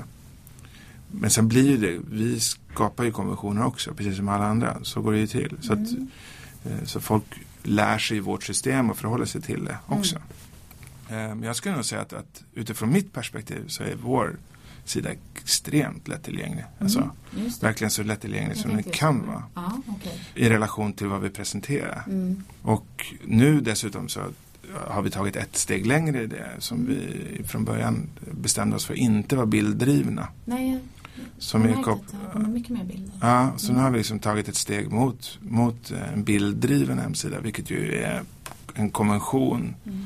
[1.11, 4.77] men sen blir det, vi skapar ju konventioner också, precis som alla andra.
[4.83, 5.57] Så går det ju till.
[5.61, 6.07] Så, att, mm.
[6.65, 7.23] Eh, så folk
[7.63, 10.15] lär sig i vårt system och förhåller sig till det också.
[11.09, 11.37] Mm.
[11.37, 14.35] Men jag skulle nog säga att, att utifrån mitt perspektiv så är vår
[14.89, 16.63] sida extremt lättillgänglig.
[16.63, 17.11] Mm, alltså,
[17.61, 19.43] verkligen så lättillgänglig som den kan vara.
[19.53, 20.13] Ah, okay.
[20.35, 22.03] I relation till vad vi presenterar.
[22.07, 22.43] Mm.
[22.61, 24.21] Och nu dessutom så
[24.87, 28.93] har vi tagit ett steg längre i det som vi från början bestämde oss för
[28.93, 30.27] inte vara bilddrivna.
[30.45, 30.79] Nej,
[31.37, 33.13] som är kop- det mycket mer bilder.
[33.21, 33.77] Ja, så mm.
[33.77, 38.21] nu har vi liksom tagit ett steg mot, mot en bilddriven hemsida vilket ju är
[38.73, 40.05] en konvention mm.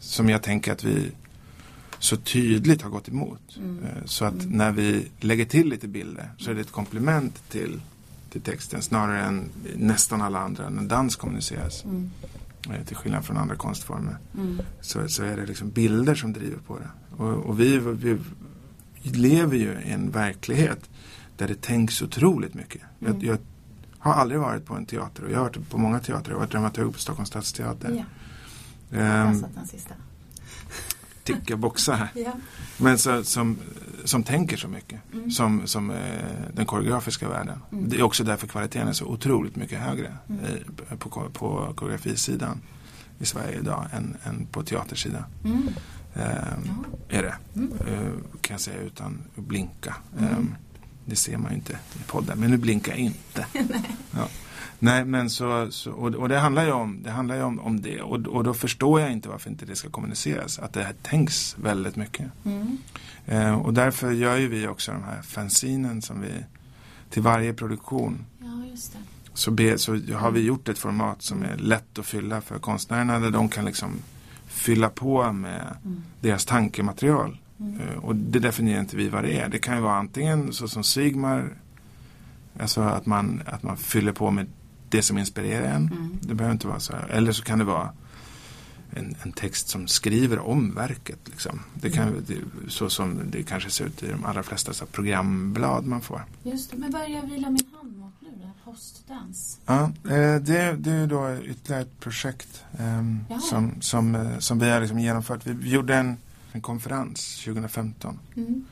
[0.00, 1.10] som jag tänker att vi
[1.98, 3.56] så tydligt har gått emot.
[3.56, 3.84] Mm.
[3.84, 4.48] Eh, så att mm.
[4.48, 7.80] när vi lägger till lite bilder så är det ett komplement till,
[8.30, 11.84] till texten snarare än nästan alla andra när dans kommuniceras.
[11.84, 12.10] Mm.
[12.70, 14.16] Eh, till skillnad från andra konstformer.
[14.34, 14.58] Mm.
[14.80, 16.90] Så, så är det liksom bilder som driver på det.
[17.22, 18.18] Och, och vi, vi,
[19.02, 20.90] lever ju i en verklighet
[21.36, 22.82] där det tänks otroligt mycket.
[22.98, 23.26] Jag, mm.
[23.26, 23.38] jag,
[23.98, 26.32] har aldrig varit på en teater och jag har varit på många teatrar.
[26.32, 28.04] Jag har varit dramaturg på Stockholms stadsteater.
[28.90, 29.28] Ja.
[29.28, 29.94] Um, den sista
[31.34, 32.08] ticka boxar här.
[32.14, 32.32] ja.
[32.76, 33.58] Men så, som,
[34.04, 35.00] som tänker så mycket.
[35.12, 35.30] Mm.
[35.30, 35.96] Som, som eh,
[36.52, 37.58] den koreografiska världen.
[37.72, 37.88] Mm.
[37.88, 40.44] Det är också därför kvaliteten är så otroligt mycket högre mm.
[40.90, 42.60] eh, på, på koreografisidan
[43.18, 45.24] i Sverige idag än, än på teatersidan.
[46.14, 47.34] Eh, är det.
[47.54, 47.72] Mm.
[47.86, 49.96] Eh, kan jag säga utan att blinka.
[50.18, 50.54] Ehm,
[51.04, 53.46] det ser man ju inte i podden, men nu blinkar jag inte.
[54.10, 54.28] ja.
[54.78, 57.10] Nej, men så, så och, och, det handlar ju om det.
[57.10, 58.00] Handlar ju om, om det.
[58.00, 60.58] Och, och då förstår jag inte varför inte det ska kommuniceras.
[60.58, 62.26] Att det här tänks väldigt mycket.
[62.44, 62.78] Mm.
[63.26, 66.28] Eh, och därför gör ju vi också de här fanzinen som vi
[67.10, 68.24] till varje produktion.
[68.38, 68.98] Ja, just det.
[69.34, 73.18] Så, be, så har vi gjort ett format som är lätt att fylla för konstnärerna.
[73.18, 73.90] Där de kan liksom
[74.46, 76.02] fylla på med mm.
[76.20, 77.38] deras tankematerial.
[77.60, 77.80] Mm.
[77.80, 79.48] Eh, och det definierar inte vi vad det är.
[79.48, 81.50] Det kan ju vara antingen så som Sigmar
[82.60, 84.46] Alltså att man, att man fyller på med
[84.88, 85.86] det som inspirerar en.
[85.86, 86.18] Mm.
[86.20, 87.08] Det behöver inte vara så här.
[87.08, 87.92] Eller så kan det vara
[88.90, 91.18] en, en text som skriver om verket.
[91.24, 91.60] Liksom.
[91.74, 92.24] Det kan, mm.
[92.26, 96.24] det, så som det kanske ser ut i de allra flesta så programblad man får.
[96.42, 98.28] Just det, men vad är det jag vilar min hand mot nu?
[98.28, 99.60] Det postdans?
[99.66, 104.70] Ja, eh, det, det är då ytterligare ett projekt eh, som, som, eh, som vi
[104.70, 105.46] har liksom genomfört.
[105.46, 106.16] Vi gjorde en,
[106.52, 108.18] en konferens 2015.
[108.36, 108.64] Mm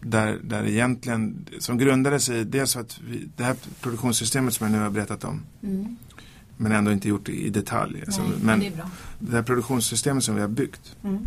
[0.00, 4.82] där, där egentligen, som grundade sig dels att vi, det här produktionssystemet som jag nu
[4.82, 5.42] har berättat om.
[5.62, 5.96] Mm.
[6.56, 8.02] Men ändå inte gjort i detalj.
[8.06, 8.72] Alltså, Nej, men det,
[9.18, 11.18] det här produktionssystemet som vi har byggt Mm.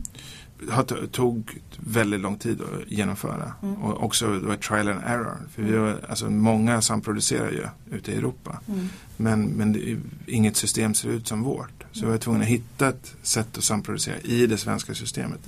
[0.69, 3.53] har to- tog väldigt lång tid att genomföra.
[3.63, 3.75] Mm.
[3.75, 5.37] Och också det var trial and error.
[5.55, 7.65] För vi var, alltså, många samproducerar ju
[7.97, 8.59] ute i Europa.
[8.67, 8.87] Mm.
[9.17, 11.83] Men, men det, inget system ser ut som vårt.
[11.91, 15.39] Så vi var tvungna att hitta ett sätt att samproducera i det svenska systemet.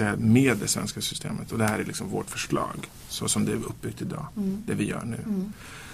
[0.00, 0.16] Mm.
[0.16, 1.52] Säga med det svenska systemet.
[1.52, 2.90] Och det här är liksom vårt förslag.
[3.08, 4.26] Så som det är uppbyggt idag.
[4.36, 4.62] Mm.
[4.66, 5.18] Det vi gör nu.
[5.24, 5.52] Mm.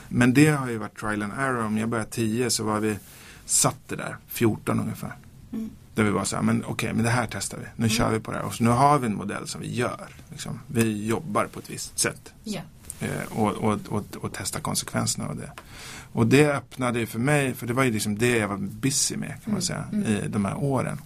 [0.09, 1.65] Men det har ju varit trial and error.
[1.65, 2.99] Om jag började 10 så var vi
[3.45, 5.13] satt det där 14 ungefär.
[5.53, 5.71] Mm.
[5.95, 7.65] Där vi var så här, men okej, men det här testar vi.
[7.77, 8.45] Nu kör vi på det här.
[8.45, 10.09] Och så nu har vi en modell som vi gör.
[10.31, 10.61] Liksom.
[10.67, 12.33] Vi jobbar på ett visst sätt.
[13.01, 15.53] Eh, och, och, och, och testar konsekvenserna av det.
[16.13, 19.17] Och det öppnade ju för mig, för det var ju liksom det jag var busy
[19.17, 20.07] med kan man Mm, säga mm.
[20.07, 21.01] i de här åren.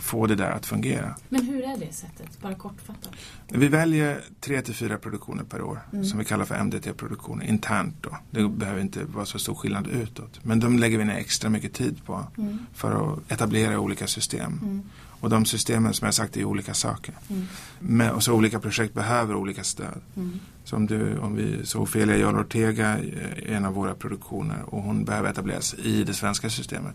[0.00, 1.14] Få det där att fungera.
[1.28, 2.40] Men hur är det sättet?
[2.42, 3.10] Bara kortfattat.
[3.48, 6.04] Vi väljer tre till fyra produktioner per år Mm.
[6.04, 8.16] som vi kallar för MDT-produktioner internt då.
[8.30, 10.40] Det behöver inte vara så stor skillnad utåt.
[10.42, 12.58] Men de lägger vi ner extra mycket tid på Mm.
[12.74, 14.60] för att etablera olika system.
[14.62, 14.82] Mm.
[15.20, 17.14] Och de systemen som jag sagt är olika saker.
[17.30, 17.46] Mm.
[17.80, 20.00] Men, och så olika projekt behöver olika stöd.
[20.16, 20.40] Mm.
[20.64, 24.82] Så om, du, om vi, så Ofelia Jarl Ortega är en av våra produktioner och
[24.82, 26.94] hon behöver etableras i det svenska systemet.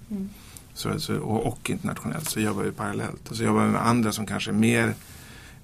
[0.74, 3.30] Så, så, och, och internationellt så jobbar vi parallellt.
[3.30, 4.94] Och så jobbar vi med andra som kanske är mer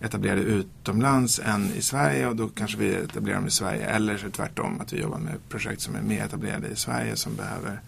[0.02, 3.86] etablerade utomlands än i Sverige och då kanske vi etablerar dem i Sverige.
[3.86, 7.36] Eller så tvärtom att vi jobbar med projekt som är mer etablerade i Sverige som
[7.36, 7.82] behöver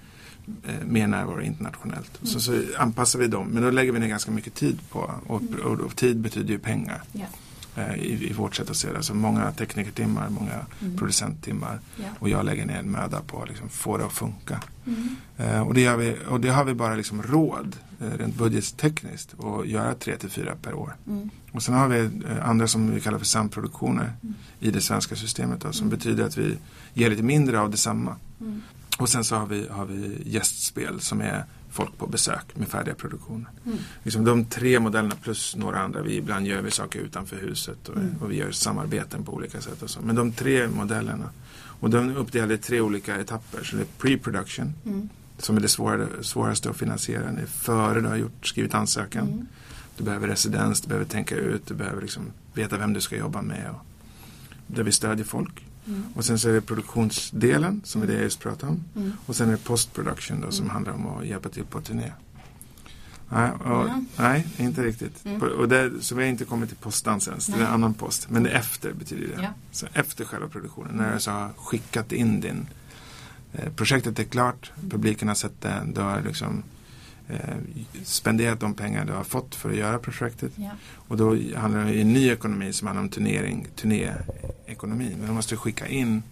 [0.67, 2.19] eh, mer närvaro internationellt.
[2.23, 3.47] Så, så anpassar vi dem.
[3.47, 6.59] Men då lägger vi ner ganska mycket tid på och, och, och tid betyder ju
[6.59, 7.29] pengar Yeah
[7.75, 9.03] eh, i, i vårt sätt att se det.
[9.03, 10.97] Så många teknikertimmar, många Mm.
[10.97, 12.03] producenttimmar Ja.
[12.19, 14.59] och jag lägger ner en möda på att liksom få det att funka.
[14.87, 15.15] Mm.
[15.37, 19.67] Eh, och, det vi, och det har vi bara liksom råd, eh, rent budgettekniskt, att
[19.67, 20.95] göra tre till fyra per år.
[21.07, 21.29] Mm.
[21.51, 24.35] Och sen har vi eh, andra som vi kallar för samproduktioner Mm.
[24.59, 25.97] i det svenska systemet då, som Mm.
[25.97, 26.57] betyder att vi
[26.93, 28.15] ger lite mindre av detsamma.
[28.41, 28.61] Mm.
[28.99, 32.95] Och sen så har vi, har vi gästspel som är folk på besök med färdiga
[32.95, 33.49] produktioner.
[33.65, 33.77] Mm.
[34.03, 36.01] Liksom de tre modellerna plus några andra.
[36.01, 38.15] Vi, ibland gör vi saker utanför huset och, Mm.
[38.21, 39.81] och vi gör samarbeten på olika sätt.
[39.81, 40.01] Och så.
[40.01, 41.29] Men de tre modellerna.
[41.79, 43.63] Och de är uppdelade i tre olika etapper.
[43.63, 45.09] Så det är pre-production Mm.
[45.37, 47.31] som är det svårare, svåraste att finansiera.
[47.31, 49.27] Det är före du har gjort, skrivit ansökan.
[49.27, 49.47] Mm.
[49.97, 53.41] Du behöver residens, du behöver tänka ut, du behöver liksom veta vem du ska jobba
[53.41, 53.69] med.
[53.71, 53.85] Och,
[54.67, 55.65] där vi stödjer folk.
[55.87, 56.03] Mm.
[56.15, 58.83] Och sen så är det produktionsdelen som är det jag just pratade om.
[58.95, 59.11] Mm.
[59.25, 60.73] Och sen är det post-production då som Mm.
[60.73, 62.11] handlar om att hjälpa till på turné.
[63.29, 65.25] Nej, och, nej inte riktigt.
[65.25, 65.41] Mm.
[65.41, 67.45] Och det, så vi har inte kommit till postdansen ens.
[67.47, 67.67] Det är Nej.
[67.67, 68.29] en annan post.
[68.29, 69.43] Men det är efter betyder det.
[69.43, 69.49] Ja.
[69.71, 70.95] Så efter själva produktionen.
[70.95, 72.67] När du så har skickat in din...
[73.53, 74.71] Eh, projektet är klart.
[74.89, 75.81] Publiken har sett det.
[75.93, 76.63] Du har liksom
[78.03, 80.51] spenderat de pengar du har fått för att göra projektet.
[80.55, 80.71] Ja.
[80.93, 85.15] Och då handlar det i en ny ekonomi som handlar om turnering, turnéekonomi.
[85.19, 86.23] Men då måste du skicka in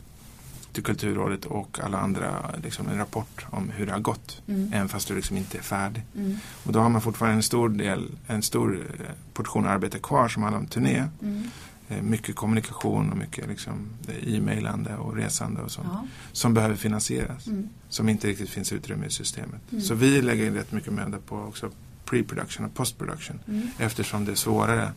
[0.74, 4.42] till Kulturrådet och alla andra liksom en rapport om hur det har gått.
[4.48, 4.74] Mm.
[4.74, 6.04] Även fast du liksom inte är färdig.
[6.16, 6.38] Mm.
[6.64, 10.44] Och då har man fortfarande en stor del, en stor eh, portion arbete kvar som
[10.44, 11.04] handlar om turné.
[11.22, 11.44] Mm.
[11.90, 15.88] Eh, Mycket kommunikation och mycket liksom eh, e-mailande och resande och sånt.
[15.92, 16.06] Ja.
[16.32, 17.48] Som behöver finansieras.
[17.48, 17.70] Mm.
[17.90, 19.62] Som inte riktigt finns utrymme i systemet.
[19.72, 19.84] Mm.
[19.84, 21.72] Så vi lägger in rätt mycket möda på också
[22.06, 23.40] pre-production och post-production.
[23.48, 23.68] Mm.
[23.78, 24.92] Eftersom det är svårare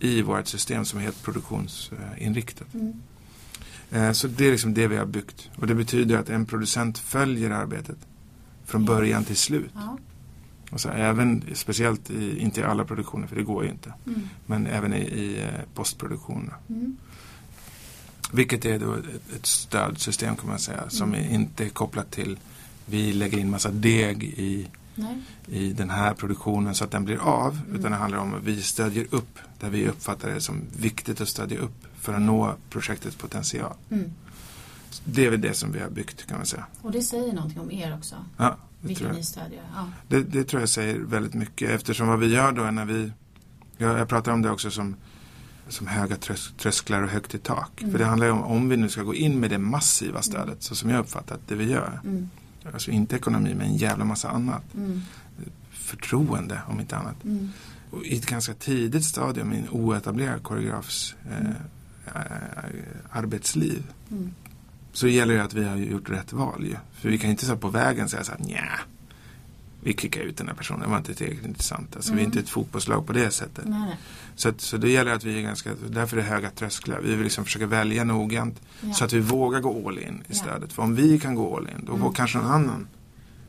[0.00, 2.74] i vårt system som är helt produktionsinriktat.
[2.74, 2.92] Mm.
[3.90, 5.50] Eh, Så det är liksom det vi har byggt.
[5.56, 7.98] Och det betyder att en producent följer arbetet
[8.64, 8.86] från Ja.
[8.86, 9.70] början till slut.
[9.74, 9.98] Ja.
[10.76, 13.92] Och så även, speciellt i, inte i alla produktioner, för det går ju inte.
[14.06, 14.28] Mm.
[14.46, 16.52] Men även i, i eh, postproduktionen.
[16.68, 16.96] Mm.
[18.32, 19.04] Vilket är då ett,
[19.36, 20.82] ett stödsystem kan man säga.
[20.88, 21.24] Som Mm.
[21.24, 22.38] är inte är kopplat till
[22.86, 25.16] vi lägger in massa deg i, Nej.
[25.46, 27.60] i den här produktionen så att den blir av.
[27.66, 27.78] Mm.
[27.80, 31.28] Utan det handlar om att vi stödjer upp där vi uppfattar det som viktigt att
[31.28, 33.74] stödja upp för att nå projektets potential.
[33.90, 34.12] Mm.
[35.04, 36.66] Det är väl det som vi har byggt kan man säga.
[36.82, 38.16] Och det säger någonting om er också.
[38.36, 38.56] Ja,
[38.86, 39.62] Vilka ni stödjer.
[39.74, 39.88] Ja.
[40.08, 43.12] Det, det tror jag säger väldigt mycket eftersom vad vi gör då är när vi
[43.78, 44.96] Jag, jag pratar om det också som
[45.68, 47.82] som höga trös, trösklar och högt i tak.
[47.82, 47.92] Mm.
[47.92, 50.62] För det handlar ju om om vi nu ska gå in med det massiva stödet
[50.62, 52.00] så som jag uppfattat det vi gör.
[52.04, 52.30] Mm.
[52.72, 54.74] Alltså inte ekonomi men en jävla massa annat.
[54.74, 55.00] Mm.
[55.70, 57.24] Förtroende om inte annat.
[57.24, 57.50] Mm.
[57.90, 61.50] Och I ett ganska tidigt stadium i en oetablerad koreografs eh,
[62.06, 62.70] eh,
[63.10, 63.82] arbetsliv
[64.96, 65.00] Mm.
[65.00, 66.76] så gäller det att vi har gjort rätt val ju.
[67.00, 68.80] För vi kan inte så på vägen säga så här nja
[69.82, 71.96] vi kickar ut den här personen, det var inte tillräckligt intressant.
[71.96, 72.28] Alltså vi är Mm.
[72.28, 73.64] inte ett fotbollslag på det sättet.
[73.66, 73.96] Nej.
[74.36, 77.00] Så, att, så det gäller att vi är ganska, därför är det höga trösklar.
[77.00, 78.92] Vi vill liksom försöka välja noggrant Ja.
[78.92, 80.34] så att vi vågar gå all in i Ja.
[80.34, 80.72] stödet.
[80.72, 82.12] För om vi kan gå all in, då Mm.
[82.12, 82.86] kanske någon annan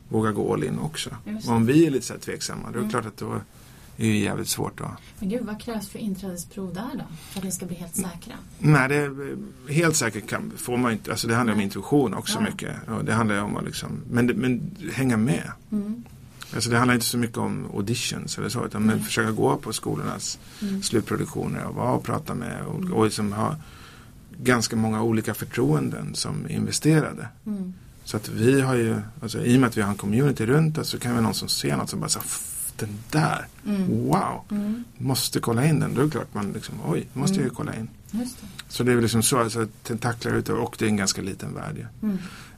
[0.08, 1.10] vågar gå all in också.
[1.46, 2.90] Och om vi är lite så här tveksamma, då är det Mm.
[2.90, 3.40] klart att då
[3.98, 4.96] är ju jävligt svårt då.
[5.18, 7.04] Men gud, vad krävs för inträdesprov där då?
[7.30, 8.34] För att ni ska bli helt säkra?
[8.58, 9.36] Nej, det är,
[9.72, 11.10] helt säkert kan, får man inte.
[11.10, 11.62] Alltså det handlar Nej.
[11.62, 12.50] om intuition också ja.
[12.50, 12.88] mycket.
[12.88, 15.52] Och det handlar om att liksom, men, men hänga med.
[15.72, 16.04] Mm.
[16.54, 19.00] Alltså det handlar inte så mycket om auditions eller så utan mm.
[19.00, 20.82] försöka gå på skolornas mm.
[20.82, 22.92] slutproduktioner och vara och prata med och, mm.
[22.92, 23.56] och liksom ha
[24.42, 27.28] ganska många olika förtroenden som investerade.
[27.46, 27.74] Mm.
[28.04, 30.78] Så att vi har ju, alltså, i och med att vi har en community runt
[30.78, 32.20] oss så kan vi någon som ser något som bara så
[32.78, 34.06] den där, mm.
[34.08, 34.84] wow, mm.
[34.98, 35.94] måste kolla in den.
[35.94, 37.88] Då är det klart man liksom, oj, måste jag ju kolla in.
[38.10, 38.28] Det.
[38.68, 41.86] Så det är liksom så, alltså, tentaklar ute och det är en ganska liten värld.
[42.00, 42.08] Ja.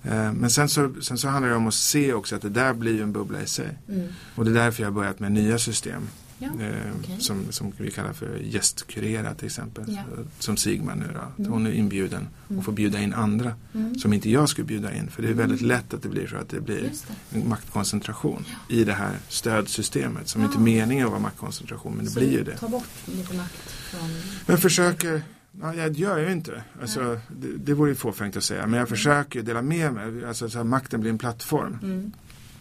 [0.02, 2.72] Eh, men sen så, sen så handlar det om att se också att det där
[2.72, 3.78] blir en bubbla i sig.
[3.88, 4.08] Mm.
[4.34, 6.02] Och det är därför jag har börjat med nya system.
[6.42, 7.20] Ja, eh, okay.
[7.20, 9.84] som, som vi kallar för gästkurera till exempel.
[9.88, 10.02] Ja.
[10.38, 11.42] Som Sigmar nu då.
[11.42, 11.52] Mm.
[11.52, 12.58] Hon är inbjuden mm.
[12.58, 13.98] och får bjuda in andra mm.
[13.98, 15.08] som inte jag skulle bjuda in.
[15.08, 15.68] För det är väldigt mm.
[15.68, 16.92] lätt att det blir så att det blir
[17.30, 17.38] det.
[17.38, 18.74] en maktkoncentration ja.
[18.76, 20.28] i det här stödsystemet.
[20.28, 22.56] Som inte är meningen att vara maktkoncentration men det så blir ju det.
[22.56, 24.10] ta bort lite makt från...
[24.46, 25.22] Jag försöker
[25.60, 26.62] Ja, jag gör ju inte.
[26.80, 28.60] Alltså, det, det vore ju fåfängt att säga.
[28.60, 28.86] Men jag mm.
[28.86, 30.24] försöker dela med mig.
[30.24, 31.78] Alltså, så här, makten blir en plattform.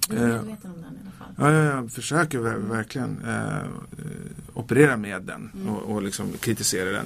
[0.10, 0.24] Mm.
[0.24, 1.34] Du är medveten om den i alla fall.
[1.38, 2.70] Ja, ja jag försöker mm.
[2.70, 3.70] verkligen eh,
[4.54, 5.70] operera med den mm.
[5.70, 7.06] och, och liksom kritisera den.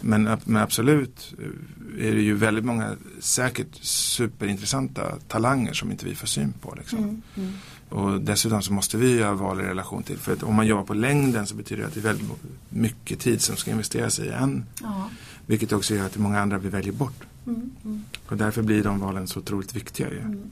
[0.00, 6.14] Men, men, absolut eh, är det ju väldigt många säkert superintressanta talanger som inte vi
[6.14, 6.74] får syn på.
[6.74, 6.98] Liksom.
[6.98, 7.22] Mm.
[7.36, 7.52] Mm.
[7.88, 10.18] Och dessutom så måste vi göra val i relation till.
[10.18, 12.28] För att om man jobbar på längden så betyder det att det är väldigt
[12.68, 14.64] mycket tid som ska investeras i en.
[14.82, 15.10] Ja.
[15.46, 17.24] Vilket också gör att många andra vi väljer bort.
[17.46, 18.04] Mm, mm.
[18.26, 20.10] Och därför blir de valen så otroligt viktiga.
[20.10, 20.42] Ju.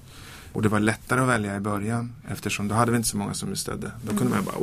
[0.51, 0.57] Mm.
[0.57, 3.35] Och det var lättare att välja i början eftersom då hade vi inte så många
[3.35, 3.93] som vi stödde.
[4.03, 4.57] Då kunde man bara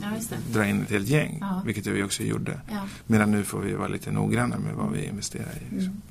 [0.00, 1.38] ja, dra in ett helt gäng.
[1.40, 1.62] Ja.
[1.64, 2.60] Vilket vi också gjorde.
[2.70, 2.88] Ja.
[3.06, 5.74] Medan nu får vi vara lite noggranna med vad vi investerar i.
[5.74, 6.02] Liksom.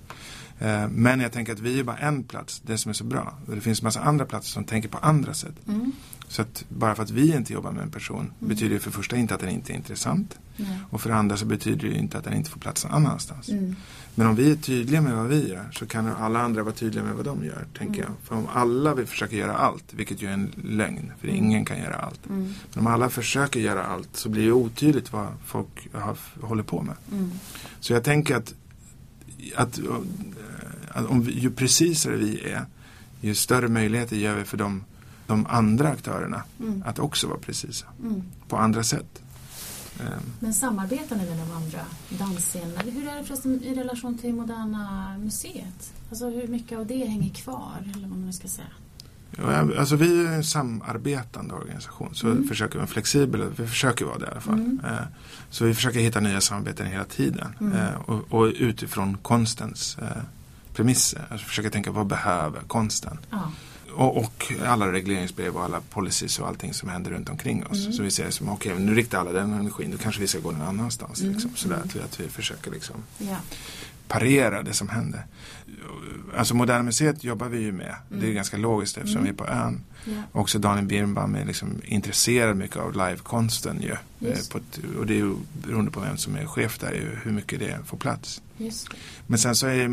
[0.60, 3.34] Eh, men jag tänker att vi är bara en plats, det som är så bra.
[3.48, 5.56] Det finns massa andra platser som tänker på andra sätt.
[5.68, 5.92] Mm.
[6.28, 8.34] Så att bara för att vi inte jobbar med en person mm.
[8.40, 10.38] betyder det för det första inte att den inte är intressant.
[10.90, 13.50] Och för det andra så betyder det inte att den inte får plats någon annanstans.
[14.16, 17.04] Men om vi är tydliga med vad vi gör så kan alla andra vara tydliga
[17.04, 17.66] med vad de gör.
[17.78, 18.12] tänker mm.
[18.12, 18.28] jag.
[18.28, 21.46] För om alla vill försöka göra allt, vilket ju är en lögn, för mm.
[21.46, 22.30] ingen kan göra allt.
[22.30, 22.54] Mm.
[22.74, 26.82] Men om alla försöker göra allt så blir det otydligt vad folk har, håller på
[26.82, 26.96] med.
[27.12, 27.32] Mm.
[27.80, 28.54] Så jag tänker att,
[29.56, 29.80] att
[31.08, 32.66] om vi, ju precisare vi är,
[33.22, 34.84] ju större möjligheter ger vi för de,
[35.28, 36.84] de andra aktörerna mm.
[36.86, 38.24] att också vara precisa mm.
[38.48, 39.23] på andra sätt.
[40.04, 40.24] Ehm.
[40.40, 42.82] Men samarbetar ni med de andra dansscenerna?
[42.82, 45.94] Hur är det förresten i relation till Moderna Museet?
[46.10, 47.92] Alltså hur mycket av det hänger kvar?
[47.96, 48.68] Eller vad man ska säga?
[49.38, 52.48] Ja, alltså vi är en samarbetande organisation så mm.
[52.48, 54.54] försöker vi flexibel, vi försöker vara det i alla fall.
[54.54, 54.82] Mm.
[54.86, 55.06] Eh,
[55.50, 57.74] så vi försöker hitta nya samarbeten hela tiden mm.
[57.78, 60.24] Eh, och, och, utifrån konstens eh,
[60.74, 61.28] premisser.
[61.30, 63.18] Alltså försöka tänka vad behöver konsten?
[63.30, 63.52] Ja.
[63.96, 67.80] Och, och, alla regleringsbrev och alla policies och allting som händer runt omkring oss.
[67.80, 67.94] Mm.
[67.94, 70.28] Så vi ser det som, okej okay, nu riktar alla den energin, då kanske vi
[70.28, 71.22] ska gå någon annanstans.
[71.22, 71.34] Mm.
[71.34, 73.38] Liksom, sådär, att, vi, att vi försöker liksom ja.
[74.08, 75.26] Parera det som händer.
[76.38, 77.96] Alltså Moderna Museet jobbar vi ju med.
[78.10, 78.22] Mm.
[78.22, 79.36] Det är ganska logiskt eftersom mm.
[79.36, 79.84] vi är på ön.
[80.08, 80.24] Yeah.
[80.32, 83.96] Också Daniel Birnbaum är liksom intresserad mycket av livekonsten ju.
[84.28, 84.50] Yes.
[84.50, 87.78] Ett, och det är ju beroende på vem som är chef där, hur mycket det
[87.86, 88.42] får plats.
[88.60, 88.86] Yes.
[89.28, 89.88] Men sen så är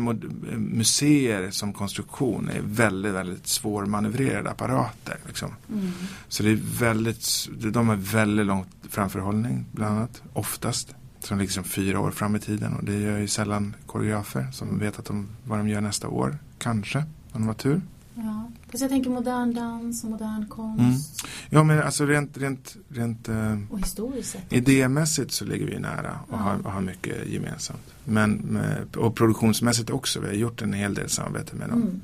[0.57, 5.17] museer som konstruktion är väldigt, väldigt svårmanövrerade apparater.
[5.27, 5.55] Liksom.
[5.71, 5.91] Mm.
[6.27, 11.63] Så det är väldigt, de har väldigt lång framförhållning bland annat, oftast som ligger som
[11.63, 15.27] fyra år fram i tiden och det gör ju sällan koreografer som vet att de,
[15.45, 16.37] vad de gör nästa år.
[16.57, 16.99] Kanske,
[17.31, 17.81] om de har tur.
[18.15, 20.79] Ja, fast jag tänker modern dans och modern konst.
[20.79, 21.31] Mm.
[21.49, 24.53] Ja, men alltså rent, rent, rent eh, och historiskt sett.
[24.53, 26.37] Idémässigt så ligger vi nära och, ja.
[26.37, 27.93] har, och har mycket gemensamt.
[28.03, 30.19] Men med, och produktionsmässigt också.
[30.19, 32.01] Vi har gjort en hel del samarbete med dem.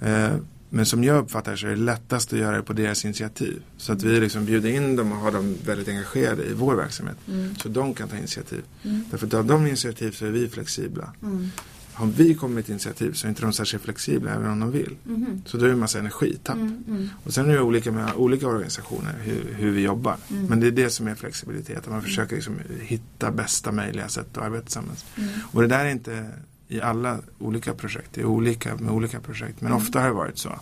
[0.00, 0.32] Mm.
[0.32, 0.38] Eh,
[0.70, 3.62] men som jag uppfattar så är det lättast att göra det på deras initiativ.
[3.76, 7.16] Så att vi liksom bjuder in dem och har dem väldigt engagerade i vår verksamhet.
[7.28, 7.54] Mm.
[7.56, 8.62] Så de kan ta initiativ.
[8.82, 9.04] Mm.
[9.10, 11.12] Därför att av de initiativ så är vi flexibla.
[11.22, 11.50] Mm.
[11.92, 14.70] Har vi kommit med ett initiativ så är inte de särskilt flexibla även om de
[14.70, 14.96] vill.
[15.06, 15.42] Mm.
[15.46, 16.56] Så då är det en massa energitapp.
[16.56, 17.08] Mm, mm.
[17.24, 20.16] Och sen är det olika med olika organisationer hur, hur vi jobbar.
[20.30, 20.46] Mm.
[20.46, 21.78] Men det är det som är flexibilitet.
[21.78, 25.04] Att man försöker liksom hitta bästa möjliga sätt att arbeta tillsammans.
[25.52, 26.30] Och det där är inte
[26.68, 28.08] i alla olika projekt.
[28.12, 29.60] Det är olika med olika projekt.
[29.60, 29.82] Men mm.
[29.82, 30.58] ofta har det varit så.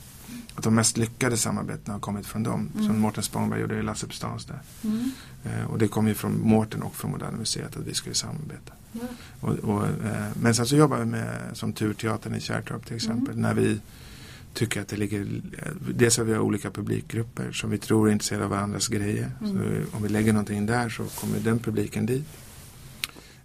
[0.54, 2.70] Att de mest lyckade samarbetena har kommit från dem.
[2.74, 2.86] Mm.
[2.86, 4.60] Som Mårten Spångberg gjorde i Lasse Bestans där.
[4.84, 5.10] Mm.
[5.44, 8.72] Eh, och det kom ju från Mårten och från Moderna Museet att vi skulle samarbeta.
[8.92, 9.00] Ja.
[9.40, 13.34] Och, och, eh, men sen så jobbar vi med som Turteatern i Kärrtorp till exempel.
[13.34, 13.42] Mm.
[13.42, 13.80] När vi
[14.54, 15.26] tycker att det ligger,
[15.94, 19.30] dels har vi olika publikgrupper som vi tror är intresserade av varandras grejer.
[19.40, 19.86] Så mm.
[19.92, 22.24] om vi lägger någonting där så kommer den publiken dit.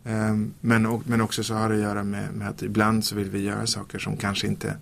[0.07, 3.29] Ehm, men, men också så har det att göra med, med, att ibland så vill
[3.29, 4.77] vi göra saker som kanske inte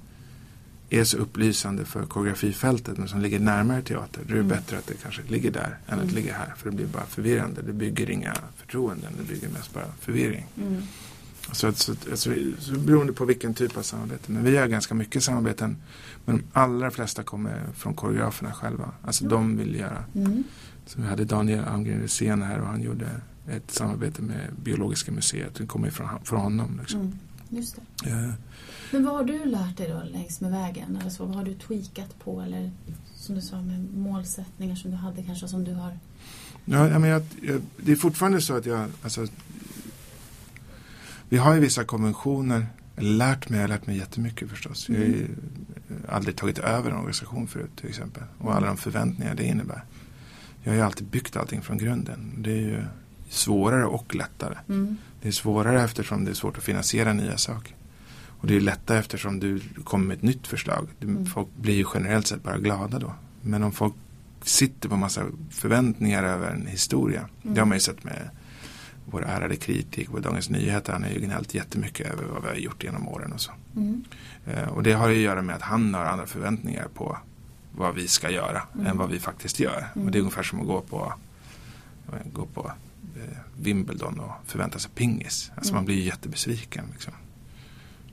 [0.89, 4.21] är så upplysande för koreografifältet men som ligger närmare teater.
[4.27, 4.47] Då är det mm.
[4.47, 6.53] bättre att det kanske ligger där än att det ligger här.
[6.57, 7.61] För det blir bara förvirrande.
[7.61, 9.13] Det bygger inga förtroenden.
[9.17, 10.47] Det bygger mest bara förvirring.
[10.57, 10.81] Mm.
[11.51, 14.31] Så, så, så, så beroende på vilken typ av samarbete.
[14.31, 15.77] Men vi gör ganska mycket samarbeten.
[16.25, 18.91] Men de allra flesta kommer från koreograferna själva.
[19.01, 19.31] Alltså mm.
[19.31, 20.03] de vill göra.
[20.15, 20.43] Mm.
[20.85, 23.09] Så vi hade Daniel Almgren Rysén här och han gjorde
[23.47, 25.55] ett samarbete med Biologiska museet.
[25.55, 26.79] Det kommer från, från honom.
[26.79, 26.99] Liksom.
[26.99, 27.19] Mm.
[27.49, 28.09] Just det.
[28.09, 28.33] Ja.
[28.91, 30.97] Men vad har du lärt dig då längs med vägen?
[31.01, 32.41] Eller så, vad har du tweakat på?
[32.41, 32.71] Eller
[33.15, 35.97] som du sa med målsättningar som du hade kanske som du har
[36.65, 39.27] Ja, men jag, jag, det är fortfarande så att jag, alltså,
[41.29, 42.67] vi har ju vissa konventioner,
[42.97, 44.89] lärt mig, jag har lärt mig jättemycket förstås.
[44.89, 45.01] Mm.
[45.01, 45.27] Jag har ju
[46.07, 48.23] aldrig tagit över en organisation förut till exempel.
[48.37, 49.83] Och alla de förväntningar det innebär.
[50.63, 52.33] Jag har ju alltid byggt allting från grunden.
[52.37, 52.83] Det är ju
[53.29, 54.57] svårare och lättare.
[54.69, 54.97] Mm.
[55.21, 57.75] Det är svårare eftersom det är svårt att finansiera nya saker.
[58.39, 60.87] Och det är lättare eftersom du kommer med ett nytt förslag.
[61.01, 61.25] Mm.
[61.25, 63.13] Folk blir ju generellt sett bara glada då.
[63.41, 63.93] Men om folk
[64.41, 67.19] sitter på massa förväntningar över en historia.
[67.19, 67.53] Mm.
[67.55, 68.29] Det har man ju sett med
[69.05, 70.93] vår ärade kritik på Dagens Nyheter.
[70.93, 73.51] Han har ju gnällt jättemycket över vad vi har gjort genom åren och så.
[73.75, 74.03] Mm.
[74.45, 77.17] Eh, och det har ju att göra med att han har andra förväntningar på
[77.71, 78.87] vad vi ska göra mm.
[78.87, 79.87] än vad vi faktiskt gör.
[79.93, 81.13] Och det är ungefär som att gå på,
[82.33, 82.71] gå på
[83.57, 85.51] Wimbledon och förvänta sig pingis.
[85.55, 86.85] Alltså man blir ju jättebesviken.
[86.93, 87.13] Liksom.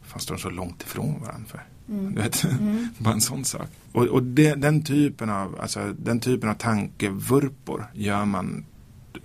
[0.03, 1.49] Fast de så långt ifrån varandra.
[1.49, 1.63] För.
[1.89, 2.15] Mm.
[2.15, 2.89] vet, mm.
[2.99, 3.69] bara en sån sak.
[3.93, 8.65] Och, och det, den, typen av, alltså, den typen av tankevurpor gör man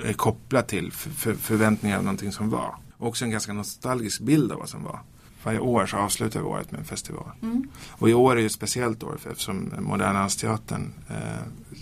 [0.03, 2.75] är kopplat till för, för, förväntningar av någonting som var.
[2.97, 4.99] Och också en ganska nostalgisk bild av vad som var.
[5.43, 7.31] Varje år så avslutar vi året med en festival.
[7.41, 7.69] Mm.
[7.87, 11.15] Och i år är det ett speciellt år för eftersom Moderna Dansteatern, eh,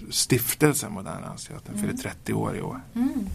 [0.10, 1.82] stiftelsen Moderna Dansteatern, mm.
[1.82, 2.82] fyller 30 år i år.
[2.96, 3.30] Mm.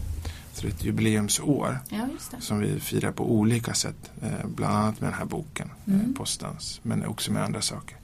[0.53, 2.07] Så det är ett jubileumsår ja,
[2.39, 4.11] som vi firar på olika sätt.
[4.21, 6.13] Eh, bland annat med den här boken, eh, mm.
[6.13, 7.97] Postdans, men också med andra saker.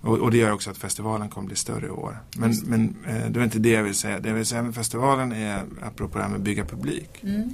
[0.00, 2.18] Och, och, det gör också att festivalen kommer bli större i år.
[2.36, 4.20] Men, men eh, det var inte det jag vill säga.
[4.20, 7.22] Det jag vill säga med festivalen är, apropå det här med bygga publik.
[7.22, 7.50] Mm.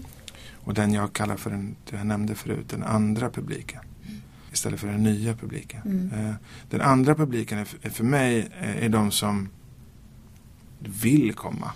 [0.54, 3.80] Och den jag kallar för den, det jag nämnde förut, den andra publiken.
[4.06, 4.20] Mm.
[4.52, 5.80] Istället för den nya publiken.
[5.84, 6.34] Mm.
[6.70, 9.48] Den andra publiken är, är för mig är de som
[10.78, 11.72] vill komma.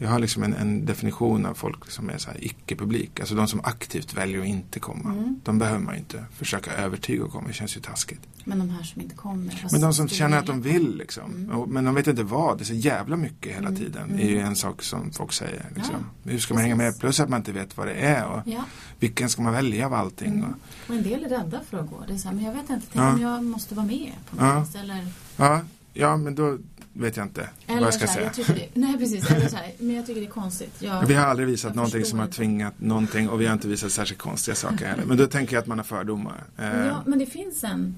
[0.00, 3.20] Jag har liksom en, en, definition av folk som är så här icke-publik.
[3.20, 5.12] Alltså de som aktivt väljer att inte komma.
[5.12, 5.40] Mm.
[5.44, 7.48] De behöver man inte försöka övertyga att komma.
[7.48, 8.20] Det känns ju taskigt.
[8.44, 9.68] Men de här som inte kommer?
[9.72, 11.30] Men de som känner att de vill liksom.
[11.30, 11.70] Mm.
[11.70, 12.58] Men de vet inte vad.
[12.58, 13.80] Det är så jävla mycket hela mm.
[13.80, 14.16] tiden.
[14.16, 14.46] Det är ju mm.
[14.46, 15.66] en sak som folk säger.
[15.74, 15.94] Liksom.
[16.24, 16.30] Ja.
[16.30, 17.00] Hur ska man hänga med?
[17.00, 18.26] Plus att man inte vet vad det är.
[18.26, 18.64] Och ja.
[18.98, 20.28] Vilken ska man välja av allting?
[20.28, 20.44] Mm.
[20.44, 20.56] Och,
[20.88, 22.04] och en del är rädda för att gå.
[22.08, 22.86] Det är så här, men jag vet inte.
[22.92, 23.12] Tänk ja.
[23.12, 24.80] om jag måste vara med på något ja.
[24.80, 25.06] Eller...
[25.36, 25.60] Ja.
[25.92, 26.58] ja, men då
[26.98, 28.32] vet jag inte Eller vad jag ska här, säga.
[28.46, 29.30] Jag det, nej, precis.
[29.30, 30.74] Eller så här, men jag tycker det är konstigt.
[30.78, 33.92] Jag, vi har aldrig visat någonting som har tvingat någonting och vi har inte visat
[33.92, 35.04] särskilt konstiga saker heller.
[35.04, 36.44] Men då tänker jag att man har fördomar.
[36.56, 37.94] Ja, eh, men det finns en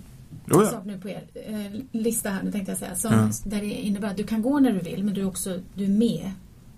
[0.51, 0.71] oh ja.
[0.71, 3.31] sak nu på er eh, lista här, nu tänkte jag säga, som, ja.
[3.45, 5.85] där det innebär att du kan gå när du vill men du är också du
[5.85, 6.33] är med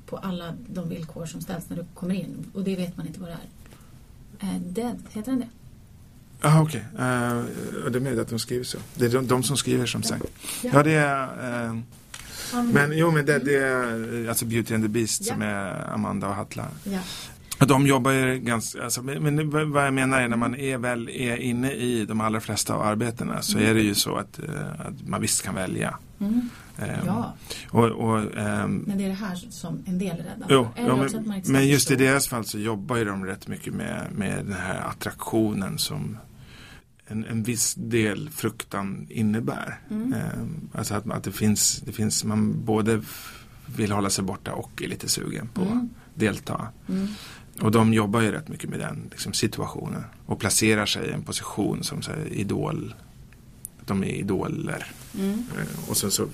[0.06, 2.50] på alla de villkor som ställs när du kommer in.
[2.54, 3.36] Och det vet man inte vad det
[4.40, 4.48] är.
[4.48, 5.48] Eh, dead, heter den det?
[6.40, 6.84] Ah, okej.
[6.94, 7.06] Okay.
[7.06, 8.78] Uh, det är möjligt att de skriver så.
[8.94, 10.24] Det är de, de som skriver som sagt.
[10.62, 11.68] Ja, ja det är...
[11.70, 11.78] Uh,
[12.72, 16.34] men jo, men det, det är alltså Beauty and the Beast som är Amanda och
[16.34, 16.66] Hatla.
[16.84, 16.98] Ja.
[17.66, 21.36] De jobbar ju ganska, alltså, men vad jag menar är när man är väl är
[21.36, 23.70] inne i de allra flesta av arbetena så mm.
[23.70, 25.98] är det ju så att, uh, att man visst kan välja.
[26.20, 26.48] Mm.
[26.78, 27.34] Um, ja.
[27.70, 30.96] Och, och, um, men det är det här som en del är rädda jo, ja,
[30.96, 34.56] men, men just i deras fall så jobbar ju de rätt mycket med, med den
[34.56, 36.18] här attraktionen som
[37.06, 39.80] en, en viss del fruktan innebär.
[39.90, 40.12] Mm.
[40.12, 43.02] Eh, alltså att, att det, finns, det finns, man både
[43.76, 45.78] vill hålla sig borta och är lite sugen på mm.
[45.78, 46.68] att delta.
[46.88, 47.08] Mm.
[47.60, 51.22] Och de jobbar ju rätt mycket med den liksom, situationen och placerar sig i en
[51.22, 52.94] position som så här, idol.
[53.86, 54.86] De är idoler.
[55.58, 56.26] Eh, och sen så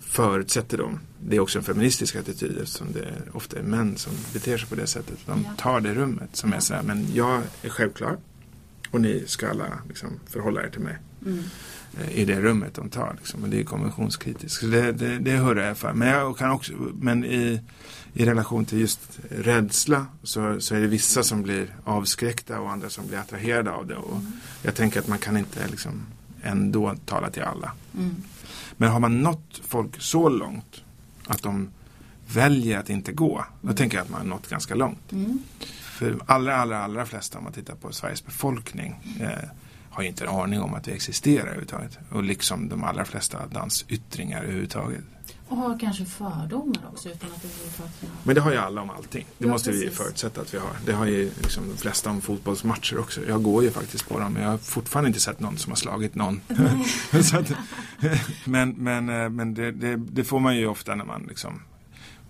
[0.00, 4.58] förutsätter de, det är också en feministisk attityd eftersom det ofta är män som beter
[4.58, 5.18] sig på det sättet.
[5.26, 8.16] De tar det rummet som är så här, men jag är självklar.
[8.90, 10.96] Och ni ska alla liksom, förhålla er till mig.
[11.26, 11.44] Mm.
[12.10, 13.14] I det rummet de tar.
[13.18, 13.42] Liksom.
[13.42, 14.60] Och det är konventionskritiskt.
[14.60, 15.92] Så det, det, det hör jag för.
[15.92, 17.60] Men, jag kan också, men i,
[18.14, 22.90] i relation till just rädsla så, så är det vissa som blir avskräckta och andra
[22.90, 23.96] som blir attraherade av det.
[23.96, 24.32] Och mm.
[24.62, 26.06] Jag tänker att man kan inte liksom
[26.42, 27.72] ändå tala till alla.
[27.96, 28.14] Mm.
[28.76, 30.82] Men har man nått folk så långt
[31.26, 31.68] att de
[32.26, 33.76] väljer att inte gå, då mm.
[33.76, 35.12] tänker jag att man har nått ganska långt.
[35.12, 35.38] Mm.
[35.98, 39.48] För allra, allra, allra flesta om man tittar på Sveriges befolkning eh,
[39.90, 41.98] har ju inte en aning om att vi existerar överhuvudtaget.
[42.10, 45.04] Och liksom de allra flesta dansyttringar överhuvudtaget.
[45.48, 47.88] Och har kanske fördomar också utan att för
[48.22, 49.26] Men det har ju alla om allting.
[49.38, 49.86] Det ja, måste precis.
[49.86, 50.70] vi förutsätta att vi har.
[50.86, 53.20] Det har ju liksom de flesta om fotbollsmatcher också.
[53.28, 55.76] Jag går ju faktiskt på dem men jag har fortfarande inte sett någon som har
[55.76, 56.40] slagit någon.
[57.32, 57.52] att,
[58.44, 61.62] men men, eh, men det, det, det, får man ju ofta när man liksom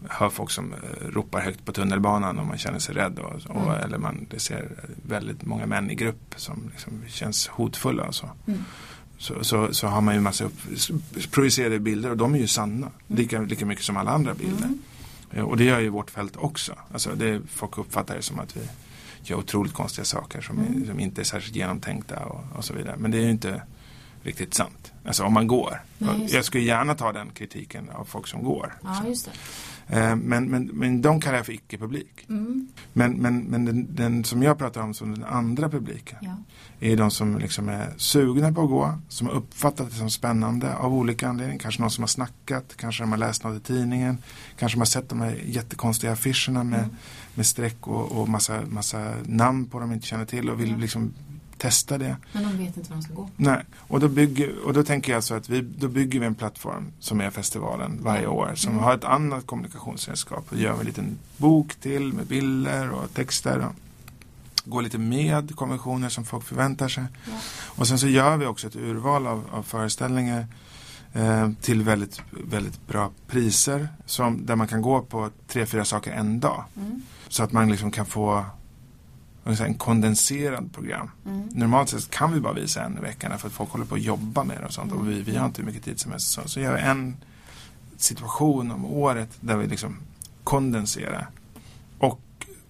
[0.08, 3.18] hör folk som eh, ropar högt på tunnelbanan och man känner sig rädd.
[3.18, 3.84] Och, och mm.
[3.84, 4.70] Eller man det ser
[5.06, 8.02] väldigt många män i grupp som liksom känns hotfulla.
[8.04, 8.30] Och så.
[8.46, 8.64] Mm.
[9.18, 10.58] Så, så, så, har man ju massa upp,
[11.30, 12.86] projicerade bilder och de är ju sanna.
[12.86, 12.92] Mm.
[13.06, 14.64] Lika, lika mycket som alla andra bilder.
[14.64, 14.78] Mm.
[15.30, 16.74] Eh, och det gör ju vårt fält också.
[16.92, 18.60] Alltså det, folk uppfattar det som att vi
[19.22, 20.86] gör otroligt konstiga saker som, mm.
[20.86, 22.96] som inte är särskilt genomtänkta och, och, så vidare.
[22.98, 23.62] Men det är ju inte
[24.22, 24.92] riktigt sant.
[25.04, 25.82] Alltså om man går.
[25.98, 28.74] Nej, jag skulle gärna ta den kritiken av folk som går.
[28.82, 29.04] Ja,
[29.88, 32.26] men, men, men de kallar jag för icke-publik.
[32.28, 32.68] Mm.
[32.92, 36.36] Men, men, men den, den, som jag pratar om som den andra publiken ja.
[36.80, 40.76] är de som liksom är sugna på att gå, som har uppfattat det som spännande
[40.76, 41.60] av olika anledningar.
[41.60, 44.18] Kanske någon som har snackat, kanske de har läst något i tidningen,
[44.58, 46.96] kanske de har sett de här jättekonstiga affischerna med, mm.
[47.34, 50.68] med streck och, och massa, massa namn på dem de inte känner till och vill
[50.68, 50.80] mm.
[50.80, 51.12] liksom
[51.58, 52.16] testa det.
[52.32, 53.30] Men de vet inte var de ska gå.
[53.36, 56.34] Nej, och då, bygger, och då tänker jag så att vi, då bygger vi en
[56.34, 58.84] plattform som är festivalen varje år som mm.
[58.84, 63.58] har ett annat kommunikationsredskap och gör en liten bok till med bilder och texter.
[63.58, 63.74] Och
[64.64, 67.04] går lite med konventioner som folk förväntar sig.
[67.24, 67.32] Ja.
[67.66, 70.46] Och sen så gör vi också ett urval av, av föreställningar
[71.12, 76.12] eh, till väldigt, väldigt bra priser som, där man kan gå på tre, fyra saker
[76.12, 76.64] en dag.
[76.76, 77.02] Mm.
[77.28, 78.44] Så att man liksom kan få
[79.48, 81.10] en kondenserad program.
[81.26, 81.48] Mm.
[81.52, 84.02] Normalt sett kan vi bara visa en i veckan för att folk håller på att
[84.02, 84.92] jobba med det och sånt.
[84.92, 85.02] Mm.
[85.02, 86.30] Och vi, vi har inte mycket tid som helst.
[86.30, 87.16] Så, så gör vi en
[87.96, 89.96] situation om året där vi liksom
[90.44, 91.30] kondenserar.
[91.98, 92.20] Och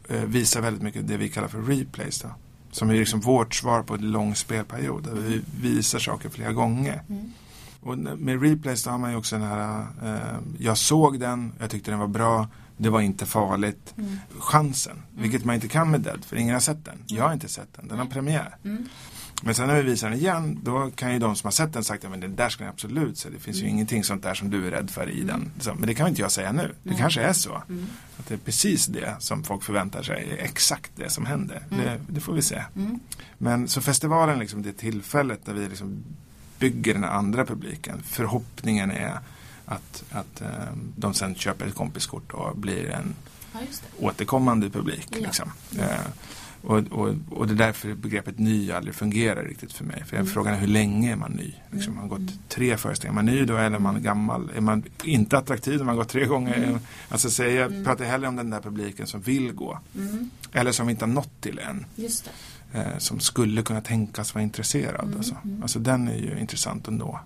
[0.09, 2.21] eh, visar väldigt mycket det vi kallar för replays.
[2.21, 2.29] Då,
[2.71, 5.05] som är liksom vårt svar på en lång spelperiod.
[5.05, 7.03] Där vi visar saker flera gånger.
[7.09, 7.33] Mm.
[7.81, 11.71] Och med replays då har man ju också den här, eh, jag såg den, jag
[11.71, 12.49] tyckte den var bra
[12.79, 13.95] det var inte farligt.
[13.99, 14.19] Mm.
[14.39, 15.23] Chansen, mm.
[15.23, 17.05] vilket man inte kan med Dead för ingen har sett den.
[17.07, 18.57] Jag har inte sett den, den har premiär.
[18.65, 18.89] Mm.
[19.43, 21.85] Men sen när vi visar den igen, då kan ju de som har sett den
[21.85, 23.29] sagt att den där ska ni absolut se.
[23.29, 23.75] Det finns ju mm.
[23.75, 25.37] ingenting sånt där som du är rädd för i den.
[25.37, 25.51] Mm.
[25.61, 26.75] Så, men det kan inte jag säga nu.
[26.83, 27.63] Det kanske är så.
[27.69, 27.87] Mm.
[28.17, 31.63] Att det är precis det som folk förväntar sig, är exakt det som händer.
[31.71, 32.63] Det, det, får vi se.
[33.39, 36.05] Men så festivalen, liksom, det tillfället där vi liksom
[36.59, 38.03] bygger den andra publiken.
[38.05, 39.19] Förhoppningen är
[39.69, 40.49] att, att eh,
[40.97, 43.15] de sen köper ett kompiskort och blir en
[43.53, 43.61] ja,
[43.99, 45.09] återkommande publik.
[45.11, 45.19] Ja.
[45.19, 45.53] Liksom.
[45.79, 46.01] Eh,
[46.63, 50.05] och, och, och det är därför begreppet ny aldrig fungerar riktigt för mig.
[50.07, 50.29] För mm.
[50.29, 51.55] frågan är hur länge är man ny?
[51.71, 53.23] Liksom, man har gått tre föreställningar.
[53.23, 54.51] Är man ny då eller är man gammal?
[54.57, 56.57] Är man inte attraktiv om man gått tre gånger?
[56.57, 56.79] Mm.
[57.09, 57.85] Alltså, så jag mm.
[57.85, 59.79] pratar hellre om den där publiken som vill gå.
[59.95, 60.31] Mm.
[60.53, 61.87] Eller som vi inte har nått till än.
[62.73, 65.05] Eh, som skulle kunna tänkas vara intresserad.
[65.05, 65.17] Mm.
[65.19, 65.37] Alltså.
[65.45, 65.63] Mm.
[65.63, 67.21] alltså den är ju intressant att nå.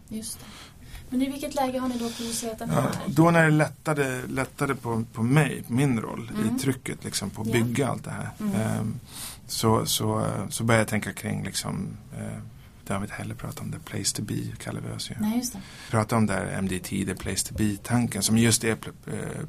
[1.13, 1.19] Det.
[1.19, 2.83] Men i vilket läge har ni då producerat den här?
[2.83, 6.57] Ja, då när det lättade, lättade på, på mig, på min roll mm.
[6.57, 7.53] i trycket liksom, på att ja.
[7.53, 8.31] bygga allt det här.
[8.41, 8.81] Mm.
[8.81, 9.01] Um,
[9.47, 12.39] så, så, så började jag tänka kring liksom, uh,
[12.87, 15.15] det har vi inte heller pratat om, the place to be kallar vi oss ju.
[15.21, 15.61] Nej, just det.
[15.91, 18.77] Prata om där MDT, the place to be-tanken som just är uh,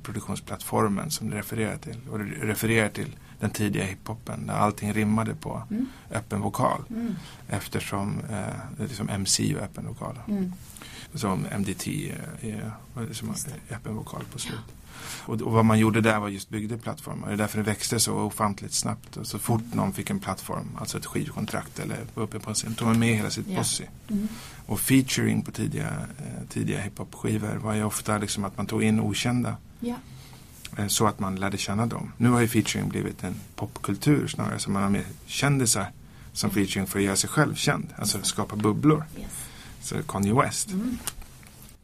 [0.03, 1.98] produktionsplattformen som det refererar till.
[2.11, 5.85] Och det refererar till den tidiga hiphopen där allting rimmade på mm.
[6.11, 6.84] öppen vokal.
[6.90, 7.15] Mm.
[7.48, 10.19] Eftersom uh, liksom MC var öppen vokal.
[10.27, 10.53] Mm
[11.15, 11.88] som MDT
[12.41, 14.60] är, som är öppen vokal på slut.
[15.26, 17.27] Och, och, vad man gjorde där var just byggde plattformar.
[17.27, 19.18] Det är därför det växte så ofantligt snabbt.
[19.18, 22.56] Och så fort någon fick en plattform, alltså ett skivkontrakt eller var uppe på en
[22.56, 23.57] scen, tog man med hela sitt yeah.
[23.57, 23.84] posse.
[24.07, 24.27] Mm.
[24.65, 28.99] Och featuring på tidiga, eh, tidiga hiphop-skivor var ju ofta liksom att man tog in
[28.99, 29.57] okända.
[29.81, 29.99] Yeah.
[30.77, 32.11] Eh, så att man lärde känna dem.
[32.18, 34.60] Nu har ju featuring blivit en popkultur snarare.
[34.60, 35.91] Så man har mer kändisar
[36.34, 36.56] som mm.
[36.56, 37.94] featuring för att göra sig själv känd.
[37.98, 39.06] Alltså skapa bubblor.
[39.19, 39.31] Yes.
[39.84, 40.72] Så Kanye West.
[40.72, 40.97] Mm.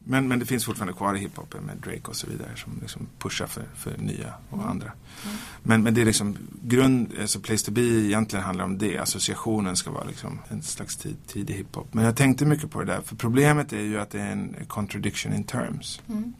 [0.04, 3.06] Men, men det finns fortfarande kvar i hiphopen med Drake och så vidare som liksom
[3.18, 4.70] pushar för, för nya och mm.
[4.70, 4.86] andra.
[4.86, 5.36] Mm.
[5.62, 8.98] Men, men det är liksom grund, alltså Place to be egentligen handlar om det.
[8.98, 11.94] Associationen ska vara liksom en slags tid, tidig hiphop.
[11.94, 13.00] Men jag tänkte mycket på det där.
[13.00, 16.00] För problemet är ju att det är en contradiction in terms.
[16.08, 16.32] Mm.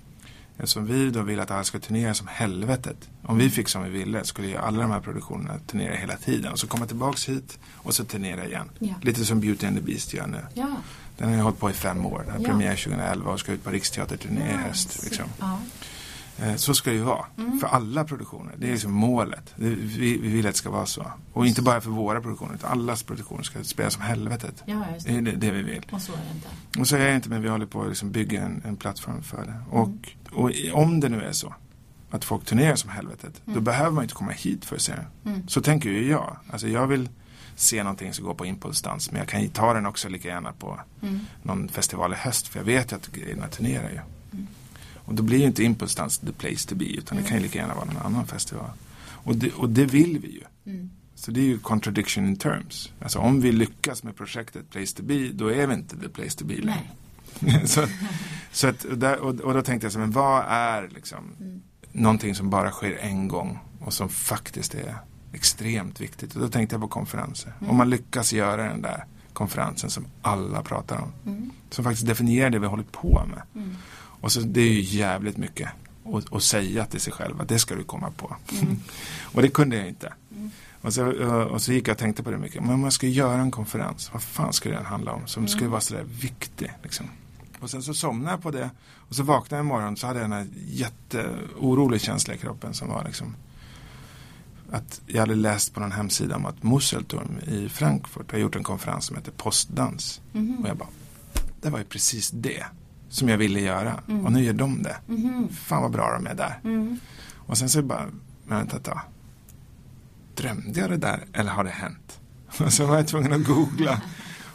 [0.56, 3.10] Eftersom vi då vill att alla ska turnera som helvetet.
[3.22, 6.52] Om vi fick som vi ville skulle ju alla de här produktionerna turnera hela tiden.
[6.52, 8.70] Och så komma tillbaks hit och så turnera igen.
[8.78, 8.94] Ja.
[9.02, 10.40] Lite som Beauty and the Beast gör nu.
[10.54, 10.76] Ja.
[11.20, 12.22] Den har ju hållit på i fem år.
[12.26, 12.48] Den har ja.
[12.48, 15.04] premiär 2011 och ska ut på Riksteaterturné i höst.
[15.04, 15.24] Liksom.
[15.38, 15.58] Ja.
[16.38, 17.26] Eh, så ska det ju vara.
[17.38, 17.58] Mm.
[17.58, 18.52] För alla produktioner.
[18.56, 19.54] Det är liksom målet.
[19.56, 21.06] Vi, vi, vill att det ska vara så.
[21.32, 22.54] Och inte bara för våra produktioner.
[22.54, 24.62] Utan allas produktioner ska spelas som helvetet.
[24.66, 25.12] Ja, det.
[25.12, 25.86] är det, det, vi vill.
[25.92, 26.80] Och så är det inte.
[26.80, 27.28] Och så är det inte.
[27.28, 29.62] Men vi håller på att liksom bygga en, en plattform för det.
[29.70, 30.02] Och, mm.
[30.32, 31.54] och om det nu är så.
[32.10, 33.42] Att folk turnerar som helvetet.
[33.44, 33.54] Mm.
[33.54, 35.30] Då behöver man inte komma hit för att se det.
[35.30, 35.48] Mm.
[35.48, 36.36] Så tänker ju jag.
[36.50, 37.08] Alltså jag vill
[37.60, 39.10] se någonting som går på impulsdans.
[39.10, 41.20] Men jag kan ju ta den också lika gärna på mm.
[41.42, 42.48] någon festival i höst.
[42.48, 44.00] För jag vet ju att grejerna turnerar ju.
[44.32, 44.46] Mm.
[44.94, 46.84] Och då blir ju inte impulsdans the place to be.
[46.84, 48.70] Utan det kan ju lika gärna vara någon annan festival.
[49.02, 50.72] Och det, och det vill vi ju.
[50.72, 50.90] Mm.
[51.14, 52.92] Så det är ju contradiction in terms.
[53.00, 56.38] Alltså om vi lyckas med projektet Place to be, då är vi inte the place
[56.38, 57.66] to be längre.
[57.66, 57.86] så,
[58.52, 61.62] så att, och, där, och, och, då tänkte jag så men vad är liksom mm.
[61.92, 64.96] någonting som bara sker en gång och som faktiskt är
[65.32, 66.34] extremt viktigt.
[66.34, 67.52] Och då tänkte jag på konferenser.
[67.58, 67.70] Mm.
[67.70, 71.12] Om man lyckas göra den där konferensen som alla pratar om.
[71.26, 71.50] Mm.
[71.70, 73.42] Som faktiskt definierar det vi håller på med.
[73.54, 73.76] Mm.
[74.20, 75.70] Och så det är ju jävligt mycket
[76.14, 78.36] att, att säga till sig själv att det ska du komma på.
[78.62, 78.76] Mm.
[79.34, 80.12] och det kunde jag inte.
[80.36, 80.50] Mm.
[80.80, 81.06] Och så,
[81.44, 82.62] och så gick jag och tänkte på det mycket.
[82.62, 85.26] Men om jag ska göra en konferens, vad fan skulle den handla om?
[85.26, 85.70] Som skulle mm.
[85.70, 86.72] vara sådär viktig.
[86.82, 87.06] Liksom.
[87.60, 88.70] Och sen så somnade jag på det.
[89.08, 92.74] Och så vaknade jag en morgon så hade jag den här jätteorolig känsla i kroppen
[92.74, 93.34] som var liksom
[94.72, 98.62] att jag hade läst på någon hemsida om att Musselturm i Frankfurt har gjort en
[98.62, 100.20] konferens som heter Postdans.
[100.34, 100.88] Mm Och jag bara,
[101.60, 102.64] det var ju precis det
[103.08, 104.00] som jag ville göra.
[104.08, 104.26] Mm.
[104.26, 104.96] Och nu gör de det.
[105.08, 105.48] Mm.
[105.48, 106.60] Fan vad bra de är där.
[106.64, 106.98] Mm.
[107.36, 108.06] Och sen så bara,
[108.44, 109.00] men vänta ett tag.
[110.34, 112.20] Drömde jag det där eller har det hänt?
[112.58, 114.00] Och så var jag tvungen att googla.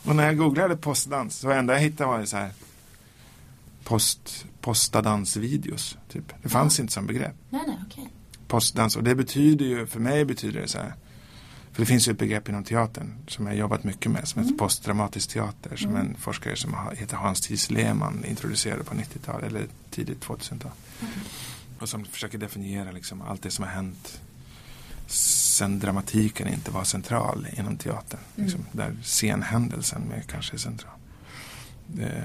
[0.06, 2.52] Och när jag googlade postdans så enda jag hittade var så här
[3.84, 5.98] post, posta dansvideos.
[6.10, 6.34] Typ.
[6.44, 6.82] Det fanns ja.
[6.82, 7.36] inte som begrepp.
[7.50, 8.06] Nej, nej, okay.
[8.48, 10.94] Postdans och det betyder ju, för mig betyder det så här.
[11.72, 14.48] För det finns ju ett begrepp inom teatern som jag jobbat mycket med som mm.
[14.48, 15.76] heter postdramatisk teater.
[15.76, 16.02] Som mm.
[16.02, 20.72] en forskare som heter Hans Thies Lehmann introducerade på 90-talet eller tidigt 2000-tal.
[21.02, 21.14] Mm.
[21.80, 24.22] Och som försöker definiera liksom allt det som har hänt
[25.08, 28.20] sen dramatiken inte var central inom teatern.
[28.36, 28.46] Mm.
[28.46, 30.94] Liksom, där scenhändelsen mer kanske är central.
[32.00, 32.24] Eh,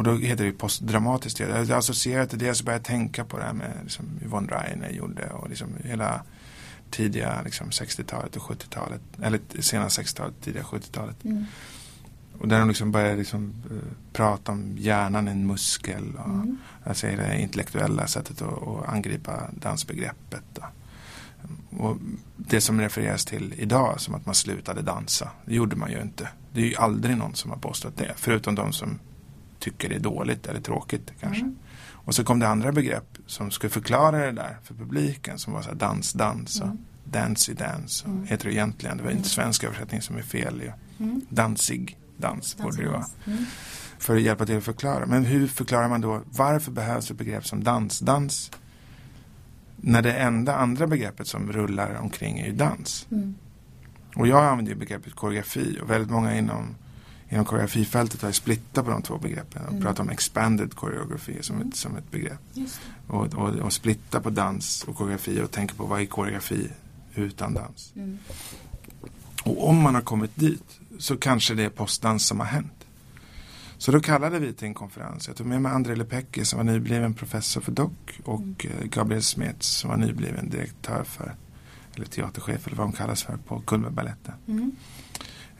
[0.00, 1.64] och då heter det postdramatiskt teater.
[1.68, 4.90] Jag associerar till det så började jag tänka på det här med liksom, Yvonne Rainer
[4.90, 6.22] gjorde och liksom hela
[6.90, 9.00] tidiga liksom, 60-talet och 70-talet.
[9.22, 11.24] Eller sena 60-talet, tidiga 70-talet.
[11.24, 11.44] Mm.
[12.38, 13.54] Och där de liksom började liksom,
[14.12, 16.14] prata om hjärnan, en muskel.
[16.18, 16.58] Och, mm.
[16.84, 20.44] Alltså det intellektuella sättet att, att angripa dansbegreppet.
[20.54, 20.62] Då.
[21.78, 21.96] Och
[22.36, 26.28] det som refereras till idag som att man slutade dansa, det gjorde man ju inte.
[26.52, 28.98] Det är ju aldrig någon som har påstått det, förutom de som
[29.60, 31.42] tycker det är dåligt eller tråkigt kanske.
[31.42, 31.56] Mm.
[31.92, 35.62] Och så kom det andra begrepp som skulle förklara det där för publiken som var
[35.62, 36.78] så här dans, dans och mm.
[37.04, 38.06] dancey dance.
[38.06, 38.26] Mm.
[38.26, 39.24] Heter det egentligen, det var inte mm.
[39.24, 40.62] svensk översättning som är fel.
[40.66, 40.72] Ja.
[41.04, 41.20] Mm.
[41.28, 43.06] Dansig dans borde det vara.
[43.26, 43.44] Mm.
[43.98, 45.06] För att hjälpa till att förklara.
[45.06, 47.98] Men hur förklarar man då varför behövs ett begrepp som dans?
[47.98, 48.50] Dans
[49.76, 53.06] när det enda andra begreppet som rullar omkring är ju dans.
[53.10, 53.34] Mm.
[54.16, 56.74] Och jag använder ju begreppet koreografi och väldigt många inom,
[57.30, 59.82] inom koreografifältet har ju splittat på de två begreppen och mm.
[59.82, 61.68] pratar om expanded koreografi som, mm.
[61.68, 62.40] ett, som ett begrepp.
[63.06, 66.70] Och, och, och splitta på dans och koreografi och tänka på vad är koreografi
[67.14, 67.92] utan dans.
[67.96, 68.18] Mm.
[69.42, 72.86] Och om man har kommit dit så kanske det är postdans som har hänt.
[73.78, 75.28] Så då kallade vi till en konferens.
[75.28, 77.90] Jag tog med mig André Lepecki som var nybliven professor för DOC
[78.24, 78.88] och mm.
[78.90, 81.34] Gabriel Smets som var nybliven direktör för,
[81.96, 84.34] eller teaterchef eller vad hon kallas för på Cullbergbaletten.
[84.48, 84.72] Mm.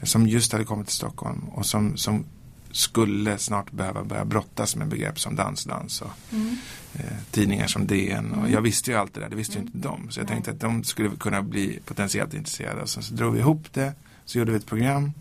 [0.03, 2.25] Som just hade kommit till Stockholm och som, som
[2.71, 6.57] skulle snart behöva börja brottas med begrepp som dansdans och mm.
[6.93, 8.31] eh, tidningar som DN.
[8.31, 8.51] Och mm.
[8.51, 10.11] jag visste ju allt det där, det visste ju inte de.
[10.11, 12.87] Så jag tänkte att de skulle kunna bli potentiellt intresserade.
[12.87, 13.93] Så, så drog vi ihop det,
[14.25, 15.11] så gjorde vi ett program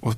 [0.00, 0.14] och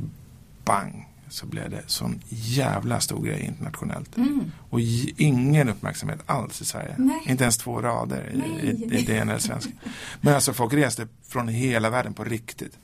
[0.65, 4.17] bang så blev det sån jävla stor grej internationellt.
[4.17, 4.53] Mm.
[4.71, 4.81] Och
[5.17, 6.95] ingen uppmärksamhet alls i Sverige.
[6.99, 7.21] Nej.
[7.27, 9.73] Inte ens två rader i, i, i DN eller svenska.
[10.21, 12.79] Men alltså folk reste från hela världen på riktigt.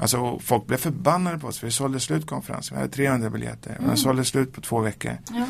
[0.00, 2.76] Alltså folk blev förbannade på oss för vi sålde slut konferensen.
[2.76, 3.70] Vi hade 300 biljetter.
[3.70, 3.86] Mm.
[3.86, 5.18] Den sålde slut på två veckor.
[5.30, 5.46] Ja.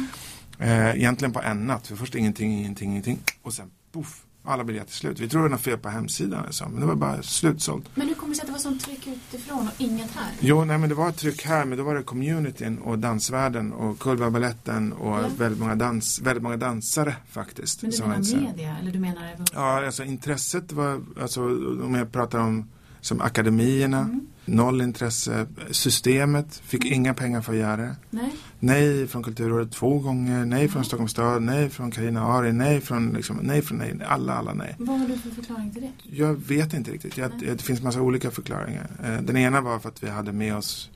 [0.66, 1.86] Eh, egentligen på en natt.
[1.86, 3.18] För först ingenting, ingenting, ingenting.
[3.42, 5.20] Och sen poff alla biljetter slut.
[5.20, 7.84] Vi tror det var fel på hemsidan så, men det var bara slutsålt.
[7.94, 10.32] Men hur kommer det sig att det var sånt tryck utifrån och inget här?
[10.40, 13.72] Jo, nej men det var ett tryck här, men då var det communityn och dansvärlden
[13.72, 15.28] och Cullbergbaletten och ja.
[15.38, 17.82] väldigt, många dans, väldigt många dansare faktiskt.
[17.82, 19.36] Men du menar media, eller du menar?
[19.52, 21.42] Ja, alltså intresset var, alltså
[21.84, 22.70] om jag pratar om
[23.00, 24.26] som akademierna, mm.
[24.50, 25.46] Noll intresse.
[25.70, 26.94] Systemet fick mm.
[26.94, 27.96] inga pengar för att göra det.
[28.10, 28.34] Nej.
[28.58, 33.12] nej från Kulturrådet två gånger, nej från Stockholms stad, nej från Carina Ari, nej från,
[33.12, 34.74] liksom, nej från nej, alla, alla nej.
[34.78, 36.16] Vad har du för förklaring till det?
[36.16, 37.16] Jag vet inte riktigt.
[37.16, 38.90] Jag, det finns massa olika förklaringar.
[39.04, 40.90] Eh, den ena var för att vi hade med oss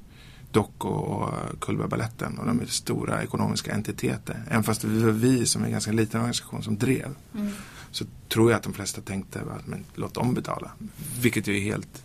[0.50, 4.42] Dock och Cullbergbaletten och de är stora ekonomiska entiteter.
[4.50, 7.08] Även fast det var vi som är en ganska liten organisation som drev.
[7.34, 7.52] Mm
[7.94, 10.70] så tror jag att de flesta tänkte att men, låt dem betala.
[11.20, 12.04] Vilket ju är helt,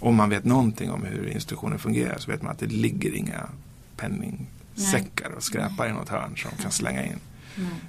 [0.00, 3.48] om man vet någonting om hur institutionen fungerar så vet man att det ligger inga
[3.96, 7.18] penningsäckar och skräpar i något hörn som kan slänga in.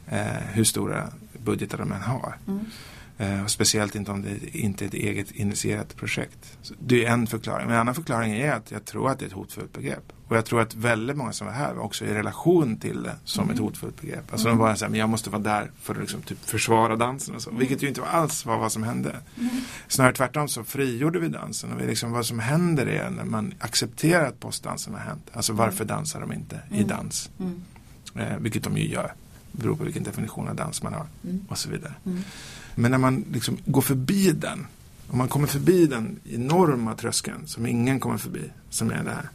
[0.07, 1.07] Eh, hur stora
[1.43, 2.37] budgetar de än har.
[2.47, 2.65] Mm.
[3.21, 6.57] Eh, speciellt inte om det inte är ett eget initierat projekt.
[6.61, 7.65] Så det är en förklaring.
[7.65, 10.13] Men en annan förklaring är att jag tror att det är ett hotfullt begrepp.
[10.27, 13.15] Och jag tror att väldigt många som var här var också i relation till det
[13.23, 13.53] som mm.
[13.53, 14.31] ett hotfullt begrepp.
[14.31, 14.57] Alltså mm.
[14.57, 17.35] de var så här, men jag måste vara där för att liksom typ försvara dansen
[17.35, 17.49] och så.
[17.49, 17.59] Mm.
[17.59, 19.15] Vilket ju inte alls var vad som hände.
[19.37, 19.49] Mm.
[19.87, 21.73] Snarare tvärtom så frigjorde vi dansen.
[21.73, 25.29] Och vi liksom, vad som händer är när man accepterar att postdansen har hänt.
[25.33, 25.87] Alltså varför mm.
[25.87, 26.87] dansar de inte i mm.
[26.87, 27.29] dans?
[27.39, 27.61] Mm.
[28.15, 29.13] Eh, vilket de ju gör.
[29.51, 31.07] Det beror på vilken definition av dans man har.
[31.47, 31.93] Och så vidare.
[32.75, 34.67] Men när man liksom går förbi den.
[35.07, 38.51] Om man kommer förbi den enorma tröskeln som ingen kommer förbi.
[38.69, 39.29] Som är det här.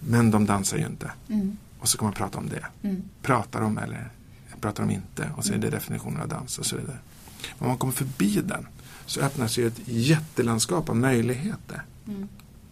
[0.00, 1.12] Men de dansar ju inte.
[1.28, 1.56] Mm.
[1.78, 2.66] Och så kan man prata om det.
[2.88, 3.02] Mm.
[3.22, 4.10] Pratar de eller
[4.60, 5.30] pratar de inte?
[5.36, 6.98] Och så är det definitionen av dans och så vidare.
[7.58, 8.66] Om man kommer förbi den
[9.06, 11.82] så öppnar sig ett jättelandskap av möjligheter.
[12.06, 12.28] Mm.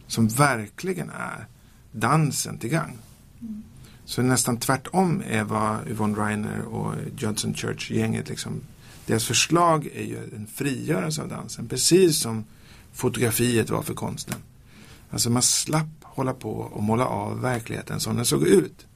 [0.06, 1.46] Som verkligen är
[1.92, 2.98] dansen till gang.
[3.40, 3.62] Mm.
[4.04, 8.60] Så nästan tvärtom är vad Yvonne Reiner och Judson Church-gänget liksom
[9.06, 11.68] deras förslag är ju en frigörelse av dansen.
[11.68, 12.44] Precis som
[12.92, 14.36] fotografiet var för konsten.
[15.10, 18.86] Alltså man slapp hålla på och måla av verkligheten som den såg ut.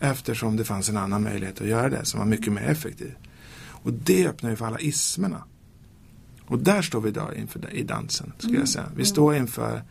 [0.00, 3.14] Eftersom det fanns en annan möjlighet att göra det som var mycket mer effektiv.
[3.68, 5.44] Och det öppnar ju för alla ismerna.
[6.46, 8.32] Och där står vi idag inför i dansen.
[8.38, 8.60] Ska mm.
[8.60, 8.86] jag säga.
[8.96, 9.82] Vi står inför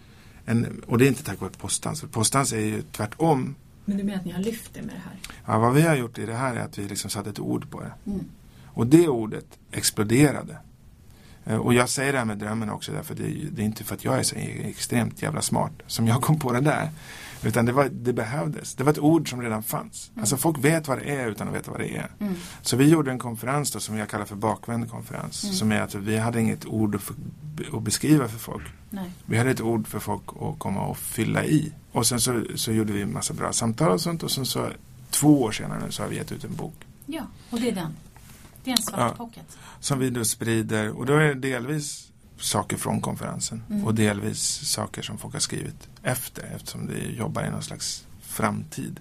[0.45, 2.05] en, och det är inte tack vare postdans.
[2.11, 3.55] Postdans är ju tvärtom.
[3.85, 5.19] Men du menar att ni har lyft det med det här?
[5.45, 7.69] Ja, vad vi har gjort i det här är att vi liksom satt ett ord
[7.69, 7.93] på det.
[8.05, 8.25] Mm.
[8.73, 10.57] Och det ordet exploderade.
[11.45, 13.95] Eh, och jag säger det här med drömmen också därför det, det är inte för
[13.95, 16.89] att jag är så extremt jävla smart som jag kom på det där.
[17.45, 18.75] Utan det, var, det behövdes.
[18.75, 20.11] Det var ett ord som redan fanns.
[20.13, 20.21] Mm.
[20.21, 22.11] Alltså folk vet vad det är utan att veta vad det är.
[22.19, 22.35] Mm.
[22.61, 25.43] Så vi gjorde en konferens då som jag kallar för bakvänd konferens.
[25.43, 25.55] Mm.
[25.55, 27.15] Som är att vi hade inget ord för,
[27.77, 28.63] att beskriva för folk.
[28.89, 29.11] Nej.
[29.25, 31.71] Vi hade ett ord för folk att komma och fylla i.
[31.91, 34.23] Och sen så, så gjorde vi en massa bra samtal och sånt.
[34.23, 34.67] Och sen så
[35.09, 36.75] två år senare så har vi gett ut en bok.
[37.05, 37.95] Ja, och det är den.
[38.63, 39.57] Det är en svart ja, pocket.
[39.79, 43.85] Som vi då sprider och då är det delvis saker från konferensen mm.
[43.85, 48.99] och delvis saker som folk har skrivit efter eftersom det jobbar i någon slags framtid.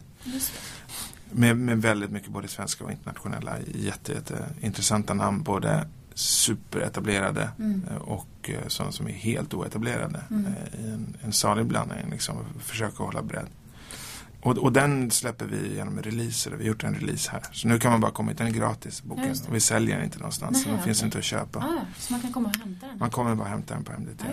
[1.30, 5.42] Med, med väldigt mycket både svenska och internationella jätte, jätte intressanta namn.
[5.42, 7.82] Både superetablerade mm.
[7.90, 10.20] Eh, och eh, sådana som är helt oetablerade.
[10.30, 10.46] Mm.
[10.46, 12.10] Eh, I en, en salig blandning.
[12.10, 13.46] Liksom, försöka hålla bredd.
[14.42, 16.50] Och, och den släpper vi genom releaser.
[16.50, 17.42] Vi har gjort en release här.
[17.52, 18.38] Så nu kan man bara komma hit.
[18.38, 19.24] Den är gratis, boken.
[19.24, 20.52] Ja, och vi säljer den inte någonstans.
[20.52, 20.84] Nej, så den okay.
[20.84, 21.58] finns inte att köpa.
[21.58, 22.98] Ah, så man kan komma och hämta den?
[22.98, 24.24] Man kommer bara hämta den på MDT.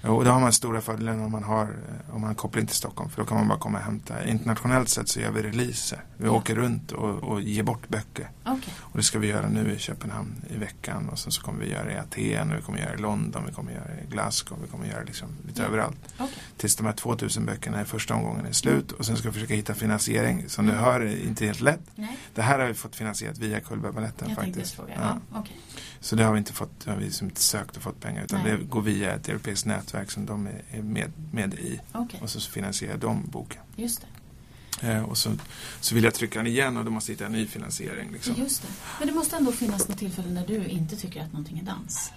[0.00, 1.76] Ja, och då har man stora fördelar om man har
[2.12, 3.10] om man kopplar in till Stockholm.
[3.10, 4.24] För då kan man bara komma och hämta.
[4.24, 6.04] Internationellt sett så gör vi releaser.
[6.16, 6.32] Vi ja.
[6.32, 8.30] åker runt och, och ger bort böcker.
[8.42, 8.74] Okay.
[8.78, 11.08] Och det ska vi göra nu i Köpenhamn i veckan.
[11.08, 12.50] Och sen så kommer vi göra i Aten.
[12.50, 13.42] Och vi kommer göra i London.
[13.46, 14.58] Vi kommer göra i Glasgow.
[14.62, 15.68] Vi kommer göra liksom lite ja.
[15.68, 15.98] överallt.
[16.14, 16.28] Okay.
[16.56, 18.92] Tills de här 2000 böckerna i första omgången är slut.
[18.92, 20.48] Och sen ska vi försöka hitta finansiering.
[20.48, 20.84] Som du mm.
[20.84, 21.80] hör är inte helt lätt.
[21.94, 22.18] Nej.
[22.34, 24.74] Det här har vi fått finansierat via Cullbergbaletten faktiskt.
[24.74, 24.92] Fråga.
[24.94, 25.18] Ja.
[25.32, 25.56] Ja, okay.
[26.00, 28.24] Så det har vi inte fått, det har vi liksom inte sökt och fått pengar.
[28.24, 28.56] Utan Nej.
[28.56, 31.80] det går via ett europeiskt nätverk som de är med, med i.
[31.94, 32.20] Okay.
[32.20, 33.62] Och så finansierar de boken.
[33.76, 34.92] Just det.
[34.92, 35.32] Eh, och så,
[35.80, 38.12] så vill jag trycka den igen och då måste jag hitta en ny finansiering.
[38.12, 38.34] Liksom.
[38.38, 38.68] Just det.
[38.98, 42.12] Men det måste ändå finnas något tillfälle när du inte tycker att någonting är dans?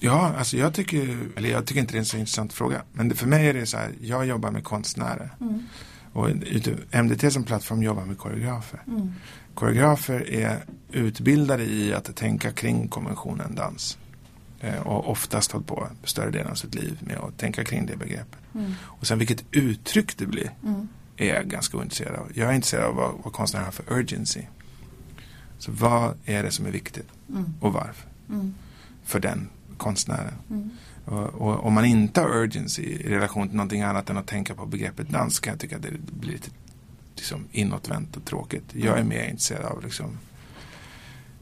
[0.00, 2.82] Ja, alltså jag tycker, eller jag tycker inte det är en så intressant fråga.
[2.92, 5.34] Men för mig är det så här, jag jobbar med konstnärer.
[5.40, 5.62] Mm.
[6.16, 6.30] Och
[7.04, 8.82] MDT som plattform jobbar med koreografer.
[8.86, 9.12] Mm.
[9.54, 13.98] Koreografer är utbildade i att tänka kring konventionen dans.
[14.60, 17.96] Eh, och oftast hållit på större delen av sitt liv med att tänka kring det
[17.96, 18.38] begreppet.
[18.54, 18.72] Mm.
[18.82, 20.88] Och sen vilket uttryck det blir mm.
[21.16, 22.30] är jag ganska ointresserad av.
[22.34, 24.42] Jag är intresserad av vad, vad konstnären har för urgency.
[25.58, 27.54] Så vad är det som är viktigt mm.
[27.60, 28.08] och varför?
[28.28, 28.54] Mm.
[29.04, 30.34] För den konstnären.
[31.06, 34.54] Och, och, om man inte har urgency i relation till någonting annat än att tänka
[34.54, 36.50] på begreppet dans kan jag tycka att det blir lite
[37.14, 38.64] liksom, inåtvänt och tråkigt.
[38.72, 39.08] Jag är mm.
[39.08, 40.18] mer intresserad av liksom,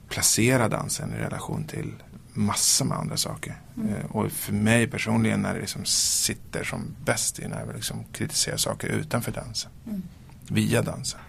[0.08, 1.92] placera dansen i relation till
[2.32, 3.56] massor med andra saker.
[3.76, 3.94] Mm.
[3.94, 8.04] Eh, och för mig personligen när det liksom sitter som bäst i när vi liksom
[8.12, 9.70] kritiserar saker utanför dansen.
[9.86, 10.02] Mm.
[10.48, 11.20] Via dansen.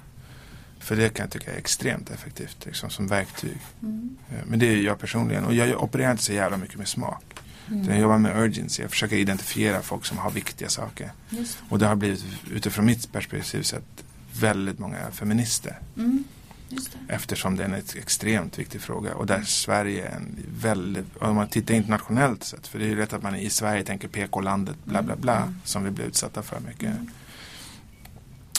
[0.80, 3.58] För det kan jag tycka är extremt effektivt liksom, som verktyg.
[3.82, 4.18] Mm.
[4.30, 5.46] Eh, men det är jag personligen.
[5.46, 7.24] Och jag opererar inte så jävla mycket med smak.
[7.68, 7.90] Mm.
[7.90, 8.82] Jag jobbar med urgency.
[8.82, 11.12] Jag försöker identifiera folk som har viktiga saker.
[11.30, 11.58] Det.
[11.70, 14.04] Och det har blivit utifrån mitt perspektiv sett
[14.40, 15.80] väldigt många feminister.
[15.98, 16.24] Mm.
[17.08, 21.48] Eftersom det är en extremt viktig fråga och där Sverige är en väldigt, om man
[21.48, 25.02] tittar internationellt sett, för det är ju lätt att man i Sverige tänker PK-landet bla
[25.02, 25.56] bla bla mm.
[25.64, 26.84] som vi blir utsatta för mycket.
[26.84, 27.10] Mm.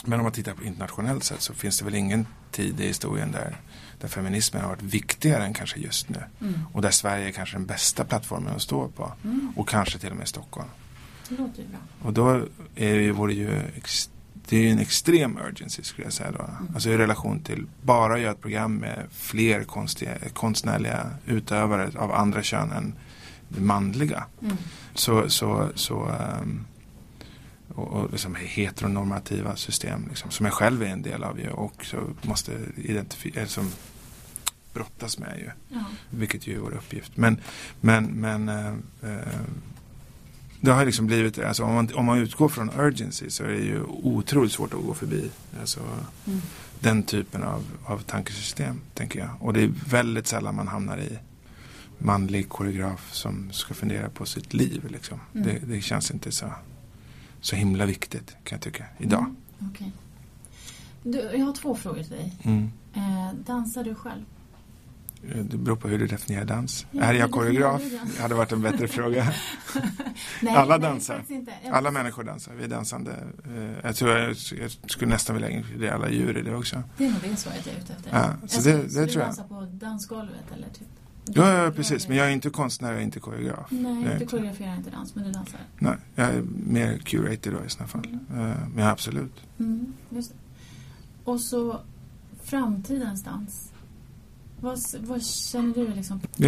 [0.03, 3.31] Men om man tittar på internationellt sett så finns det väl ingen tid i historien
[3.31, 3.57] där,
[3.99, 6.23] där feminismen har varit viktigare än kanske just nu.
[6.41, 6.53] Mm.
[6.73, 9.11] Och där Sverige är kanske den bästa plattformen att stå på.
[9.23, 9.53] Mm.
[9.55, 10.69] Och kanske till och med Stockholm.
[11.29, 11.79] Det låter ju bra.
[12.01, 12.29] Och då
[12.75, 13.61] är det, vore ju
[14.49, 16.43] det är en extrem urgency skulle jag säga då.
[16.43, 16.73] Mm.
[16.73, 22.43] Alltså i relation till bara göra ett program med fler konstiga, konstnärliga utövare av andra
[22.43, 22.93] kön än
[23.49, 24.25] det manliga.
[24.41, 24.57] Mm.
[24.93, 26.65] Så, så, så um,
[27.77, 31.85] och, och liksom heteronormativa system liksom, som jag själv är en del av ju och
[31.85, 33.71] så måste identifiera, som
[34.73, 35.75] brottas med ju.
[35.77, 35.85] Ja.
[36.09, 37.17] Vilket ju är vår uppgift.
[37.17, 37.37] Men,
[37.81, 38.73] men, men äh,
[40.61, 43.63] det har liksom blivit, alltså om man, om man utgår från urgency så är det
[43.63, 45.29] ju otroligt svårt att gå förbi.
[45.59, 45.79] Alltså,
[46.25, 46.41] mm.
[46.79, 49.29] Den typen av, av tankesystem, tänker jag.
[49.39, 51.19] Och det är väldigt sällan man hamnar i
[51.97, 54.85] manlig koreograf som ska fundera på sitt liv.
[54.89, 55.19] Liksom.
[55.33, 55.47] Mm.
[55.47, 56.53] Det, det, känns inte så,
[57.47, 59.19] så himla viktigt, kan jag tycka, idag.
[59.59, 59.71] Mm.
[59.71, 59.87] Okay.
[61.03, 62.33] Du, jag har två frågor till dig.
[62.43, 62.71] Mm.
[62.93, 64.25] Eh, dansar du själv?
[65.23, 66.85] Eh, det beror på hur du definierar dans.
[66.91, 67.81] Ja, är jag koreograf?
[68.15, 69.33] Det hade varit en bättre fråga.
[70.41, 71.23] nej, Alla dansar.
[71.27, 72.53] Nej, alla människor dansar.
[72.53, 73.11] Vi är dansande.
[73.45, 76.83] Eh, jag tror jag, jag skulle nästan vilja inkludera alla djur i det också.
[76.97, 78.09] Det är nog det så jag är ute efter.
[78.11, 79.27] Ja, så alltså, det, det, så det tror jag.
[79.27, 80.87] dansar på dansgolvet eller typ?
[81.33, 82.07] Ja, ja, precis.
[82.07, 83.67] Men jag är inte konstnär, jag är inte koreograf.
[83.69, 85.59] Nej, du koreograferar inte dans, men du dansar?
[85.79, 88.05] Nej, jag är mer curator då i sådana fall.
[88.05, 88.45] Mm.
[88.45, 89.33] Uh, men ja, absolut.
[89.59, 89.93] Mm,
[91.23, 91.79] Och så
[92.43, 93.71] framtidens dans.
[94.61, 96.19] Vad, vad känner du liksom?
[96.35, 96.47] Ja,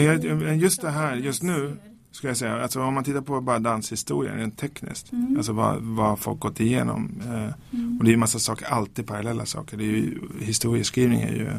[0.54, 1.78] just det här, just nu
[2.12, 2.62] ska jag säga.
[2.62, 5.12] Alltså om man tittar på bara danshistorien rent tekniskt.
[5.12, 5.38] Mm.
[5.38, 7.22] Alltså vad, vad folk gått igenom.
[7.26, 7.98] Eh, mm.
[7.98, 9.78] Och det är ju massa saker, alltid parallella saker.
[9.78, 11.52] Det är ju, historieskrivning är ju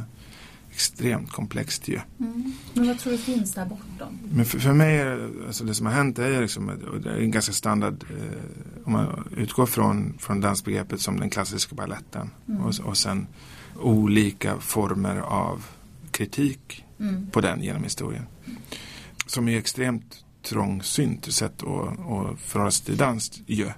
[0.70, 2.01] extremt komplext ju.
[2.20, 2.52] Mm.
[2.74, 4.18] Men vad tror du finns där bortom?
[4.32, 6.72] Men för, för mig är alltså det som har hänt är liksom,
[7.02, 11.74] det är en ganska standard, eh, om man utgår från, från dansbegreppet som den klassiska
[11.74, 12.62] balletten mm.
[12.62, 13.26] och, och sen
[13.80, 15.66] olika former av
[16.10, 17.30] kritik mm.
[17.30, 18.26] på den genom historien.
[19.26, 23.68] Som är extremt trångsynt sätt att, att förhålla sig till dans ju.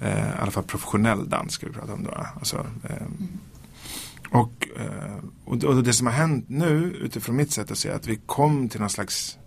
[0.00, 2.26] Eh, I alla fall professionell dans ska vi prata om då.
[2.34, 3.38] Alltså, eh, mm.
[4.32, 8.16] Och, eh, och det som har hänt nu utifrån mitt sätt att se att vi
[8.26, 9.38] kom till någon slags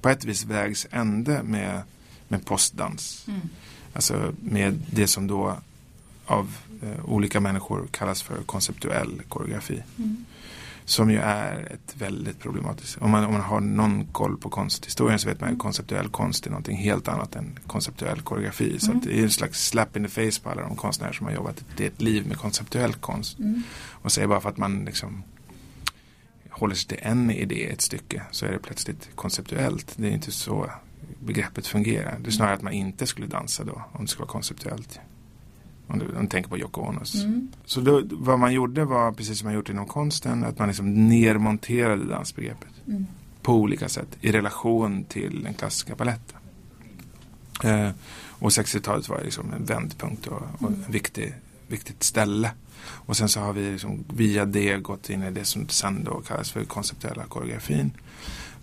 [0.00, 1.82] på ett vis vägs ände med,
[2.28, 3.24] med postdans.
[3.28, 3.40] Mm.
[3.92, 5.56] Alltså med det som då
[6.26, 9.82] av eh, olika människor kallas för konceptuell koreografi.
[9.98, 10.24] Mm.
[10.90, 12.98] Som ju är ett väldigt problematiskt.
[13.00, 16.46] Om man, om man har någon koll på konsthistorien så vet man att konceptuell konst
[16.46, 18.80] är någonting helt annat än konceptuell koreografi.
[18.80, 19.02] Så mm.
[19.04, 21.64] det är en slags slap in the face på alla de konstnärer som har jobbat
[21.76, 23.38] det är ett liv med konceptuell konst.
[23.38, 23.62] Mm.
[23.88, 25.22] Och säger bara för att man liksom
[26.50, 29.94] håller sig till en idé, ett stycke, så är det plötsligt konceptuellt.
[29.96, 30.70] Det är inte så
[31.20, 32.18] begreppet fungerar.
[32.20, 35.00] Det är snarare att man inte skulle dansa då, om det skulle vara konceptuellt.
[35.90, 37.14] Om du, tänker på Yoko Onos.
[37.14, 37.48] Mm.
[37.64, 40.44] Så då, vad man gjorde var precis som man gjort inom konsten.
[40.44, 42.68] Att man liksom nermonterade dansbegreppet.
[42.86, 43.06] Mm.
[43.42, 44.08] På olika sätt.
[44.20, 46.36] I relation till den klassiska baletten.
[47.64, 47.90] Eh,
[48.28, 50.84] och 60-talet var liksom en vändpunkt och, och mm.
[50.86, 51.34] en viktig,
[51.66, 52.50] viktigt ställe.
[52.86, 56.20] Och sen så har vi liksom via det gått in i det som sen då
[56.20, 57.90] kallas för konceptuella koreografin.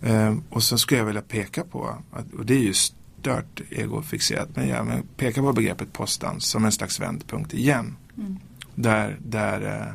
[0.01, 4.55] Eh, och så skulle jag vilja peka på, att, och det är just stört egofixerat.
[4.55, 7.95] Men jag pekar på begreppet postdans som en slags vändpunkt igen.
[8.17, 8.37] Mm.
[8.75, 9.93] Där, där, eh,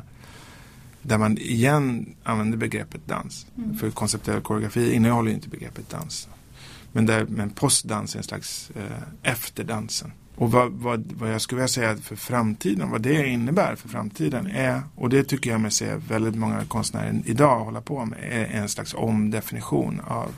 [1.01, 3.45] där man igen använder begreppet dans.
[3.57, 3.77] Mm.
[3.77, 6.27] För konceptuell koreografi innehåller inte begreppet dans.
[6.91, 10.11] Men, där, men postdans är en slags eh, efterdansen.
[10.35, 14.47] Och vad, vad, vad jag skulle vilja säga för framtiden, vad det innebär för framtiden
[14.47, 18.45] är, och det tycker jag mig se väldigt många konstnärer idag hålla på med, är
[18.45, 20.31] en slags omdefinition av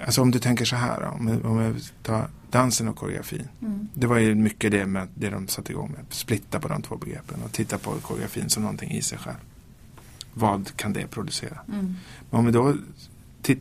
[0.00, 3.48] Alltså om du tänker så här, om, om jag tar dansen och koreografin.
[3.62, 3.88] Mm.
[3.94, 6.04] Det var ju mycket det med det de satte igång med.
[6.10, 9.36] Splitta på de två begreppen och titta på koreografin som någonting i sig själv.
[10.34, 11.58] Vad kan det producera?
[11.68, 11.94] Mm.
[12.30, 12.74] Men om vi då,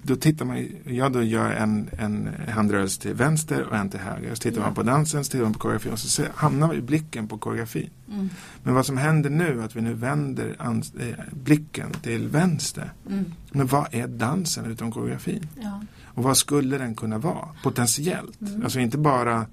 [0.02, 4.36] då tittar man, jag då gör en, en handrörelse till vänster och en till höger.
[4.36, 4.66] Så tittar ja.
[4.66, 7.28] man på dansen, så tittar man på koreografin och så ser, hamnar vi i blicken
[7.28, 7.90] på koreografin.
[8.12, 8.30] Mm.
[8.64, 12.94] Men vad som händer nu, att vi nu vänder ans, eh, blicken till vänster.
[13.10, 13.26] Mm.
[13.52, 15.48] Men vad är dansen utom koreografin?
[15.62, 15.82] Ja.
[16.14, 18.42] Och vad skulle den kunna vara potentiellt?
[18.42, 18.64] Mm.
[18.64, 19.46] Alltså inte bara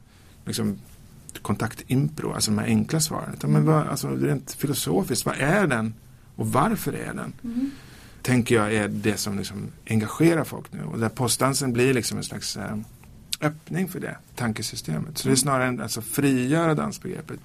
[0.45, 0.79] liksom,
[1.43, 3.35] kontaktimpro, alltså de här enkla svaren.
[3.35, 5.95] Utan men vad, alltså, rent filosofiskt, vad är den
[6.37, 7.33] och varför är den?
[7.45, 7.71] Mm.
[8.23, 10.83] Tänker jag är det som liksom engagerar folk nu.
[10.83, 12.77] Och där postdansen blir liksom en slags äh,
[13.41, 15.19] öppning för det tankesystemet.
[15.19, 17.41] Så det är snarare en, alltså frigöra dansbegreppet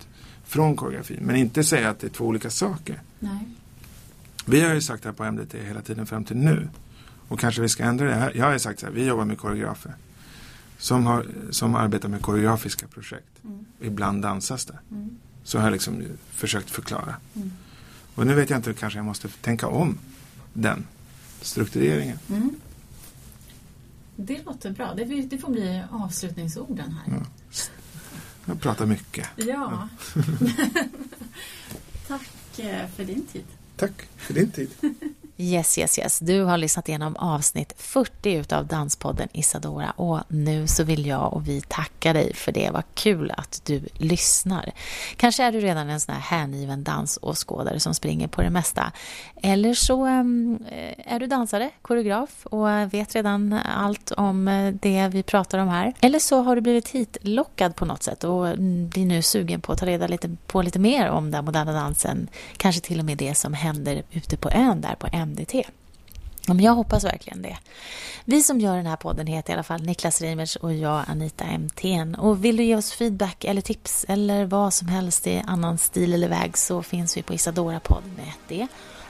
[0.46, 1.20] från koreografin.
[1.22, 3.02] Men inte säga att det är två olika saker.
[3.20, 3.40] Nej.
[4.46, 6.70] Vi har ju sagt här på MDT hela tiden fram till nu
[7.28, 8.32] och kanske vi ska ändra det.
[8.36, 9.96] Jag har sagt så här, vi jobbar med koreografer.
[10.78, 13.44] Som, har, som arbetar med koreografiska projekt.
[13.44, 13.66] Mm.
[13.82, 14.80] Ibland dansas det.
[14.92, 15.18] Mm.
[15.44, 17.16] Så har jag liksom försökt förklara.
[17.36, 17.52] Mm.
[18.16, 19.98] Och nu vet jag inte, kanske jag måste tänka om
[20.54, 20.86] den
[21.42, 22.20] struktureringen.
[22.30, 22.56] Mm.
[24.16, 24.94] Det låter bra.
[24.94, 27.14] Det, det får bli avslutningsorden här.
[27.14, 27.26] Ja.
[28.46, 29.28] Jag pratar mycket.
[29.36, 29.90] Ja.
[32.08, 33.46] Tack eh, för din tid.
[33.76, 34.70] Tack för din tid.
[35.38, 36.20] Yes, yes, yes.
[36.20, 41.48] Du har lyssnat igenom avsnitt 40 utav Danspodden Isadora och nu så vill jag och
[41.48, 42.70] vi tacka dig för det.
[42.70, 44.72] Vad kul att du lyssnar.
[45.18, 48.92] Kanske är du redan en sån här hängiven dansåskådare som springer på det mesta.
[49.42, 50.60] Eller så ehm,
[50.98, 55.94] är du dansare, koreograf och vet redan allt om eh, det vi pratar om här.
[56.02, 59.72] Eller så har du blivit hitlockad på något sätt och mm, blir nu sugen på
[59.72, 62.28] att ta reda lite, på lite mer om den moderna dansen.
[62.58, 65.64] Kanske till och med det som händer ute på ön där på MDT.
[66.48, 67.58] Men jag hoppas verkligen det.
[68.26, 71.46] Vi som gör den här podden heter i alla fall Niklas Reimers och jag Anita
[71.46, 72.16] MTN.
[72.16, 76.14] Och vill du ge oss feedback eller tips eller vad som helst i annan stil
[76.14, 78.68] eller väg så finns vi på Isadorapodd med det D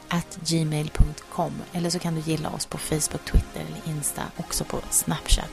[0.09, 4.77] at gmail.com eller så kan du gilla oss på Facebook, Twitter eller Insta, också på
[4.89, 5.49] Snapchat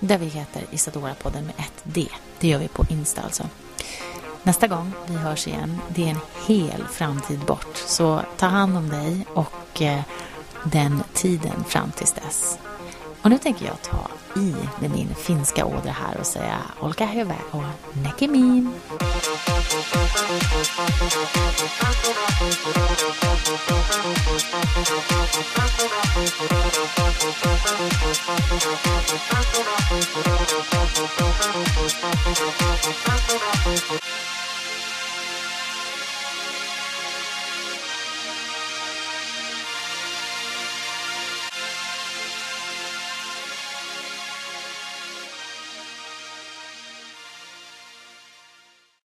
[0.00, 2.06] där vi heter Isadora-podden med ett D.
[2.40, 3.48] Det gör vi på Insta alltså.
[4.46, 7.76] Nästa gång vi hörs igen, det är en hel framtid bort.
[7.76, 10.00] Så ta hand om dig och eh,
[10.64, 12.58] den tiden fram tills dess.
[13.22, 14.08] Och nu tänker jag ta
[14.40, 17.62] i med min finska ådra här och säga Olka hyvä och
[17.92, 18.70] näkemiin.
[33.64, 34.33] Thank